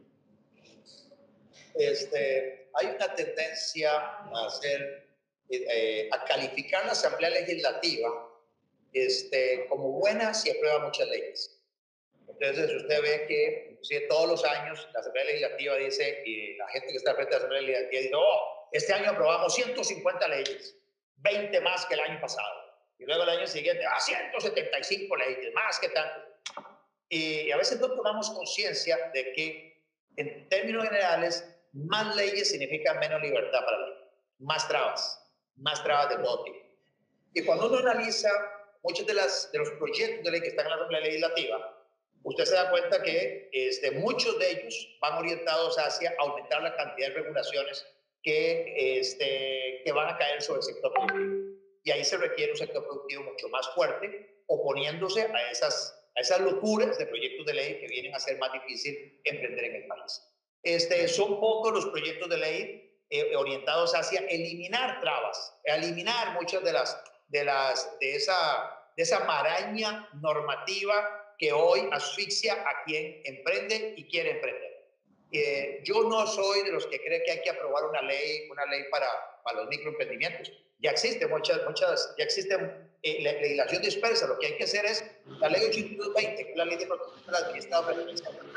Este, 1.76 2.70
hay 2.74 2.88
una 2.88 3.14
tendencia 3.14 4.00
a, 4.00 4.46
hacer, 4.46 5.10
eh, 5.50 6.08
a 6.10 6.24
calificar 6.24 6.86
la 6.86 6.94
Asamblea 6.94 7.32
Legislativa 7.32 8.10
este, 8.94 9.66
como 9.68 9.92
buena 9.92 10.34
si 10.34 10.50
aprueba 10.50 10.86
muchas 10.86 11.10
leyes. 11.10 11.62
Entonces, 12.26 12.74
usted 12.74 13.02
ve 13.02 13.26
que 13.28 14.08
todos 14.08 14.30
los 14.30 14.46
años 14.46 14.88
la 14.94 15.02
Asamblea 15.02 15.26
Legislativa 15.26 15.76
dice, 15.76 16.24
y 16.26 16.56
la 16.56 16.70
gente 16.70 16.88
que 16.88 16.98
está 16.98 17.14
frente 17.14 17.36
a 17.36 17.40
la 17.40 17.46
Asamblea 17.46 17.62
Legislativa 17.62 18.02
dice, 18.04 18.16
oh, 18.16 18.70
este 18.72 18.94
año 18.94 19.12
aprobamos 19.12 19.54
150 19.54 20.28
leyes, 20.30 20.78
20 21.18 21.60
más 21.60 21.86
que 21.88 21.96
el 21.96 22.00
año 22.00 22.22
pasado. 22.22 22.63
Y 23.04 23.06
luego 23.06 23.24
el 23.24 23.30
año 23.30 23.48
siguiente, 23.48 23.86
ah, 23.86 24.00
175 24.00 25.16
leyes, 25.18 25.54
más 25.54 25.80
que 25.80 25.90
tanto. 25.90 26.22
Y 27.10 27.52
a 27.52 27.58
veces 27.58 27.80
no 27.80 27.90
tomamos 27.90 28.32
conciencia 28.32 28.98
de 29.14 29.34
que, 29.34 29.84
en 30.16 30.48
términos 30.50 30.86
generales, 30.86 31.48
más 31.74 32.16
leyes 32.16 32.50
significan 32.50 33.00
menos 33.00 33.22
libertad 33.22 33.66
para 33.66 33.78
la 33.78 34.04
más 34.40 34.68
trabas, 34.68 35.22
más 35.56 35.84
trabas 35.84 36.10
de 36.10 36.24
todo 36.24 36.44
tipo. 36.44 36.58
Y 37.34 37.44
cuando 37.44 37.68
uno 37.68 37.78
analiza 37.78 38.30
muchos 38.84 39.06
de, 39.06 39.14
las, 39.14 39.52
de 39.52 39.60
los 39.60 39.70
proyectos 39.72 40.24
de 40.24 40.32
ley 40.32 40.42
que 40.42 40.50
están 40.50 40.66
en 40.66 40.72
la 40.72 40.76
Asamblea 40.76 41.02
Legislativa, 41.02 41.86
usted 42.24 42.46
se 42.46 42.56
da 42.56 42.70
cuenta 42.70 43.02
que 43.02 43.50
este, 43.52 43.92
muchos 43.92 44.38
de 44.40 44.52
ellos 44.52 44.98
van 45.02 45.18
orientados 45.18 45.78
hacia 45.78 46.14
aumentar 46.20 46.62
la 46.62 46.76
cantidad 46.76 47.10
de 47.10 47.16
regulaciones 47.16 47.86
que, 48.22 49.00
este, 49.00 49.82
que 49.84 49.92
van 49.92 50.14
a 50.14 50.18
caer 50.18 50.42
sobre 50.42 50.60
el 50.60 50.64
sector 50.64 50.94
productivo. 50.94 51.53
Y 51.84 51.92
ahí 51.92 52.04
se 52.04 52.18
requiere 52.18 52.52
un 52.52 52.58
sector 52.58 52.84
productivo 52.84 53.24
mucho 53.24 53.50
más 53.50 53.70
fuerte, 53.76 54.42
oponiéndose 54.48 55.24
a 55.24 55.52
esas, 55.52 56.08
a 56.16 56.22
esas 56.22 56.40
locuras 56.42 56.98
de 56.98 57.06
proyectos 57.06 57.46
de 57.46 57.54
ley 57.54 57.80
que 57.80 57.88
vienen 57.88 58.16
a 58.16 58.20
ser 58.20 58.38
más 58.38 58.52
difícil 58.54 59.22
emprender 59.24 59.66
en 59.66 59.76
el 59.76 59.88
país. 59.88 60.22
Este, 60.64 61.08
son 61.08 61.40
pocos 61.40 61.74
los 61.74 61.86
proyectos 61.88 62.30
de 62.30 62.38
ley 62.38 63.00
eh, 63.10 63.36
orientados 63.36 63.94
hacia 63.94 64.22
eliminar 64.22 65.02
trabas, 65.02 65.60
eliminar 65.66 66.34
muchas 66.34 66.64
de 66.64 66.74
las, 66.74 67.04
de 67.28 67.44
las, 67.44 68.00
de 68.00 68.16
esa, 68.16 68.90
de 68.96 69.04
esa 69.04 69.26
maraña 69.26 70.10
normativa 70.14 71.36
que 71.38 71.52
hoy 71.52 71.88
asfixia 71.92 72.54
a 72.54 72.84
quien 72.86 73.22
emprende 73.26 73.96
y 73.98 74.08
quiere 74.08 74.32
emprender. 74.32 74.73
Eh, 75.36 75.82
yo 75.84 76.04
no 76.04 76.28
soy 76.28 76.62
de 76.62 76.72
los 76.72 76.86
que 76.86 77.02
cree 77.02 77.24
que 77.24 77.32
hay 77.32 77.42
que 77.42 77.50
aprobar 77.50 77.86
una 77.86 78.04
ley, 78.04 78.48
una 78.52 78.66
ley 78.68 78.84
para, 78.92 79.08
para 79.44 79.62
los 79.62 79.68
microemprendimientos. 79.68 80.52
Ya 80.80 80.92
existe 80.92 81.26
muchas, 81.28 81.66
muchas, 81.66 82.14
ya 82.18 82.24
existe 82.24 82.56
eh, 83.02 83.22
legislación 83.22 83.82
dispersa. 83.82 84.28
Lo 84.28 84.38
que 84.38 84.48
hay 84.48 84.58
que 84.58 84.66
hacer 84.66 84.86
es 84.86 85.04
la 85.40 85.50
ley 85.50 85.64
8220, 85.64 86.46
que 86.46 86.52
es 86.52 86.58
la 86.58 86.66
ley 86.66 86.78
de 86.78 86.86
protección 86.86 87.26
de 87.26 87.32
la 87.32 87.38
administración 87.40 87.88
de 87.88 88.54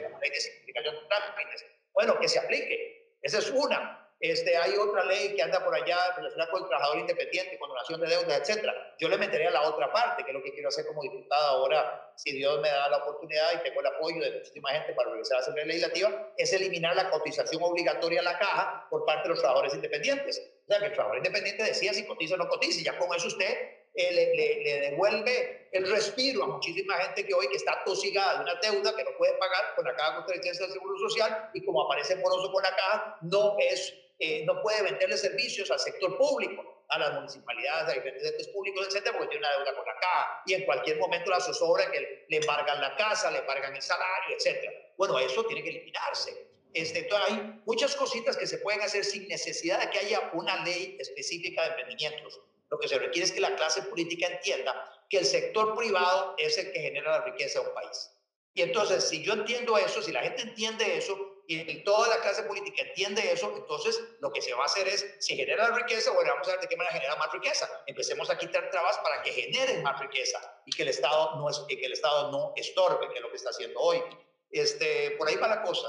la 0.00 0.18
ley 0.18 0.30
de 0.30 0.40
simplificación 0.40 0.94
de 0.94 1.00
trámites. 1.02 1.66
Bueno, 1.92 2.18
que 2.18 2.28
se 2.28 2.38
aplique. 2.38 3.16
Esa 3.20 3.38
es 3.38 3.50
una. 3.50 4.03
Este, 4.20 4.56
hay 4.56 4.74
otra 4.76 5.04
ley 5.04 5.34
que 5.34 5.42
anda 5.42 5.62
por 5.64 5.74
allá 5.74 5.98
relacionada 6.16 6.50
con 6.50 6.62
el 6.62 6.68
trabajador 6.68 6.98
independiente, 6.98 7.58
con 7.58 7.68
donación 7.68 8.00
de 8.00 8.06
deudas, 8.06 8.40
etcétera. 8.40 8.72
Yo 8.98 9.08
le 9.08 9.18
metería 9.18 9.50
la 9.50 9.62
otra 9.62 9.92
parte, 9.92 10.24
que 10.24 10.30
es 10.30 10.34
lo 10.34 10.42
que 10.42 10.52
quiero 10.52 10.68
hacer 10.68 10.86
como 10.86 11.02
diputado 11.02 11.58
ahora, 11.58 12.12
si 12.16 12.32
Dios 12.32 12.60
me 12.60 12.68
da 12.68 12.88
la 12.88 12.98
oportunidad 12.98 13.48
y 13.54 13.62
tengo 13.62 13.80
el 13.80 13.86
apoyo 13.86 14.20
de 14.20 14.38
muchísima 14.38 14.70
gente 14.70 14.94
para 14.94 15.10
realizar 15.10 15.36
la 15.36 15.42
Asamblea 15.42 15.66
Legislativa, 15.66 16.32
es 16.38 16.52
eliminar 16.52 16.94
la 16.96 17.10
cotización 17.10 17.62
obligatoria 17.62 18.20
a 18.20 18.24
la 18.24 18.38
caja 18.38 18.86
por 18.88 19.04
parte 19.04 19.24
de 19.24 19.28
los 19.30 19.40
trabajadores 19.40 19.74
independientes. 19.74 20.40
O 20.62 20.66
sea, 20.68 20.78
que 20.78 20.86
el 20.86 20.92
trabajador 20.92 21.18
independiente 21.18 21.62
decía 21.64 21.92
si 21.92 22.06
cotiza 22.06 22.34
o 22.34 22.38
no 22.38 22.48
cotiza, 22.48 22.80
y 22.80 22.84
ya 22.84 22.96
con 22.96 23.14
eso 23.14 23.26
usted 23.26 23.84
eh, 23.96 24.12
le, 24.12 24.64
le, 24.64 24.90
devuelve 24.90 25.68
el 25.70 25.88
respiro 25.88 26.42
a 26.44 26.46
muchísima 26.48 26.94
gente 26.96 27.24
que 27.26 27.34
hoy 27.34 27.46
que 27.48 27.56
está 27.56 27.82
tosigada 27.84 28.36
de 28.36 28.42
una 28.42 28.54
deuda 28.54 28.96
que 28.96 29.04
no 29.04 29.10
puede 29.16 29.34
pagar 29.34 29.74
con 29.76 29.84
la 29.84 29.94
caja 29.94 30.16
costarricense 30.16 30.62
del 30.64 30.72
Seguro 30.72 30.98
Social 30.98 31.50
y 31.54 31.64
como 31.64 31.82
aparece 31.82 32.16
moroso 32.16 32.50
con 32.50 32.62
la 32.62 32.74
caja, 32.74 33.18
no 33.22 33.56
es 33.58 34.03
eh, 34.18 34.44
no 34.44 34.62
puede 34.62 34.82
venderle 34.82 35.16
servicios 35.16 35.70
al 35.70 35.78
sector 35.78 36.16
público, 36.16 36.84
a 36.88 36.98
las 36.98 37.14
municipalidades, 37.14 37.88
a 37.88 37.92
diferentes 37.92 38.30
entes 38.30 38.48
públicos, 38.48 38.86
etcétera, 38.86 39.16
porque 39.16 39.30
tiene 39.30 39.46
una 39.46 39.56
deuda 39.56 39.74
con 39.74 39.86
la 39.86 40.00
caja 40.00 40.42
y 40.46 40.54
en 40.54 40.64
cualquier 40.64 40.98
momento 40.98 41.30
la 41.30 41.40
zozobra 41.40 41.90
que 41.90 42.26
le 42.28 42.36
embargan 42.36 42.80
la 42.80 42.94
casa, 42.96 43.30
le 43.30 43.38
embargan 43.38 43.74
el 43.74 43.82
salario, 43.82 44.36
etcétera. 44.36 44.72
Bueno, 44.96 45.18
eso 45.18 45.44
tiene 45.44 45.62
que 45.62 45.70
eliminarse. 45.70 46.48
Este, 46.72 47.00
entonces 47.00 47.30
hay 47.30 47.60
muchas 47.66 47.94
cositas 47.94 48.36
que 48.36 48.46
se 48.46 48.58
pueden 48.58 48.82
hacer 48.82 49.04
sin 49.04 49.28
necesidad 49.28 49.80
de 49.80 49.90
que 49.90 49.98
haya 49.98 50.30
una 50.32 50.64
ley 50.64 50.96
específica 51.00 51.62
de 51.62 51.68
emprendimientos. 51.68 52.40
Lo 52.70 52.78
que 52.78 52.88
se 52.88 52.98
requiere 52.98 53.26
es 53.26 53.32
que 53.32 53.40
la 53.40 53.54
clase 53.54 53.82
política 53.82 54.26
entienda 54.26 54.90
que 55.08 55.18
el 55.18 55.24
sector 55.24 55.76
privado 55.76 56.34
es 56.38 56.58
el 56.58 56.72
que 56.72 56.80
genera 56.80 57.18
la 57.18 57.24
riqueza 57.24 57.60
de 57.60 57.68
un 57.68 57.74
país. 57.74 58.10
Y 58.54 58.62
entonces, 58.62 59.08
si 59.08 59.22
yo 59.22 59.34
entiendo 59.34 59.78
eso, 59.78 60.02
si 60.02 60.10
la 60.10 60.22
gente 60.22 60.42
entiende 60.42 60.96
eso, 60.96 61.33
y 61.46 61.84
toda 61.84 62.08
la 62.08 62.22
clase 62.22 62.42
política 62.44 62.82
entiende 62.82 63.32
eso, 63.32 63.52
entonces 63.54 64.02
lo 64.20 64.32
que 64.32 64.40
se 64.40 64.54
va 64.54 64.62
a 64.62 64.66
hacer 64.66 64.88
es, 64.88 65.14
si 65.18 65.36
genera 65.36 65.70
riqueza, 65.76 66.10
bueno, 66.12 66.32
vamos 66.32 66.48
a 66.48 66.52
ver 66.52 66.60
de 66.60 66.68
qué 66.68 66.76
manera 66.76 66.94
genera 66.94 67.16
más 67.16 67.30
riqueza. 67.32 67.68
Empecemos 67.86 68.30
a 68.30 68.38
quitar 68.38 68.70
trabas 68.70 68.98
para 68.98 69.22
que 69.22 69.30
generen 69.30 69.82
más 69.82 70.00
riqueza 70.00 70.38
y 70.64 70.72
que 70.72 70.82
el 70.82 70.88
Estado 70.88 71.36
no, 71.36 71.50
es, 71.50 71.58
que 71.68 71.84
el 71.84 71.92
Estado 71.92 72.30
no 72.30 72.52
estorbe, 72.56 73.08
que 73.08 73.16
es 73.16 73.20
lo 73.20 73.30
que 73.30 73.36
está 73.36 73.50
haciendo 73.50 73.78
hoy. 73.78 73.98
Este, 74.50 75.12
por 75.18 75.28
ahí 75.28 75.36
va 75.36 75.48
la 75.48 75.62
cosa, 75.62 75.88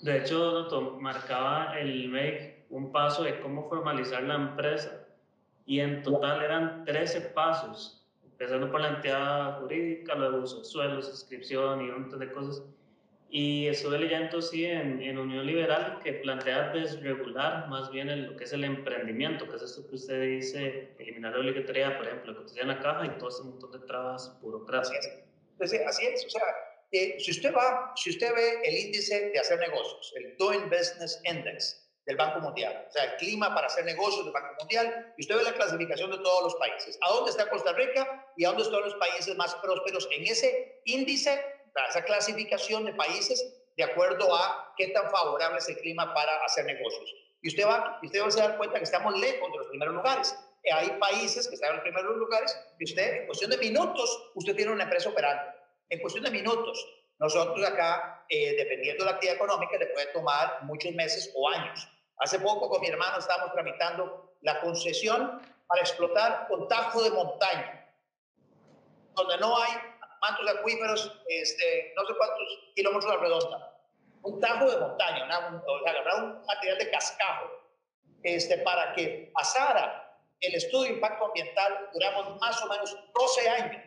De 0.00 0.18
hecho, 0.18 0.38
doctor, 0.38 1.00
marcaba 1.00 1.78
el 1.78 2.08
MEC 2.08 2.66
un 2.70 2.90
paso 2.90 3.22
de 3.22 3.40
cómo 3.40 3.68
formalizar 3.68 4.22
la 4.22 4.34
empresa 4.34 5.06
y 5.64 5.80
en 5.80 6.02
total 6.02 6.42
eran 6.42 6.84
13 6.84 7.20
pasos, 7.32 8.06
empezando 8.24 8.70
por 8.70 8.80
la 8.80 8.88
entidad 8.88 9.60
jurídica, 9.60 10.14
luego 10.14 10.38
uso 10.38 10.64
suelos, 10.64 11.08
inscripción 11.08 11.82
y 11.82 11.90
un 11.90 12.02
montón 12.02 12.20
de 12.20 12.32
cosas 12.32 12.62
y 13.30 13.66
estuve 13.66 13.98
leyendo, 13.98 14.40
sí, 14.40 14.64
en, 14.64 15.02
en, 15.02 15.18
Unión 15.18 15.46
Liberal 15.46 16.00
que 16.02 16.14
plantea 16.14 16.70
desregular 16.70 17.68
más 17.68 17.90
bien 17.90 18.26
lo 18.26 18.34
que 18.36 18.44
es 18.44 18.52
el 18.54 18.64
emprendimiento, 18.64 19.46
que 19.48 19.56
es 19.56 19.62
esto 19.62 19.86
que 19.86 19.96
usted 19.96 20.22
dice, 20.22 20.94
eliminar 20.98 21.32
la 21.32 21.40
obligatoriedad, 21.40 21.98
por 21.98 22.06
ejemplo, 22.06 22.34
que 22.34 22.44
usted 22.44 22.62
en 22.62 22.68
la 22.68 22.80
caja 22.80 23.04
y 23.04 23.18
todo 23.18 23.28
ese 23.28 23.42
montón 23.42 23.72
de 23.72 23.80
trabas 23.80 24.40
burocráticas. 24.40 25.06
Así 25.60 25.76
es, 25.76 25.86
así 25.86 26.06
es. 26.06 26.24
o 26.24 26.30
sea, 26.30 26.42
eh, 26.90 27.16
si, 27.18 27.32
usted 27.32 27.54
va, 27.54 27.92
si 27.96 28.10
usted 28.10 28.34
ve 28.34 28.62
el 28.64 28.78
índice 28.86 29.28
de 29.28 29.38
hacer 29.38 29.58
negocios, 29.58 30.14
el 30.16 30.34
Doing 30.38 30.70
Business 30.70 31.20
Index 31.24 31.86
del 32.06 32.16
Banco 32.16 32.40
Mundial, 32.40 32.86
o 32.88 32.90
sea, 32.90 33.04
el 33.04 33.16
clima 33.16 33.54
para 33.54 33.66
hacer 33.66 33.84
negocios 33.84 34.24
del 34.24 34.32
Banco 34.32 34.54
Mundial, 34.60 35.12
y 35.18 35.20
usted 35.20 35.36
ve 35.36 35.42
la 35.42 35.52
clasificación 35.52 36.10
de 36.10 36.18
todos 36.18 36.44
los 36.44 36.54
países, 36.54 36.98
a 37.02 37.10
dónde 37.10 37.30
está 37.32 37.50
Costa 37.50 37.74
Rica 37.74 38.32
y 38.38 38.46
a 38.46 38.48
dónde 38.48 38.62
están 38.62 38.80
los 38.80 38.94
países 38.94 39.36
más 39.36 39.54
prósperos 39.56 40.08
en 40.12 40.22
ese 40.22 40.80
índice 40.86 41.57
esa 41.86 42.02
clasificación 42.02 42.84
de 42.84 42.94
países 42.94 43.54
de 43.76 43.84
acuerdo 43.84 44.34
a 44.34 44.74
qué 44.76 44.88
tan 44.88 45.08
favorable 45.10 45.58
es 45.58 45.68
el 45.68 45.78
clima 45.78 46.12
para 46.12 46.36
hacer 46.44 46.64
negocios. 46.64 47.14
Y 47.42 47.48
usted 47.48 47.64
va, 47.64 48.00
usted 48.02 48.20
va 48.20 48.26
a 48.26 48.48
dar 48.48 48.56
cuenta 48.56 48.78
que 48.78 48.84
estamos 48.84 49.16
lejos 49.18 49.52
de 49.52 49.58
los 49.58 49.68
primeros 49.68 49.94
lugares. 49.94 50.36
Eh, 50.64 50.72
hay 50.72 50.90
países 50.98 51.46
que 51.46 51.54
están 51.54 51.70
en 51.70 51.76
los 51.76 51.82
primeros 51.84 52.16
lugares 52.16 52.58
y 52.80 52.84
usted, 52.84 53.20
en 53.20 53.26
cuestión 53.26 53.50
de 53.50 53.58
minutos, 53.58 54.30
usted 54.34 54.56
tiene 54.56 54.72
una 54.72 54.84
empresa 54.84 55.08
operando. 55.08 55.52
En 55.88 56.00
cuestión 56.00 56.24
de 56.24 56.30
minutos. 56.30 56.84
Nosotros 57.20 57.66
acá, 57.66 58.24
eh, 58.28 58.54
dependiendo 58.56 59.04
de 59.04 59.10
la 59.10 59.16
actividad 59.16 59.36
económica, 59.36 59.76
le 59.76 59.86
puede 59.86 60.06
tomar 60.06 60.62
muchos 60.62 60.92
meses 60.92 61.32
o 61.34 61.48
años. 61.48 61.88
Hace 62.18 62.38
poco 62.40 62.68
con 62.68 62.80
mi 62.80 62.88
hermano 62.88 63.18
estábamos 63.18 63.52
tramitando 63.52 64.36
la 64.42 64.60
concesión 64.60 65.40
para 65.66 65.80
explotar 65.80 66.46
un 66.50 66.68
tajo 66.68 67.02
de 67.02 67.10
montaña, 67.10 67.92
donde 69.14 69.36
no 69.38 69.56
hay 69.56 69.72
mantos 70.20 70.48
acuíferos, 70.48 71.20
este, 71.28 71.92
no 71.96 72.04
sé 72.06 72.14
cuántos 72.16 72.48
kilómetros 72.74 73.12
a 73.12 73.16
la 73.16 73.22
redonda. 73.22 73.74
Un 74.22 74.40
tajo 74.40 74.70
de 74.70 74.76
montaña, 74.78 75.24
una, 75.24 75.62
o 75.66 75.82
sea, 75.82 76.14
un 76.16 76.44
material 76.46 76.78
de 76.78 76.90
cascajo, 76.90 77.50
este, 78.22 78.58
para 78.58 78.92
que 78.94 79.30
pasara 79.32 80.18
el 80.40 80.54
estudio 80.54 80.84
de 80.84 80.94
impacto 80.94 81.26
ambiental, 81.26 81.90
duramos 81.92 82.40
más 82.40 82.62
o 82.62 82.68
menos 82.68 82.96
12 83.14 83.48
años, 83.48 83.82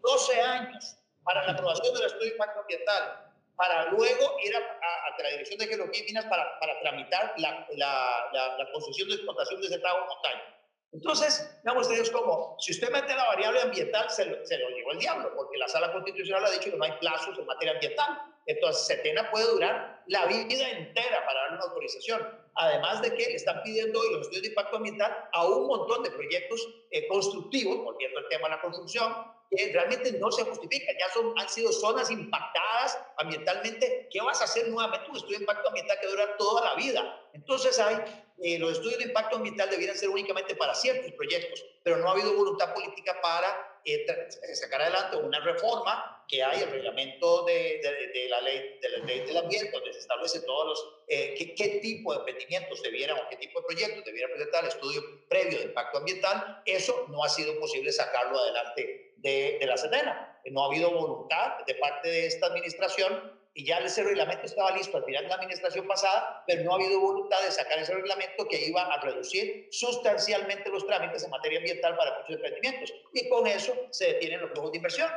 12 0.00 0.40
años 0.40 0.96
para 1.24 1.44
la 1.44 1.52
aprobación 1.52 1.94
del 1.94 2.06
estudio 2.06 2.26
de 2.26 2.32
impacto 2.32 2.60
ambiental, 2.60 3.32
para 3.56 3.84
luego 3.90 4.36
ir 4.44 4.56
a, 4.56 4.58
a, 4.58 5.22
la 5.22 5.28
Dirección 5.30 5.58
de 5.58 5.66
Geología 5.66 6.02
y 6.02 6.06
Minas 6.06 6.24
para, 6.26 6.58
para 6.58 6.80
tramitar 6.80 7.34
la, 7.36 7.66
la, 7.76 8.30
la, 8.32 8.58
la 8.58 8.72
concesión 8.72 9.08
de 9.08 9.14
explotación 9.14 9.60
de 9.60 9.66
ese 9.68 9.78
de 9.78 9.84
montaña. 9.84 10.61
Entonces, 10.92 11.58
digamos, 11.62 11.88
ustedes 11.88 12.10
como, 12.10 12.56
si 12.58 12.72
usted 12.72 12.90
mete 12.90 13.14
la 13.14 13.24
variable 13.24 13.62
ambiental, 13.62 14.10
se 14.10 14.26
lo, 14.26 14.44
se 14.44 14.58
lo 14.58 14.68
llevó 14.68 14.92
el 14.92 14.98
diablo, 14.98 15.32
porque 15.34 15.56
la 15.56 15.66
sala 15.66 15.90
constitucional 15.90 16.44
ha 16.44 16.50
dicho 16.50 16.70
que 16.70 16.76
no 16.76 16.84
hay 16.84 16.92
plazos 17.00 17.38
en 17.38 17.46
materia 17.46 17.72
ambiental. 17.72 18.20
Entonces, 18.44 18.86
Setena 18.86 19.30
puede 19.30 19.46
durar 19.46 20.02
la 20.06 20.26
vida 20.26 20.68
entera 20.68 21.24
para 21.24 21.40
dar 21.40 21.52
una 21.52 21.62
autorización. 21.62 22.28
Además 22.54 23.00
de 23.00 23.14
que 23.14 23.24
le 23.24 23.34
están 23.36 23.62
pidiendo 23.62 23.98
hoy 23.98 24.12
los 24.12 24.22
estudios 24.22 24.42
de 24.42 24.48
impacto 24.48 24.76
ambiental 24.76 25.28
a 25.32 25.46
un 25.46 25.66
montón 25.66 26.02
de 26.02 26.10
proyectos 26.10 26.68
eh, 26.90 27.08
constructivos, 27.08 27.78
volviendo 27.78 28.18
al 28.18 28.28
tema 28.28 28.48
de 28.48 28.56
la 28.56 28.60
construcción, 28.60 29.14
que 29.54 29.72
realmente 29.72 30.12
no 30.12 30.30
se 30.32 30.44
justifican. 30.44 30.96
Ya 30.98 31.08
son, 31.12 31.34
han 31.38 31.48
sido 31.48 31.72
zonas 31.72 32.10
impactadas 32.10 32.98
ambientalmente. 33.18 34.08
¿Qué 34.10 34.20
vas 34.20 34.40
a 34.40 34.44
hacer 34.44 34.68
nuevamente? 34.68 35.10
Un 35.10 35.16
estudio 35.16 35.38
de 35.38 35.44
impacto 35.44 35.68
ambiental 35.68 35.98
que 36.00 36.06
dura 36.06 36.36
toda 36.36 36.64
la 36.64 36.74
vida. 36.74 37.28
Entonces, 37.34 37.78
hay 37.78 37.96
eh, 38.42 38.58
los 38.58 38.72
estudios 38.72 38.98
de 38.98 39.04
impacto 39.04 39.36
ambiental 39.36 39.70
debieran 39.70 39.96
ser 39.96 40.08
únicamente 40.08 40.56
para 40.56 40.74
ciertos 40.74 41.12
proyectos, 41.12 41.64
pero 41.84 41.98
no 41.98 42.08
ha 42.08 42.12
habido 42.12 42.34
voluntad 42.34 42.74
política 42.74 43.20
para 43.20 43.80
eh, 43.84 44.04
eh, 44.06 44.54
sacar 44.54 44.82
adelante 44.82 45.16
una 45.16 45.38
reforma 45.40 46.24
que 46.28 46.42
hay 46.42 46.62
el 46.62 46.70
reglamento 46.70 47.44
de, 47.44 47.80
de, 48.14 48.28
la 48.28 48.40
ley 48.40 48.78
de 48.80 48.88
la 48.88 48.98
ley 49.04 49.20
del 49.20 49.36
ambiente, 49.36 49.70
donde 49.70 49.92
se 49.92 50.00
establece 50.00 50.40
todos 50.40 50.66
los 50.66 50.94
qué, 51.06 51.54
qué, 51.54 51.80
tipo 51.82 52.12
de 52.12 52.20
emprendimientos 52.20 52.82
debieran 52.82 53.18
o 53.18 53.28
qué 53.28 53.36
tipo 53.36 53.60
de 53.60 53.66
proyectos 53.66 54.04
debieran 54.04 54.30
presentar 54.30 54.64
el 54.64 54.70
estudio 54.70 55.02
previo 55.28 55.58
de 55.58 55.64
impacto 55.66 55.98
ambiental. 55.98 56.62
Eso 56.64 57.06
no 57.08 57.22
ha 57.22 57.28
sido 57.28 57.58
posible 57.60 57.92
sacarlo 57.92 58.38
adelante 58.38 59.11
de, 59.22 59.58
la 59.62 59.76
Sedena. 59.76 60.40
No 60.50 60.64
ha 60.64 60.66
habido 60.66 60.90
voluntad 60.90 61.64
de 61.66 61.74
parte 61.76 62.08
de 62.08 62.26
esta 62.26 62.46
administración 62.46 63.40
y 63.54 63.66
ya 63.66 63.78
ese 63.78 64.02
reglamento 64.02 64.46
estaba 64.46 64.74
listo 64.76 64.96
al 64.96 65.04
final 65.04 65.24
de 65.24 65.28
la 65.28 65.34
administración 65.36 65.86
pasada, 65.86 66.42
pero 66.46 66.64
no 66.64 66.72
ha 66.72 66.74
habido 66.76 67.00
voluntad 67.00 67.40
de 67.42 67.50
sacar 67.50 67.78
ese 67.78 67.94
reglamento 67.94 68.46
que 68.48 68.66
iba 68.66 68.82
a 68.82 69.00
reducir 69.00 69.68
sustancialmente 69.70 70.70
los 70.70 70.86
trámites 70.86 71.22
en 71.22 71.30
materia 71.30 71.58
ambiental 71.58 71.96
para 71.96 72.18
muchos 72.18 72.36
emprendimientos. 72.36 72.92
Y 73.12 73.28
con 73.28 73.46
eso 73.46 73.74
se 73.90 74.14
detienen 74.14 74.40
los 74.40 74.50
flujos 74.50 74.72
de 74.72 74.78
inversión. 74.78 75.10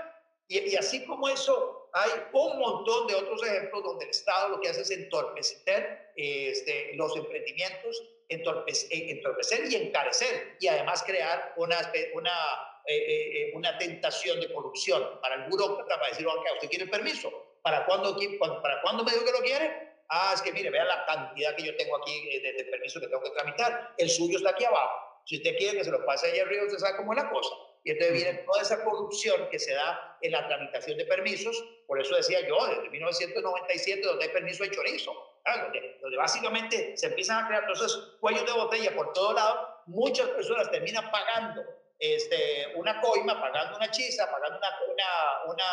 Y, 0.47 0.75
así 0.75 1.03
como 1.05 1.27
eso, 1.27 1.89
hay 1.93 2.11
un 2.33 2.59
montón 2.59 3.07
de 3.07 3.15
otros 3.15 3.41
ejemplos 3.43 3.83
donde 3.83 4.05
el 4.05 4.11
Estado 4.11 4.49
lo 4.49 4.61
que 4.61 4.69
hace 4.69 4.81
es 4.81 4.91
entorpecer 4.91 6.11
este, 6.15 6.91
los 6.95 7.15
emprendimientos, 7.15 8.03
entorpecer, 8.29 8.89
entorpecer 8.91 9.71
y 9.71 9.75
encarecer, 9.75 10.57
y 10.59 10.67
además 10.67 11.01
crear 11.03 11.53
una, 11.57 11.77
una 12.13 12.74
eh, 12.87 13.51
una 13.53 13.77
tentación 13.77 14.39
de 14.39 14.53
corrupción. 14.53 15.19
Para 15.21 15.35
el 15.35 15.49
burócrata, 15.49 15.95
para 15.95 16.09
decir, 16.09 16.27
ok, 16.27 16.45
¿usted 16.53 16.69
quiere 16.69 16.87
permiso? 16.87 17.31
¿Para 17.61 17.85
cuándo, 17.85 18.17
¿Para 18.61 18.81
cuándo 18.81 19.03
me 19.03 19.11
dijo 19.11 19.25
que 19.25 19.31
lo 19.31 19.39
quiere? 19.39 19.95
Ah, 20.09 20.31
es 20.35 20.41
que 20.41 20.51
mire, 20.51 20.69
vea 20.69 20.85
la 20.85 21.05
cantidad 21.05 21.55
que 21.55 21.63
yo 21.63 21.75
tengo 21.77 21.97
aquí 21.97 22.39
de, 22.39 22.53
de 22.53 22.63
permiso 22.65 22.99
que 22.99 23.07
tengo 23.07 23.23
que 23.23 23.31
tramitar. 23.31 23.93
El 23.97 24.09
suyo 24.09 24.37
está 24.37 24.51
aquí 24.51 24.65
abajo. 24.65 25.21
Si 25.25 25.37
usted 25.37 25.57
quiere 25.57 25.79
que 25.79 25.83
se 25.83 25.91
lo 25.91 26.05
pase 26.05 26.31
allá 26.31 26.43
arriba, 26.43 26.65
usted 26.65 26.77
sabe 26.77 26.97
cómo 26.97 27.13
es 27.13 27.23
la 27.23 27.29
cosa. 27.31 27.55
Y 27.83 27.91
entonces 27.91 28.13
viene 28.13 28.33
toda 28.45 28.61
esa 28.61 28.83
corrupción 28.83 29.47
que 29.49 29.59
se 29.59 29.73
da 29.73 30.17
en 30.21 30.31
la 30.31 30.47
tramitación 30.47 30.97
de 30.97 31.05
permisos. 31.05 31.63
Por 31.87 31.99
eso 31.99 32.15
decía 32.15 32.47
yo, 32.47 32.65
desde 32.67 32.89
1997, 32.89 34.01
donde 34.01 34.25
hay 34.25 34.31
permiso 34.31 34.63
de 34.63 34.71
chorizo, 34.71 35.13
donde, 35.45 35.97
donde, 36.01 36.17
básicamente 36.17 36.97
se 36.97 37.07
empiezan 37.07 37.43
a 37.43 37.47
crear 37.47 37.65
todos 37.65 37.81
esos 37.81 38.17
cuellos 38.19 38.45
de 38.45 38.51
botella 38.53 38.95
por 38.95 39.13
todo 39.13 39.33
lado, 39.33 39.83
muchas 39.85 40.27
personas 40.29 40.71
terminan 40.71 41.09
pagando 41.11 41.63
este, 41.99 42.73
una 42.75 42.99
coima, 42.99 43.39
pagando 43.39 43.77
una 43.77 43.89
chisa, 43.89 44.29
pagando 44.29 44.57
una, 44.57 44.69
una, 44.91 45.53
una, 45.53 45.65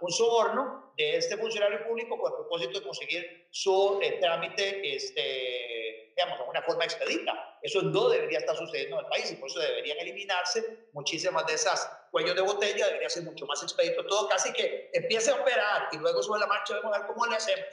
un 0.00 0.10
soborno 0.10 0.92
de 0.96 1.16
este 1.16 1.36
funcionario 1.36 1.86
público 1.86 2.18
con 2.18 2.32
el 2.32 2.36
propósito 2.36 2.80
de 2.80 2.86
conseguir 2.86 3.48
su 3.50 3.98
eh, 4.02 4.18
trámite, 4.20 4.96
este, 4.96 6.14
digamos, 6.16 6.38
de 6.38 6.44
una 6.44 6.62
forma 6.62 6.84
expedita. 6.84 7.58
Eso 7.60 7.82
no 7.82 8.08
debería 8.08 8.38
estar 8.38 8.56
sucediendo 8.56 8.98
en 8.98 9.04
el 9.04 9.10
país 9.10 9.30
y 9.30 9.36
por 9.36 9.50
eso 9.50 9.60
deberían 9.60 9.98
eliminarse 9.98 10.88
muchísimas 10.92 11.46
de 11.46 11.54
esas 11.54 11.90
cuellos 12.10 12.34
de 12.34 12.42
botella, 12.42 12.86
debería 12.86 13.10
ser 13.10 13.24
mucho 13.24 13.44
más 13.46 13.62
expedito 13.62 14.06
todo, 14.06 14.28
casi 14.28 14.52
que 14.52 14.90
empiece 14.94 15.30
a 15.30 15.34
operar 15.34 15.88
y 15.92 15.98
luego 15.98 16.22
sobre 16.22 16.40
la 16.40 16.46
marcha 16.46 16.74
vamos 16.76 16.96
a 16.96 17.00
ver 17.00 17.08
cómo 17.08 17.26
le 17.26 17.36
hacemos 17.36 17.66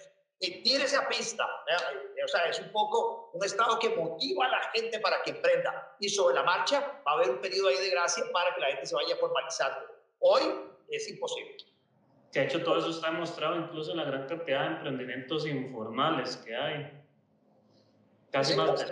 que 0.43 0.61
tire 0.61 0.83
esa 0.83 1.07
pista. 1.07 1.45
O 1.45 2.27
sea, 2.27 2.49
es 2.49 2.59
un 2.59 2.69
poco 2.73 3.29
un 3.33 3.43
estado 3.45 3.79
que 3.79 3.95
motiva 3.95 4.45
a 4.45 4.49
la 4.49 4.71
gente 4.73 4.99
para 4.99 5.21
que 5.23 5.31
emprenda. 5.31 5.95
Y 6.01 6.09
sobre 6.09 6.35
la 6.35 6.43
marcha 6.43 7.01
va 7.07 7.13
a 7.13 7.15
haber 7.15 7.29
un 7.29 7.39
periodo 7.39 7.69
ahí 7.69 7.77
de 7.77 7.89
gracia 7.91 8.25
para 8.33 8.53
que 8.53 8.59
la 8.59 8.67
gente 8.67 8.85
se 8.85 8.95
vaya 8.95 9.15
formalizando. 9.15 9.87
Hoy 10.19 10.41
es 10.89 11.09
imposible. 11.09 11.55
De 12.33 12.43
hecho, 12.43 12.61
todo 12.61 12.79
eso 12.79 12.89
está 12.89 13.11
demostrado 13.11 13.55
incluso 13.55 13.91
en 13.91 13.97
la 13.97 14.03
gran 14.03 14.27
cantidad 14.27 14.61
de 14.61 14.67
emprendimientos 14.75 15.47
informales 15.47 16.35
que 16.37 16.53
hay. 16.53 16.91
Casi, 18.31 18.55
más 18.55 18.85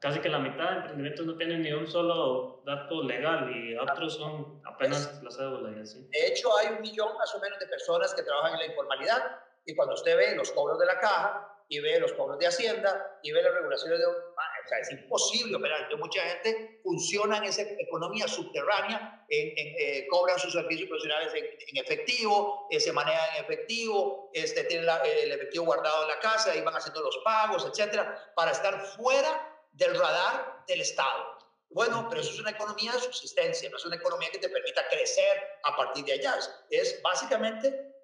casi 0.00 0.18
que 0.18 0.28
la 0.30 0.38
mitad 0.38 0.70
de 0.70 0.76
emprendimientos 0.78 1.26
no 1.26 1.36
tienen 1.36 1.62
ni 1.62 1.72
un 1.72 1.86
solo 1.86 2.62
dato 2.64 3.04
legal 3.04 3.54
y 3.54 3.76
otros 3.76 4.14
son 4.14 4.60
apenas 4.64 5.22
la 5.22 5.30
cédula 5.30 5.76
y 5.76 5.82
así. 5.82 6.08
De 6.10 6.26
hecho, 6.26 6.56
hay 6.56 6.68
un 6.74 6.80
millón 6.80 7.16
más 7.18 7.32
o 7.34 7.40
menos 7.40 7.58
de 7.60 7.66
personas 7.66 8.12
que 8.14 8.22
trabajan 8.22 8.54
en 8.54 8.60
la 8.60 8.66
informalidad 8.66 9.47
y 9.68 9.74
cuando 9.74 9.94
usted 9.94 10.16
ve 10.16 10.34
los 10.34 10.50
cobros 10.52 10.78
de 10.78 10.86
la 10.86 10.98
caja 10.98 11.46
y 11.68 11.78
ve 11.80 12.00
los 12.00 12.14
cobros 12.14 12.38
de 12.38 12.46
Hacienda 12.46 13.20
y 13.22 13.30
ve 13.32 13.42
las 13.42 13.52
regulaciones 13.52 13.98
de... 13.98 14.06
O 14.06 14.68
sea, 14.68 14.78
es 14.78 14.90
imposible 14.90 15.56
operar. 15.56 15.82
Entonces, 15.82 15.98
mucha 15.98 16.22
gente 16.22 16.80
funciona 16.82 17.36
en 17.36 17.44
esa 17.44 17.62
economía 17.62 18.26
subterránea, 18.26 19.26
en, 19.28 19.52
eh, 19.56 20.06
cobran 20.08 20.38
sus 20.38 20.54
servicios 20.54 20.88
profesionales 20.88 21.32
en, 21.34 21.76
efectivo, 21.76 22.66
eh, 22.70 22.80
se 22.80 22.92
manejan 22.92 23.36
en 23.36 23.44
efectivo, 23.44 24.30
este, 24.32 24.64
tienen 24.64 24.88
el 25.04 25.32
efectivo 25.32 25.66
guardado 25.66 26.02
en 26.02 26.08
la 26.08 26.18
casa 26.18 26.56
y 26.56 26.62
van 26.62 26.74
haciendo 26.74 27.02
los 27.02 27.18
pagos, 27.18 27.66
etcétera, 27.66 28.32
para 28.34 28.52
estar 28.52 28.80
fuera 28.96 29.66
del 29.72 29.98
radar 29.98 30.64
del 30.66 30.80
Estado. 30.80 31.37
Bueno, 31.70 32.06
pero 32.08 32.22
eso 32.22 32.30
es 32.30 32.40
una 32.40 32.50
economía 32.50 32.92
de 32.92 33.00
subsistencia, 33.00 33.68
no 33.68 33.76
es 33.76 33.84
una 33.84 33.96
economía 33.96 34.30
que 34.30 34.38
te 34.38 34.48
permita 34.48 34.88
crecer 34.88 35.42
a 35.64 35.76
partir 35.76 36.04
de 36.04 36.14
allá. 36.14 36.36
Es 36.70 37.00
básicamente 37.02 37.94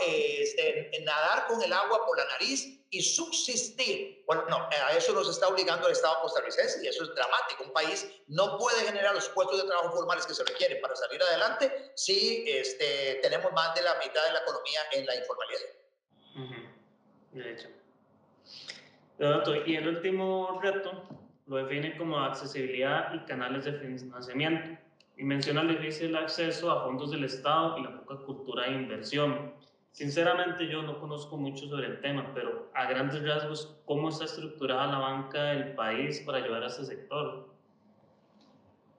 este, 0.00 0.90
nadar 1.02 1.46
con 1.46 1.62
el 1.62 1.72
agua 1.72 2.04
por 2.04 2.18
la 2.18 2.26
nariz 2.26 2.78
y 2.90 3.02
subsistir. 3.02 4.22
Bueno, 4.26 4.44
no, 4.50 4.68
a 4.70 4.92
eso 4.92 5.14
nos 5.14 5.30
está 5.30 5.48
obligando 5.48 5.86
el 5.86 5.92
Estado 5.92 6.20
costarricense 6.20 6.84
y 6.84 6.88
eso 6.88 7.04
es 7.04 7.14
dramático. 7.14 7.64
Un 7.64 7.72
país 7.72 8.06
no 8.28 8.58
puede 8.58 8.84
generar 8.84 9.14
los 9.14 9.28
puestos 9.30 9.62
de 9.62 9.68
trabajo 9.68 9.96
formales 9.96 10.26
que 10.26 10.34
se 10.34 10.44
requieren 10.44 10.80
para 10.82 10.94
salir 10.94 11.22
adelante 11.22 11.92
si 11.94 12.44
este, 12.46 13.18
tenemos 13.22 13.50
más 13.52 13.74
de 13.74 13.82
la 13.82 13.94
mitad 13.94 14.24
de 14.26 14.32
la 14.32 14.40
economía 14.40 14.80
en 14.92 15.06
la 15.06 15.16
informalidad. 15.16 15.60
De 17.32 17.52
hecho. 17.52 17.68
Y 19.66 19.76
el 19.76 19.88
último 19.88 20.60
reto 20.60 21.25
lo 21.46 21.56
define 21.56 21.96
como 21.96 22.18
accesibilidad 22.18 23.14
y 23.14 23.20
canales 23.20 23.64
de 23.64 23.72
financiamiento 23.74 24.78
y 25.16 25.24
menciona 25.24 25.62
el 25.62 26.16
acceso 26.16 26.70
a 26.70 26.84
fondos 26.84 27.10
del 27.10 27.24
Estado 27.24 27.78
y 27.78 27.84
la 27.84 28.00
poca 28.00 28.22
cultura 28.24 28.64
de 28.64 28.72
inversión. 28.72 29.54
Sinceramente 29.92 30.68
yo 30.68 30.82
no 30.82 31.00
conozco 31.00 31.38
mucho 31.38 31.66
sobre 31.68 31.86
el 31.86 32.00
tema, 32.00 32.32
pero 32.34 32.70
a 32.74 32.86
grandes 32.86 33.22
rasgos, 33.26 33.80
¿cómo 33.86 34.10
está 34.10 34.24
estructurada 34.24 34.86
la 34.88 34.98
banca 34.98 35.42
del 35.44 35.74
país 35.74 36.20
para 36.20 36.38
ayudar 36.38 36.64
a 36.64 36.66
ese 36.66 36.84
sector? 36.84 37.48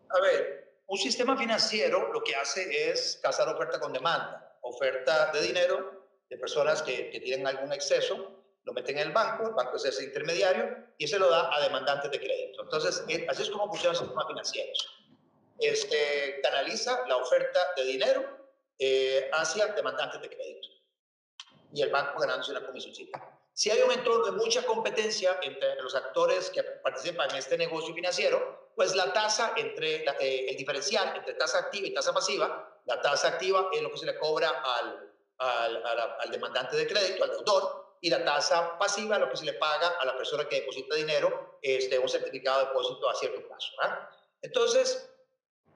A 0.09 0.21
ver, 0.21 0.73
un 0.87 0.97
sistema 0.97 1.37
financiero 1.37 2.11
lo 2.11 2.23
que 2.23 2.33
hace 2.33 2.89
es 2.89 3.19
casar 3.21 3.49
oferta 3.49 3.79
con 3.79 3.93
demanda. 3.93 4.57
Oferta 4.61 5.31
de 5.33 5.41
dinero 5.41 6.07
de 6.29 6.37
personas 6.37 6.81
que 6.81 7.21
tienen 7.23 7.45
algún 7.45 7.71
exceso, 7.73 8.36
lo 8.67 8.73
meten 8.73 8.99
en 8.99 9.07
el 9.07 9.13
banco, 9.13 9.47
el 9.47 9.55
banco 9.55 9.77
es 9.77 9.85
ese 9.85 10.03
intermediario 10.03 10.93
y 10.99 11.07
se 11.07 11.17
lo 11.17 11.29
da 11.29 11.55
a 11.55 11.61
demandantes 11.61 12.11
de 12.11 12.19
crédito. 12.19 12.61
Entonces, 12.61 13.03
eh, 13.07 13.25
así 13.29 13.41
es 13.41 13.49
como 13.49 13.67
funciona 13.69 13.93
el 13.93 13.97
sistema 13.97 14.27
financiero 14.27 14.71
este, 15.59 16.39
canaliza 16.41 17.03
la 17.07 17.17
oferta 17.17 17.59
de 17.75 17.83
dinero 17.83 18.23
eh, 18.77 19.29
hacia 19.33 19.67
demandantes 19.67 20.21
de 20.21 20.29
crédito 20.29 20.67
y 21.73 21.81
el 21.81 21.89
banco 21.89 22.19
ganándose 22.19 22.51
una 22.51 22.65
comisión. 22.65 22.93
Si 23.53 23.71
hay 23.71 23.81
un 23.81 23.91
entorno 23.91 24.25
de 24.25 24.31
mucha 24.33 24.63
competencia 24.63 25.39
entre 25.41 25.75
los 25.81 25.95
actores 25.95 26.49
que 26.51 26.61
participan 26.63 27.29
en 27.31 27.37
este 27.37 27.57
negocio 27.57 27.93
financiero, 27.93 28.71
pues 28.75 28.95
la 28.95 29.11
tasa 29.11 29.53
entre 29.57 30.05
eh, 30.19 30.49
el 30.49 30.55
diferencial 30.55 31.15
entre 31.17 31.33
tasa 31.33 31.59
activa 31.59 31.87
y 31.87 31.93
tasa 31.93 32.13
pasiva, 32.13 32.81
la 32.85 33.01
tasa 33.01 33.29
activa 33.29 33.69
es 33.73 33.81
lo 33.81 33.91
que 33.91 33.97
se 33.97 34.05
le 34.05 34.17
cobra 34.17 34.49
al, 34.49 35.11
al, 35.39 35.83
al, 36.19 36.31
demandante 36.31 36.77
de 36.77 36.87
crédito, 36.87 37.23
al 37.23 37.31
deudor, 37.31 37.86
y 38.01 38.09
la 38.09 38.23
tasa 38.23 38.77
pasiva 38.77 39.17
lo 39.17 39.29
que 39.29 39.37
se 39.37 39.45
le 39.45 39.53
paga 39.53 39.87
a 39.99 40.05
la 40.05 40.15
persona 40.17 40.47
que 40.47 40.61
deposita 40.61 40.95
dinero, 40.95 41.59
este, 41.61 41.97
un 41.99 42.09
certificado 42.09 42.59
de 42.59 42.65
depósito 42.67 43.09
a 43.09 43.15
cierto 43.15 43.47
plazo. 43.47 43.71
Entonces, 44.41 45.09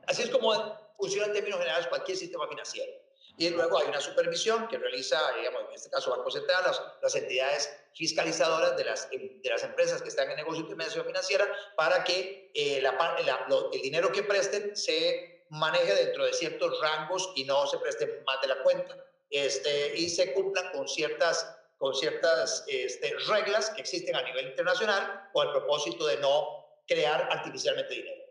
Así 0.07 0.24
es 0.24 0.30
como 0.30 0.51
funciona 0.97 1.28
en 1.28 1.34
términos 1.34 1.59
generales 1.59 1.88
cualquier 1.88 2.17
sistema 2.17 2.47
financiero. 2.47 2.91
Y 3.38 3.49
luego 3.49 3.80
hay 3.80 3.88
una 3.88 4.01
supervisión 4.01 4.67
que 4.67 4.78
realiza, 4.78 5.17
digamos, 5.38 5.63
en 5.69 5.76
este 5.76 5.89
caso 5.89 6.11
Banco 6.11 6.30
Central, 6.30 6.63
las, 6.65 6.82
las 7.01 7.15
entidades 7.15 7.74
fiscalizadoras 7.93 8.76
de 8.78 8.84
las, 8.84 9.09
de 9.09 9.49
las 9.49 9.63
empresas 9.63 10.01
que 10.01 10.09
están 10.09 10.30
en 10.30 10.36
negocio 10.36 10.57
de 10.57 10.63
intermediación 10.63 11.05
financiera 11.05 11.47
para 11.76 12.03
que 12.03 12.51
eh, 12.53 12.82
la, 12.82 13.15
el 13.72 13.82
dinero 13.82 14.11
que 14.11 14.24
presten 14.24 14.76
se 14.76 15.45
maneje 15.49 15.95
dentro 15.95 16.26
de 16.26 16.34
ciertos 16.34 16.80
rangos 16.82 17.32
y 17.36 17.45
no 17.45 17.65
se 17.67 17.78
preste 17.78 18.22
más 18.26 18.41
de 18.41 18.47
la 18.47 18.61
cuenta. 18.61 18.97
Este, 19.30 19.97
y 19.97 20.09
se 20.09 20.34
cumplan 20.34 20.72
con 20.74 20.88
ciertas, 20.88 21.57
con 21.82 21.95
ciertas 21.95 22.63
este, 22.67 23.11
reglas 23.27 23.71
que 23.71 23.82
existen 23.82 24.15
a 24.15 24.21
nivel 24.21 24.49
internacional 24.49 25.29
con 25.34 25.47
el 25.47 25.51
propósito 25.51 26.05
de 26.05 26.17
no 26.17 26.63
crear 26.88 27.27
artificialmente 27.32 27.91
dinero. 27.91 28.21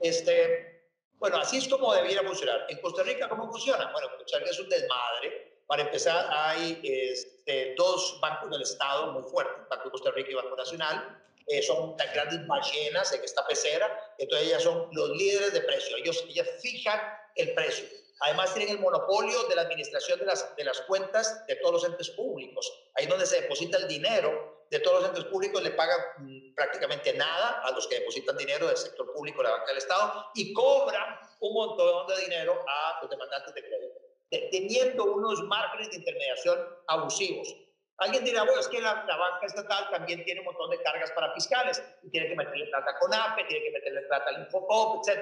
Este, 0.00 0.90
bueno, 1.20 1.36
así 1.36 1.58
es 1.58 1.68
como 1.68 1.94
debiera 1.94 2.24
funcionar. 2.24 2.66
En 2.68 2.80
Costa 2.80 3.04
Rica, 3.04 3.28
¿cómo 3.28 3.48
funciona? 3.48 3.92
Bueno, 3.92 4.08
Costa 4.18 4.38
Rica 4.38 4.50
es 4.50 4.58
un 4.58 4.68
desmadre. 4.68 5.62
Para 5.68 5.82
empezar, 5.82 6.26
hay 6.32 6.80
este, 6.82 7.76
dos 7.76 8.18
bancos 8.20 8.50
del 8.50 8.62
Estado 8.62 9.12
muy 9.12 9.22
fuertes, 9.22 9.68
Banco 9.68 9.84
de 9.84 9.90
Costa 9.92 10.10
Rica 10.10 10.32
y 10.32 10.34
Banco 10.34 10.56
Nacional. 10.56 11.22
Eh, 11.46 11.62
son 11.62 11.94
las 11.96 12.12
grandes 12.12 12.44
ballenas 12.48 13.12
en 13.12 13.22
esta 13.22 13.46
pecera, 13.46 14.14
entonces 14.18 14.48
ellas 14.48 14.64
son 14.64 14.88
los 14.90 15.10
líderes 15.10 15.52
de 15.52 15.60
precio. 15.60 15.96
Ellos, 15.96 16.24
ellas 16.28 16.48
fijan 16.60 17.00
el 17.36 17.54
precio. 17.54 17.86
Además, 18.20 18.52
tienen 18.54 18.76
el 18.76 18.80
monopolio 18.80 19.44
de 19.44 19.54
la 19.54 19.62
administración 19.62 20.18
de 20.18 20.26
las, 20.26 20.54
de 20.56 20.64
las 20.64 20.80
cuentas 20.82 21.46
de 21.46 21.56
todos 21.56 21.74
los 21.74 21.84
entes 21.84 22.10
públicos. 22.10 22.70
Ahí 22.94 23.06
donde 23.06 23.26
se 23.26 23.40
deposita 23.40 23.78
el 23.78 23.88
dinero 23.88 24.60
de 24.70 24.78
todos 24.78 25.00
los 25.00 25.08
entes 25.08 25.24
públicos 25.24 25.62
le 25.62 25.72
pagan 25.72 25.98
mm, 26.18 26.54
prácticamente 26.54 27.12
nada 27.14 27.60
a 27.64 27.70
los 27.72 27.86
que 27.88 27.98
depositan 27.98 28.36
dinero 28.36 28.68
del 28.68 28.76
sector 28.76 29.12
público, 29.12 29.42
la 29.42 29.50
banca 29.50 29.66
del 29.66 29.78
Estado, 29.78 30.26
y 30.34 30.52
cobran 30.52 31.18
un 31.40 31.54
montón 31.54 32.06
de 32.06 32.22
dinero 32.22 32.64
a 32.68 33.00
los 33.00 33.10
demandantes 33.10 33.52
de 33.54 33.62
crédito, 33.62 34.00
teniendo 34.52 35.04
unos 35.04 35.42
márgenes 35.42 35.90
de 35.90 35.96
intermediación 35.96 36.58
abusivos. 36.86 37.56
Alguien 37.98 38.24
dirá, 38.24 38.44
bueno, 38.44 38.60
es 38.60 38.68
que 38.68 38.80
la, 38.80 38.94
banca 38.94 39.46
estatal 39.46 39.90
también 39.90 40.24
tiene 40.24 40.40
un 40.40 40.46
montón 40.46 40.70
de 40.70 40.80
cargas 40.82 41.10
para 41.12 41.34
fiscales 41.34 41.82
y 42.02 42.10
tiene 42.10 42.28
que 42.28 42.36
meterle 42.36 42.66
plata 42.66 42.98
con 42.98 43.12
APE, 43.12 43.44
tiene 43.44 43.64
que 43.64 43.72
meterle 43.72 44.02
plata 44.02 44.30
al 44.30 44.42
Infocop, 44.42 45.06
etc. 45.06 45.20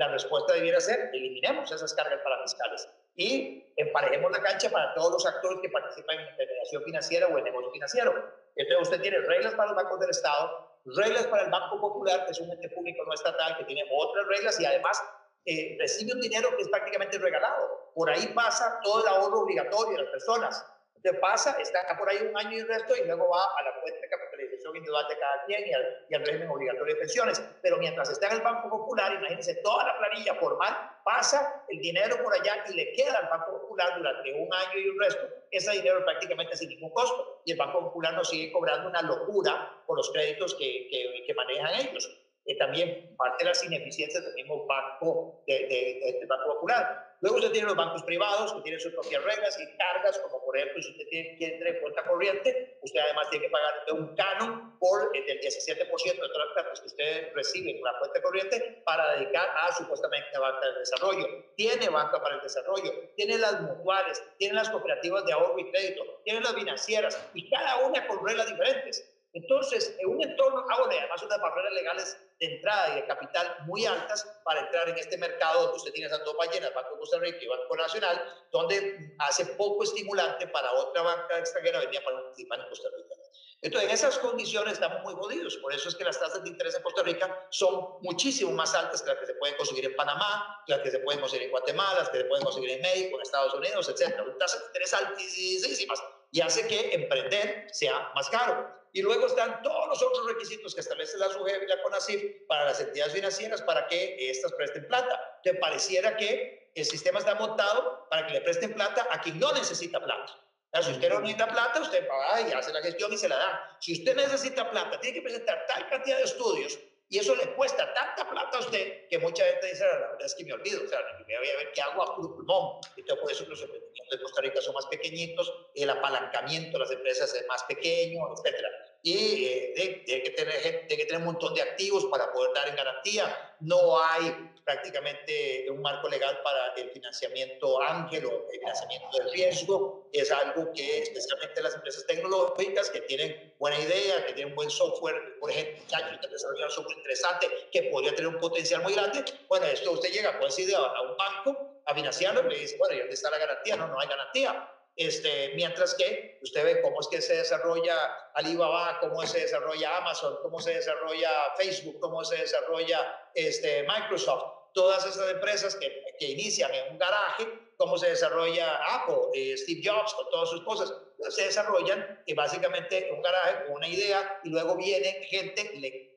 La 0.00 0.08
respuesta 0.08 0.54
debiera 0.54 0.80
ser, 0.80 1.10
eliminemos 1.12 1.70
esas 1.70 1.92
cargas 1.92 2.20
para 2.24 2.40
fiscales 2.40 2.88
y 3.16 3.70
emparejemos 3.76 4.32
la 4.32 4.40
cancha 4.40 4.70
para 4.70 4.94
todos 4.94 5.12
los 5.12 5.26
actores 5.26 5.58
que 5.60 5.68
participan 5.68 6.18
en 6.18 6.30
intermediación 6.30 6.82
financiera 6.84 7.26
o 7.26 7.36
en 7.36 7.44
negocio 7.44 7.70
financiero. 7.70 8.14
Entonces 8.56 8.88
usted 8.88 9.02
tiene 9.02 9.18
reglas 9.18 9.52
para 9.56 9.72
los 9.72 9.76
bancos 9.76 10.00
del 10.00 10.08
Estado, 10.08 10.80
reglas 10.86 11.26
para 11.26 11.42
el 11.42 11.50
Banco 11.50 11.78
Popular, 11.82 12.24
que 12.24 12.30
es 12.30 12.40
un 12.40 12.50
ente 12.50 12.70
público 12.70 13.04
no 13.04 13.12
estatal, 13.12 13.58
que 13.58 13.64
tiene 13.64 13.82
otras 13.92 14.26
reglas 14.26 14.58
y 14.58 14.64
además 14.64 15.04
eh, 15.44 15.76
recibe 15.78 16.14
un 16.14 16.22
dinero 16.22 16.48
que 16.56 16.62
es 16.62 16.68
prácticamente 16.70 17.18
regalado. 17.18 17.92
Por 17.94 18.08
ahí 18.08 18.26
pasa 18.28 18.80
todo 18.82 19.02
el 19.02 19.06
ahorro 19.06 19.40
obligatorio 19.40 19.98
de 19.98 20.02
las 20.04 20.12
personas. 20.12 20.66
Entonces 20.96 21.20
pasa, 21.20 21.58
está 21.60 21.94
por 21.98 22.08
ahí 22.08 22.26
un 22.26 22.34
año 22.38 22.52
y 22.52 22.60
el 22.60 22.68
resto 22.68 22.96
y 22.96 23.04
luego 23.04 23.28
va 23.28 23.44
a 23.44 23.62
la 23.64 23.82
cuenta 23.82 24.00
de 24.00 24.08
capitalización 24.08 24.29
contribución 24.70 24.76
individual 24.76 25.06
de 25.08 25.18
cada 25.18 25.44
quien 25.46 25.68
y 25.68 25.72
al, 25.72 26.06
y 26.08 26.14
al, 26.14 26.26
régimen 26.26 26.50
obligatorio 26.50 26.94
de 26.94 27.00
pensiones. 27.00 27.42
Pero 27.62 27.76
mientras 27.78 28.10
está 28.10 28.28
en 28.28 28.36
el 28.36 28.42
Banco 28.42 28.70
Popular, 28.70 29.12
imagínense, 29.14 29.56
toda 29.56 29.86
la 29.86 29.98
planilla 29.98 30.34
formal 30.36 30.74
pasa 31.04 31.64
el 31.68 31.78
dinero 31.80 32.22
por 32.22 32.34
allá 32.34 32.64
y 32.68 32.74
le 32.74 32.92
queda 32.92 33.18
al 33.18 33.28
Banco 33.28 33.60
Popular 33.60 33.96
durante 33.96 34.32
un 34.32 34.52
año 34.52 34.78
y 34.78 34.88
un 34.88 35.00
resto 35.00 35.26
ese 35.50 35.72
dinero 35.72 36.04
prácticamente 36.04 36.56
sin 36.56 36.68
ningún 36.68 36.90
costo. 36.90 37.42
Y 37.44 37.52
el 37.52 37.58
Banco 37.58 37.80
Popular 37.80 38.14
nos 38.14 38.28
sigue 38.28 38.52
cobrando 38.52 38.88
una 38.88 39.02
locura 39.02 39.82
por 39.86 39.96
los 39.96 40.10
créditos 40.10 40.54
que, 40.54 40.88
que, 40.90 41.24
que 41.26 41.34
manejan 41.34 41.74
ellos. 41.80 42.08
Eh, 42.50 42.56
también 42.56 43.14
parte 43.16 43.44
de 43.44 43.50
las 43.50 43.62
ineficiencias 43.62 44.24
del 44.24 44.34
mismo 44.34 44.66
banco, 44.66 45.40
de, 45.46 45.54
de, 45.54 46.18
del 46.18 46.26
Banco 46.26 46.54
Popular. 46.54 47.14
Luego 47.20 47.36
usted 47.36 47.52
tiene 47.52 47.68
los 47.68 47.76
bancos 47.76 48.02
privados 48.02 48.52
que 48.54 48.62
tienen 48.62 48.80
sus 48.80 48.92
propias 48.92 49.22
reglas 49.22 49.56
y 49.60 49.76
cargas, 49.76 50.18
como 50.18 50.44
por 50.44 50.56
ejemplo, 50.56 50.82
si 50.82 50.90
usted 50.90 51.06
tiene, 51.10 51.36
quiere 51.36 51.58
tener 51.58 51.80
cuenta 51.80 52.02
corriente, 52.02 52.76
usted 52.82 52.98
además 52.98 53.30
tiene 53.30 53.44
que 53.46 53.52
pagar 53.52 53.74
un 53.92 54.16
canon 54.16 54.78
por 54.80 55.16
el 55.16 55.24
del 55.26 55.38
17% 55.38 55.76
de 55.76 56.14
todas 56.16 56.46
las 56.46 56.54
cartas 56.56 56.80
que 56.80 56.86
usted 56.88 57.32
recibe 57.34 57.78
con 57.78 57.92
la 57.92 57.98
cuenta 58.00 58.20
corriente 58.20 58.82
para 58.84 59.12
dedicar 59.12 59.48
a 59.56 59.72
supuestamente 59.76 60.36
banca 60.36 60.66
del 60.66 60.78
desarrollo. 60.78 61.26
Tiene 61.54 61.88
banca 61.88 62.20
para 62.20 62.34
el 62.34 62.42
desarrollo, 62.42 63.10
tiene 63.14 63.38
las 63.38 63.60
mutuales, 63.60 64.20
tiene 64.38 64.54
las 64.54 64.70
cooperativas 64.70 65.24
de 65.24 65.34
ahorro 65.34 65.58
y 65.60 65.70
crédito, 65.70 66.02
tiene 66.24 66.40
las 66.40 66.54
financieras 66.54 67.30
y 67.32 67.48
cada 67.48 67.86
una 67.86 68.08
con 68.08 68.26
reglas 68.26 68.48
diferentes. 68.48 69.19
Entonces, 69.32 69.96
en 70.00 70.08
un 70.08 70.22
entorno, 70.22 70.64
ah, 70.68 70.76
bueno, 70.78 70.94
además 70.98 71.22
unas 71.22 71.40
barreras 71.40 71.72
legales 71.72 72.18
de 72.40 72.46
entrada 72.46 72.88
y 72.90 72.94
de 72.96 73.06
capital 73.06 73.58
muy 73.66 73.86
altas 73.86 74.26
para 74.44 74.60
entrar 74.60 74.88
en 74.88 74.98
este 74.98 75.16
mercado 75.18 75.62
donde 75.62 75.76
usted 75.76 75.92
tiene 75.92 76.08
esas 76.08 76.24
dos 76.24 76.36
ballenas, 76.36 76.74
Banco 76.74 76.98
Costa 76.98 77.18
Rica 77.18 77.38
y 77.40 77.46
Banco 77.46 77.76
Nacional, 77.76 78.24
donde 78.50 79.14
hace 79.20 79.46
poco 79.54 79.84
estimulante 79.84 80.48
para 80.48 80.72
otra 80.72 81.02
banca 81.02 81.38
extranjera 81.38 81.78
venía 81.80 82.02
para 82.02 82.22
participar 82.22 82.60
en 82.60 82.68
Costa 82.68 82.88
Rica. 82.96 83.14
Entonces, 83.62 83.90
en 83.90 83.94
esas 83.94 84.18
condiciones 84.18 84.72
estamos 84.72 85.02
muy 85.02 85.14
jodidos. 85.14 85.58
Por 85.58 85.72
eso 85.74 85.90
es 85.90 85.94
que 85.94 86.02
las 86.02 86.18
tasas 86.18 86.42
de 86.42 86.48
interés 86.48 86.74
en 86.74 86.82
Costa 86.82 87.02
Rica 87.02 87.46
son 87.50 87.98
muchísimo 88.00 88.50
más 88.52 88.74
altas 88.74 89.02
que 89.02 89.10
las 89.10 89.18
que 89.18 89.26
se 89.26 89.34
pueden 89.34 89.56
conseguir 89.56 89.84
en 89.84 89.94
Panamá, 89.94 90.62
que 90.66 90.72
las 90.72 90.80
que 90.80 90.90
se 90.90 90.98
pueden 91.00 91.20
conseguir 91.20 91.44
en 91.44 91.50
Guatemala, 91.50 92.00
las 92.00 92.08
que 92.08 92.18
se 92.18 92.24
pueden 92.24 92.42
conseguir 92.42 92.70
en 92.70 92.80
México, 92.80 93.16
en 93.16 93.22
Estados 93.22 93.54
Unidos, 93.54 93.88
etc. 93.90 94.16
Tasas 94.38 94.60
de 94.60 94.66
interés 94.68 94.94
altísimas 94.94 96.02
y 96.30 96.40
hace 96.40 96.66
que 96.66 96.94
emprender 96.94 97.66
sea 97.72 98.12
más 98.14 98.28
caro. 98.30 98.78
Y 98.92 99.02
luego 99.02 99.26
están 99.26 99.62
todos 99.62 99.88
los 99.88 100.02
otros 100.02 100.26
requisitos 100.26 100.74
que 100.74 100.80
establece 100.80 101.16
la 101.18 101.28
SUGEB 101.28 101.62
y 101.62 101.66
la 101.66 101.82
CONACIF 101.82 102.46
para 102.48 102.64
las 102.64 102.80
entidades 102.80 103.12
financieras 103.12 103.62
para 103.62 103.86
que 103.86 104.30
estas 104.30 104.52
presten 104.52 104.86
plata. 104.88 105.40
Te 105.44 105.54
pareciera 105.54 106.16
que 106.16 106.72
el 106.74 106.84
sistema 106.84 107.20
está 107.20 107.36
montado 107.36 108.06
para 108.10 108.26
que 108.26 108.34
le 108.34 108.40
presten 108.40 108.74
plata 108.74 109.06
a 109.10 109.20
quien 109.20 109.38
no 109.38 109.52
necesita 109.52 110.02
plata. 110.02 110.36
Si 110.82 110.92
usted 110.92 111.08
no 111.08 111.20
necesita 111.20 111.48
plata, 111.48 111.80
usted 111.80 112.06
va 112.08 112.40
y 112.40 112.52
hace 112.52 112.72
la 112.72 112.80
gestión 112.80 113.12
y 113.12 113.18
se 113.18 113.28
la 113.28 113.36
da. 113.36 113.76
Si 113.80 113.92
usted 113.92 114.14
necesita 114.14 114.70
plata, 114.70 115.00
tiene 115.00 115.16
que 115.16 115.22
presentar 115.22 115.66
tal 115.66 115.88
cantidad 115.88 116.18
de 116.18 116.24
estudios 116.24 116.78
y 117.10 117.18
eso 117.18 117.34
le 117.34 117.54
cuesta 117.54 117.92
tanta 117.92 118.30
plata 118.30 118.58
a 118.58 118.60
usted 118.60 119.08
que 119.08 119.18
mucha 119.18 119.44
gente 119.44 119.66
dice, 119.66 119.84
la 119.84 119.98
verdad 120.12 120.26
es 120.26 120.34
que 120.36 120.44
me 120.44 120.52
olvido, 120.52 120.84
o 120.84 120.88
sea, 120.88 121.00
voy 121.26 121.34
a 121.34 121.56
ver 121.56 121.72
qué 121.74 121.82
hago 121.82 122.04
a 122.04 122.14
puro 122.14 122.36
pulmón. 122.36 122.80
Entonces, 122.96 123.20
por 123.20 123.32
eso 123.32 123.44
los 123.46 123.60
emprendimientos 123.60 124.10
de 124.18 124.22
Costa 124.22 124.42
Rica 124.42 124.60
son 124.60 124.74
más 124.74 124.86
pequeñitos, 124.86 125.52
el 125.74 125.90
apalancamiento 125.90 126.78
de 126.78 126.78
las 126.78 126.90
empresas 126.92 127.34
es 127.34 127.44
más 127.48 127.64
pequeño, 127.64 128.20
etcétera. 128.32 128.68
Y 129.02 129.44
eh, 129.46 130.02
tiene, 130.04 130.22
que 130.22 130.30
tener, 130.30 130.86
tiene 130.86 131.02
que 131.02 131.04
tener 131.06 131.18
un 131.18 131.32
montón 131.32 131.54
de 131.54 131.62
activos 131.62 132.04
para 132.06 132.30
poder 132.32 132.52
dar 132.54 132.68
en 132.68 132.76
garantía. 132.76 133.56
No 133.60 134.02
hay 134.02 134.50
prácticamente 134.64 135.66
un 135.70 135.80
marco 135.80 136.08
legal 136.08 136.38
para 136.44 136.74
el 136.74 136.90
financiamiento 136.90 137.80
ángel 137.80 138.26
o 138.26 138.46
el 138.52 138.60
financiamiento 138.60 139.18
de 139.18 139.30
riesgo. 139.32 140.08
Es 140.12 140.30
algo 140.30 140.72
que 140.72 140.98
especialmente 140.98 141.62
las 141.62 141.74
empresas 141.74 142.06
tecnológicas 142.06 142.90
que 142.90 143.00
tienen 143.02 143.54
buena 143.58 143.78
idea, 143.78 144.26
que 144.26 144.34
tienen 144.34 144.54
buen 144.54 144.70
software, 144.70 145.38
por 145.40 145.50
ejemplo, 145.50 145.82
que 146.20 146.28
desarrollan 146.28 146.70
software 146.70 146.98
interesante, 146.98 147.48
que 147.72 147.84
podría 147.84 148.14
tener 148.14 148.28
un 148.28 148.38
potencial 148.38 148.82
muy 148.82 148.92
grande, 148.92 149.24
bueno, 149.48 149.66
esto 149.66 149.92
usted 149.92 150.10
llega 150.10 150.38
puede 150.38 150.62
ir 150.62 150.74
a 150.74 151.02
un 151.02 151.16
banco 151.16 151.82
a 151.86 151.94
financiarlo 151.94 152.46
y 152.46 152.54
le 152.54 152.60
dice, 152.60 152.76
bueno, 152.78 152.94
¿y 152.94 152.98
dónde 152.98 153.14
está 153.14 153.30
la 153.30 153.38
garantía? 153.38 153.76
No, 153.76 153.88
no 153.88 153.98
hay 153.98 154.08
garantía. 154.08 154.68
Este, 155.00 155.52
mientras 155.54 155.94
que 155.94 156.38
usted 156.42 156.62
ve 156.62 156.82
cómo 156.82 157.00
es 157.00 157.08
que 157.08 157.22
se 157.22 157.34
desarrolla 157.34 157.96
Alibaba, 158.34 158.98
cómo 159.00 159.26
se 159.26 159.40
desarrolla 159.40 159.96
Amazon, 159.96 160.36
cómo 160.42 160.60
se 160.60 160.74
desarrolla 160.74 161.30
Facebook, 161.56 161.98
cómo 162.00 162.22
se 162.22 162.36
desarrolla 162.36 163.30
este, 163.34 163.82
Microsoft. 163.84 164.72
Todas 164.74 165.06
esas 165.06 165.30
empresas 165.30 165.74
que, 165.76 166.04
inician 166.18 166.70
en 166.74 166.92
un 166.92 166.98
garaje, 166.98 167.48
cómo 167.78 167.96
se 167.96 168.10
desarrolla 168.10 168.74
Apple, 168.94 169.30
eh, 169.32 169.56
Steve 169.56 169.80
Jobs 169.82 170.12
con 170.12 170.28
todas 170.28 170.50
sus 170.50 170.62
cosas, 170.64 170.92
se 171.30 171.44
desarrollan 171.44 172.22
y 172.26 172.34
básicamente 172.34 173.08
en 173.08 173.14
un 173.14 173.22
garaje 173.22 173.64
con 173.64 173.76
una 173.76 173.88
idea 173.88 174.38
y 174.44 174.50
luego 174.50 174.76
viene 174.76 175.24
gente, 175.30 175.78
le 175.78 176.09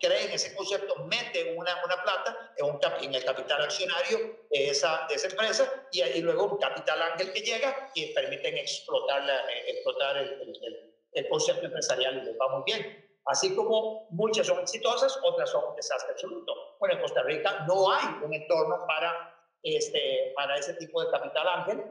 cree 0.00 0.24
en 0.24 0.32
ese 0.32 0.54
concepto, 0.54 0.96
mete 1.04 1.54
una, 1.54 1.84
una 1.84 2.02
plata 2.02 2.52
en, 2.56 2.66
un, 2.66 2.80
en 3.02 3.14
el 3.14 3.24
capital 3.24 3.62
accionario 3.62 4.18
de 4.50 4.70
esa, 4.70 5.06
de 5.08 5.14
esa 5.14 5.28
empresa 5.28 5.86
y, 5.92 6.02
y, 6.02 6.20
luego 6.22 6.46
un 6.46 6.58
capital 6.58 7.00
ángel 7.02 7.32
que 7.32 7.40
llega 7.40 7.90
y 7.94 8.12
permiten 8.14 8.56
explotar, 8.56 9.24
la, 9.24 9.40
eh, 9.50 9.70
explotar 9.70 10.16
el, 10.16 10.32
el, 10.40 10.94
el, 11.12 11.28
concepto 11.28 11.66
empresarial 11.66 12.18
y 12.18 12.22
les 12.22 12.36
va 12.40 12.48
muy 12.48 12.62
bien. 12.64 13.06
Así 13.26 13.54
como 13.54 14.08
muchas 14.10 14.46
son 14.46 14.60
exitosas, 14.60 15.16
otras 15.22 15.50
son 15.50 15.64
un 15.64 15.76
desastre 15.76 16.12
absoluto. 16.12 16.76
Bueno, 16.80 16.94
en 16.94 17.02
Costa 17.02 17.22
Rica 17.22 17.64
no 17.68 17.92
hay 17.92 18.06
un 18.24 18.32
entorno 18.32 18.86
para, 18.86 19.36
este, 19.62 20.32
para 20.34 20.56
ese 20.56 20.74
tipo 20.74 21.04
de 21.04 21.10
capital 21.10 21.46
ángel 21.46 21.84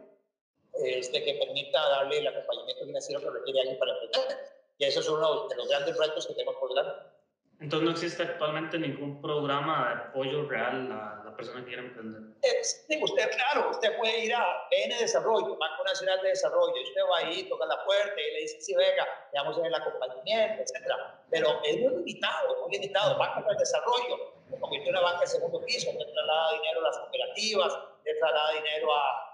este, 0.73 1.23
que 1.23 1.35
permita 1.35 1.87
darle 1.89 2.19
el 2.19 2.27
acompañamiento 2.27 2.85
financiero 2.85 3.21
que 3.21 3.29
requiere 3.29 3.59
alguien 3.61 3.79
para 3.79 3.91
emprender. 3.93 4.37
Y 4.79 4.85
eso 4.85 5.01
es 5.01 5.09
uno 5.09 5.47
de 5.47 5.55
los 5.55 5.67
grandes 5.67 5.97
retos 5.97 6.25
que 6.25 6.33
tenemos 6.33 6.55
por 6.55 6.69
delante. 6.69 7.18
Entonces 7.59 7.85
no 7.85 7.91
existe 7.91 8.23
actualmente 8.23 8.79
ningún 8.79 9.21
programa 9.21 9.89
de 9.89 9.93
apoyo 10.09 10.47
real 10.47 10.89
a 10.93 11.23
la 11.25 11.35
persona 11.35 11.59
que 11.59 11.67
quiere 11.67 11.87
emprender. 11.87 12.21
Sí, 12.63 12.97
usted, 13.01 13.29
claro, 13.31 13.69
usted 13.69 13.97
puede 13.97 14.25
ir 14.25 14.33
a 14.33 14.67
BN 14.71 14.97
Desarrollo, 14.97 15.57
Banco 15.57 15.83
Nacional 15.83 16.21
de 16.21 16.29
Desarrollo, 16.29 16.73
y 16.77 16.83
usted 16.83 17.01
va 17.11 17.17
ahí, 17.17 17.49
toca 17.49 17.65
la 17.65 17.83
puerta 17.83 18.15
y 18.15 18.33
le 18.33 18.41
dice, 18.41 18.61
sí, 18.61 18.73
venga, 18.75 19.05
le 19.33 19.39
vamos 19.39 19.57
a 19.57 19.61
ver 19.61 19.67
el 19.67 19.75
acompañamiento, 19.75 20.63
etcétera. 20.63 21.21
Pero 21.29 21.59
es 21.65 21.79
muy 21.81 21.95
limitado, 21.97 22.61
muy 22.61 22.71
limitado. 22.71 23.17
Banco 23.17 23.49
de 23.49 23.57
Desarrollo, 23.57 24.33
como 24.49 24.69
que 24.69 24.89
una 24.89 25.01
banca 25.01 25.21
de 25.21 25.27
segundo 25.27 25.63
piso, 25.65 25.91
le 25.91 26.05
traslada 26.05 26.53
dinero 26.53 26.79
a 26.79 26.83
las 26.83 26.97
cooperativas, 26.97 27.77
le 28.05 28.15
traslada 28.15 28.53
dinero 28.53 28.93
a, 28.95 29.28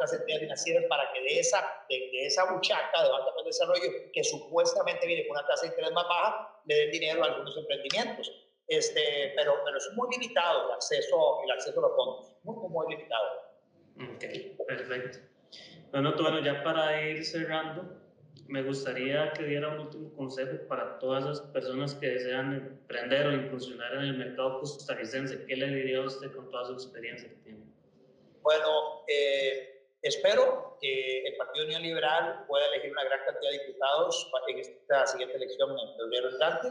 entidades 0.00 0.42
financieras 0.42 0.84
para 0.88 1.12
que 1.12 1.20
de 1.20 1.40
esa, 1.40 1.84
de, 1.88 1.96
de 1.96 2.26
esa 2.26 2.52
buchaca 2.52 3.02
de 3.02 3.10
banca 3.10 3.32
de 3.36 3.44
desarrollo, 3.44 3.82
que 4.12 4.24
supuestamente 4.24 5.06
viene 5.06 5.26
con 5.26 5.36
una 5.36 5.46
tasa 5.46 5.62
de 5.62 5.68
interés 5.68 5.92
más 5.92 6.04
baja, 6.08 6.60
le 6.66 6.74
den 6.74 6.90
dinero 6.90 7.24
a 7.24 7.26
algunos 7.26 7.56
emprendimientos. 7.56 8.30
Este, 8.68 9.32
pero, 9.34 9.54
pero 9.64 9.78
es 9.78 9.90
muy 9.94 10.08
limitado 10.10 10.66
el 10.66 10.72
acceso, 10.72 11.42
el 11.42 11.50
acceso 11.50 11.78
a 11.78 11.88
los 11.88 11.96
fondos, 11.96 12.32
muy, 12.42 12.56
muy, 12.56 12.68
muy 12.68 12.94
limitado. 12.94 13.26
Ok, 13.96 14.66
perfecto. 14.66 15.18
Bueno, 15.90 16.14
bueno, 16.20 16.40
ya 16.40 16.62
para 16.62 17.00
ir 17.02 17.24
cerrando, 17.24 17.98
me 18.46 18.62
gustaría 18.62 19.32
que 19.32 19.44
diera 19.44 19.68
un 19.68 19.80
último 19.80 20.14
consejo 20.14 20.68
para 20.68 20.98
todas 20.98 21.24
esas 21.24 21.40
personas 21.48 21.94
que 21.94 22.08
desean 22.08 22.54
emprender 22.54 23.26
o 23.26 23.32
incursionar 23.32 23.94
en 23.94 24.00
el 24.00 24.18
mercado 24.18 24.60
costarricense. 24.60 25.46
¿Qué 25.46 25.56
le 25.56 25.66
diría 25.68 25.98
a 25.98 26.06
usted 26.06 26.30
con 26.32 26.50
toda 26.50 26.66
su 26.66 26.74
experiencia 26.74 27.28
que 27.28 27.36
tiene? 27.36 27.60
Bueno, 28.42 29.04
eh, 29.06 29.77
espero 30.08 30.76
que 30.80 31.26
el 31.26 31.36
Partido 31.36 31.66
Unión 31.66 31.82
Liberal 31.82 32.44
pueda 32.46 32.66
elegir 32.66 32.92
una 32.92 33.04
gran 33.04 33.20
cantidad 33.24 33.50
de 33.50 33.58
diputados 33.58 34.30
en 34.48 34.58
esta 34.58 35.06
siguiente 35.06 35.36
elección 35.36 35.70
en 35.70 35.96
febrero 35.96 36.30
entrante. 36.30 36.68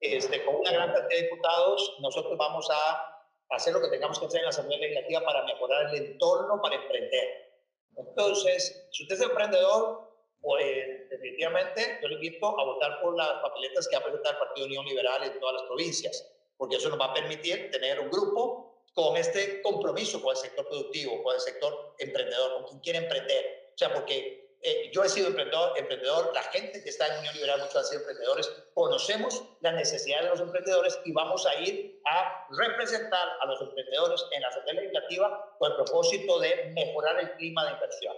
Este, 0.00 0.44
con 0.44 0.56
una 0.56 0.72
gran 0.72 0.92
cantidad 0.92 1.20
de 1.20 1.28
diputados, 1.28 1.96
nosotros 2.00 2.36
vamos 2.38 2.68
a 2.70 3.26
hacer 3.50 3.72
lo 3.74 3.80
que 3.80 3.88
tengamos 3.88 4.18
que 4.18 4.26
hacer 4.26 4.38
en 4.38 4.44
la 4.44 4.50
Asamblea 4.50 4.78
Legislativa 4.78 5.24
para 5.24 5.44
mejorar 5.44 5.94
el 5.94 6.06
entorno 6.06 6.60
para 6.62 6.76
emprender. 6.76 7.50
Entonces, 7.96 8.88
si 8.92 9.02
usted 9.02 9.16
es 9.16 9.22
emprendedor, 9.22 10.10
pues 10.40 11.10
definitivamente 11.10 11.98
yo 12.00 12.08
le 12.08 12.14
invito 12.14 12.58
a 12.58 12.64
votar 12.64 13.00
por 13.02 13.16
las 13.16 13.42
papeletas 13.42 13.88
que 13.88 13.96
ha 13.96 14.02
presentado 14.02 14.34
el 14.34 14.38
Partido 14.38 14.66
Unión 14.66 14.86
Liberal 14.86 15.22
en 15.22 15.38
todas 15.38 15.60
las 15.60 15.62
provincias, 15.64 16.32
porque 16.56 16.76
eso 16.76 16.88
nos 16.88 17.00
va 17.00 17.06
a 17.06 17.14
permitir 17.14 17.70
tener 17.70 18.00
un 18.00 18.10
grupo 18.10 18.69
con 18.94 19.16
este 19.16 19.62
compromiso 19.62 20.20
con 20.20 20.32
el 20.32 20.36
sector 20.36 20.68
productivo, 20.68 21.22
con 21.22 21.34
el 21.34 21.40
sector 21.40 21.94
emprendedor, 21.98 22.54
con 22.54 22.64
quien 22.66 22.80
quiere 22.80 22.98
emprender. 23.00 23.70
O 23.74 23.78
sea, 23.78 23.94
porque 23.94 24.50
eh, 24.62 24.90
yo 24.92 25.02
he 25.02 25.08
sido 25.08 25.28
emprendedor, 25.28 25.78
emprendedor, 25.78 26.32
la 26.34 26.42
gente 26.42 26.82
que 26.82 26.90
está 26.90 27.06
en 27.06 27.20
Unión 27.20 27.34
Liberal, 27.34 27.60
muchos 27.60 27.76
han 27.76 27.84
sido 27.84 28.00
emprendedores, 28.00 28.52
conocemos 28.74 29.42
las 29.60 29.74
necesidades 29.74 30.24
de 30.24 30.30
los 30.30 30.40
emprendedores 30.40 31.00
y 31.06 31.12
vamos 31.12 31.46
a 31.46 31.54
ir 31.60 32.00
a 32.04 32.46
representar 32.50 33.26
a 33.40 33.46
los 33.46 33.60
emprendedores 33.62 34.22
en 34.32 34.42
la 34.42 34.48
Asamblea 34.48 34.74
Legislativa 34.74 35.56
con 35.58 35.70
el 35.70 35.76
propósito 35.76 36.38
de 36.40 36.72
mejorar 36.74 37.20
el 37.20 37.32
clima 37.36 37.64
de 37.64 37.72
inversión. 37.72 38.14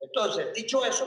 Entonces, 0.00 0.54
dicho 0.54 0.84
eso, 0.86 1.06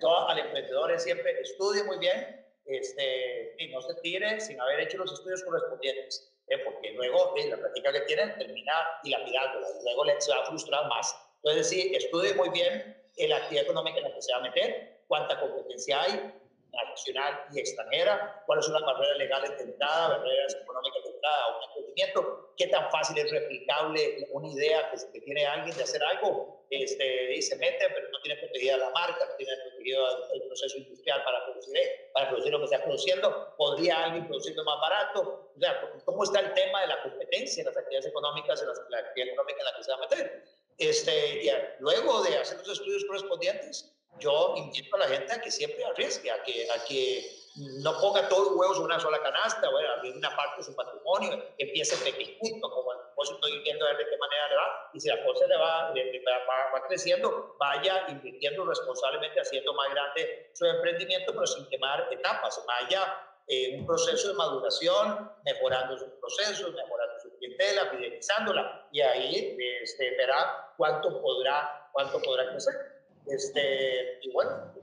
yo 0.00 0.28
al 0.28 0.38
emprendedor 0.38 0.98
siempre 1.00 1.40
estudie 1.40 1.82
muy 1.82 1.98
bien 1.98 2.46
este, 2.66 3.56
y 3.58 3.68
no 3.68 3.80
se 3.80 3.94
tire 3.96 4.40
sin 4.40 4.60
haber 4.60 4.80
hecho 4.80 4.98
los 4.98 5.12
estudios 5.12 5.42
correspondientes, 5.42 6.35
¿eh? 6.48 6.58
porque 6.58 6.92
luego 6.92 7.34
eh, 7.36 7.48
la 7.48 7.56
práctica 7.56 7.92
que 7.92 8.00
tienen 8.02 8.36
termina 8.38 8.72
dilapidándola 9.02 9.66
y 9.68 9.84
luego 9.84 10.20
se 10.20 10.32
va 10.32 10.42
a 10.42 10.46
frustrar 10.46 10.88
más. 10.88 11.16
Entonces, 11.42 11.68
sí, 11.68 11.92
estudie 11.94 12.34
muy 12.34 12.48
bien 12.50 12.96
la 13.16 13.36
actividad 13.36 13.64
económica 13.64 13.98
en 13.98 14.04
la 14.04 14.14
que 14.14 14.22
se 14.22 14.32
va 14.32 14.38
a 14.38 14.42
meter, 14.42 15.02
cuánta 15.08 15.40
competencia 15.40 16.02
hay, 16.02 16.32
nacional 16.72 17.46
y 17.52 17.60
extranjera, 17.60 18.42
cuáles 18.46 18.64
son 18.64 18.74
las 18.74 18.82
barreras 18.82 19.18
legales 19.18 19.58
de 19.58 19.64
entrada, 19.64 20.18
barreras 20.18 20.54
económicas 20.54 21.02
de 21.04 21.10
entrada 21.10 21.44
a 21.44 21.56
un 21.56 21.62
emprendimiento, 21.64 22.54
qué 22.56 22.66
tan 22.68 22.90
fácil 22.90 23.18
es 23.18 23.30
replicable 23.30 24.28
una 24.32 24.48
idea 24.48 24.90
que, 24.90 25.12
que 25.12 25.20
tiene 25.20 25.46
alguien 25.46 25.76
de 25.76 25.82
hacer 25.82 26.02
algo, 26.02 26.55
este, 26.70 27.42
se 27.42 27.56
mete, 27.56 27.86
pero 27.94 28.08
no 28.10 28.20
tiene 28.20 28.40
protegida 28.40 28.76
la 28.76 28.90
marca, 28.90 29.24
no 29.24 29.36
tiene 29.36 29.52
protegido 29.68 30.32
el 30.32 30.42
proceso 30.42 30.78
industrial 30.78 31.22
para 31.24 31.44
producir, 31.44 31.78
para 32.12 32.28
producir 32.28 32.52
lo 32.52 32.58
que 32.58 32.64
está 32.64 32.82
produciendo, 32.82 33.54
podría 33.56 34.04
alguien 34.04 34.26
producirlo 34.26 34.64
más 34.64 34.80
barato, 34.80 35.50
o 35.54 35.60
sea, 35.60 35.80
¿cómo 36.04 36.24
está 36.24 36.40
el 36.40 36.54
tema 36.54 36.82
de 36.82 36.88
la 36.88 37.02
competencia 37.02 37.60
en 37.60 37.66
las 37.66 37.76
actividades 37.76 38.06
económicas, 38.06 38.60
en 38.62 38.68
la 38.90 38.98
actividad 38.98 39.32
económica 39.32 39.58
en 39.58 39.64
la 39.64 39.76
que 39.76 39.84
se 39.84 39.90
va 39.90 39.96
a 39.96 40.00
meter? 40.00 40.44
Este, 40.78 41.44
y 41.44 41.50
luego 41.78 42.22
de 42.22 42.36
hacer 42.36 42.58
los 42.58 42.78
estudios 42.78 43.04
correspondientes, 43.06 43.95
yo 44.18 44.54
invito 44.56 44.96
a 44.96 45.00
la 45.00 45.08
gente 45.08 45.32
a 45.32 45.40
que 45.40 45.50
siempre 45.50 45.84
arriesgue, 45.84 46.30
a 46.30 46.42
que, 46.42 46.68
a 46.70 46.84
que 46.84 47.46
no 47.82 47.98
ponga 48.00 48.28
todos 48.28 48.48
los 48.48 48.56
huevos 48.56 48.76
en 48.78 48.84
una 48.84 49.00
sola 49.00 49.22
canasta, 49.22 49.70
bueno, 49.70 49.88
abrir 49.90 50.14
una 50.16 50.34
parte 50.36 50.58
de 50.58 50.64
su 50.64 50.74
patrimonio, 50.74 51.42
empiece 51.56 51.96
pequeñito, 52.04 52.70
como 52.70 52.92
el 52.92 52.98
estoy 53.22 53.62
viendo 53.62 53.86
a 53.86 53.88
ver 53.88 53.98
de 53.98 54.10
qué 54.10 54.16
manera 54.18 54.48
le 54.48 54.56
va, 54.56 54.90
y 54.92 55.00
si 55.00 55.08
la 55.08 55.24
cosa 55.24 55.46
le 55.46 55.56
va, 55.56 55.90
va, 55.90 56.86
creciendo, 56.86 57.56
vaya 57.58 58.04
invirtiendo 58.08 58.64
responsablemente, 58.64 59.40
haciendo 59.40 59.72
más 59.72 59.90
grande 59.90 60.50
su 60.54 60.66
emprendimiento, 60.66 61.32
pero 61.32 61.46
sin 61.46 61.66
quemar 61.68 62.08
etapas, 62.10 62.62
vaya 62.66 63.22
en 63.48 63.80
un 63.80 63.86
proceso 63.86 64.28
de 64.28 64.34
maduración, 64.34 65.32
mejorando 65.44 65.96
sus 65.96 66.08
procesos, 66.20 66.74
mejorando 66.74 67.20
su 67.20 67.34
clientela, 67.38 67.86
fidelizándola, 67.86 68.88
y 68.92 69.00
ahí 69.00 69.56
este, 69.82 70.10
verá 70.16 70.74
cuánto 70.76 71.22
podrá, 71.22 71.88
cuánto 71.92 72.20
podrá 72.20 72.50
crecer. 72.50 72.95
Este, 73.28 74.18
y 74.22 74.30
bueno, 74.32 74.74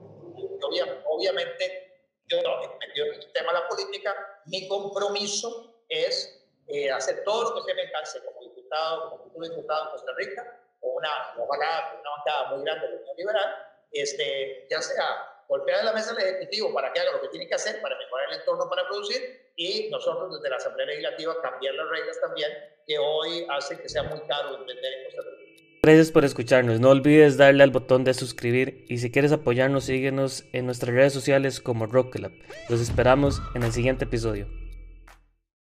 obviamente, 1.08 2.10
yo 2.28 2.38
metido 2.80 3.06
en 3.08 3.14
el 3.14 3.32
tema 3.32 3.54
de 3.54 3.60
la 3.60 3.68
política, 3.68 4.42
mi 4.46 4.68
compromiso 4.68 5.84
es 5.90 6.44
eh, 6.68 6.92
hacer 6.92 7.24
todo 7.24 7.50
lo 7.50 7.56
que 7.56 7.72
se 7.72 7.76
me 7.76 7.92
calce 7.92 8.20
como 8.26 8.42
diputado, 8.42 9.30
como 9.34 9.48
diputado 9.48 9.86
en 9.86 9.92
Costa 9.92 10.12
Rica, 10.18 10.60
o 10.82 10.90
una, 10.92 11.10
ojalá, 11.38 12.00
una 12.00 12.10
bancada 12.18 12.56
muy 12.56 12.66
grande 12.66 12.88
de 12.88 12.94
la 12.94 13.02
Unión 13.02 13.18
Liberal, 13.18 13.56
este, 13.92 14.68
ya 14.70 14.82
sea 14.82 15.34
golpear 15.48 15.80
en 15.80 15.86
la 15.86 15.94
mesa 15.94 16.14
del 16.14 16.28
Ejecutivo 16.28 16.74
para 16.74 16.92
que 16.92 17.00
haga 17.00 17.12
lo 17.12 17.22
que 17.22 17.28
tiene 17.30 17.48
que 17.48 17.56
hacer 17.56 17.82
para 17.82 17.98
mejorar 17.98 18.30
el 18.30 18.40
entorno 18.40 18.70
para 18.70 18.88
producir 18.88 19.52
y 19.56 19.90
nosotros 19.90 20.34
desde 20.34 20.50
la 20.50 20.56
Asamblea 20.56 20.88
Legislativa 20.88 21.42
cambiar 21.42 21.76
las 21.76 21.90
reglas 21.90 22.20
también 22.22 22.52
que 22.88 22.98
hoy 22.98 23.46
hacen 23.50 23.78
que 23.78 23.90
sea 23.90 24.04
muy 24.04 24.20
caro 24.22 24.56
emprender 24.56 24.94
en 24.94 25.06
Costa 25.06 25.22
Rica. 25.22 25.43
Gracias 25.86 26.12
por 26.12 26.24
escucharnos. 26.24 26.80
No 26.80 26.92
olvides 26.92 27.36
darle 27.36 27.62
al 27.62 27.72
botón 27.72 28.06
de 28.06 28.14
suscribir 28.14 28.86
y 28.88 29.00
si 29.00 29.12
quieres 29.12 29.34
apoyarnos 29.34 29.84
síguenos 29.84 30.46
en 30.54 30.66
nuestras 30.66 30.96
redes 30.96 31.12
sociales 31.12 31.60
como 31.60 31.88
Rocklab. 31.88 32.32
Los 32.70 32.80
esperamos 32.80 33.42
en 33.54 33.64
el 33.64 33.74
siguiente 33.74 34.06
episodio. 34.06 34.48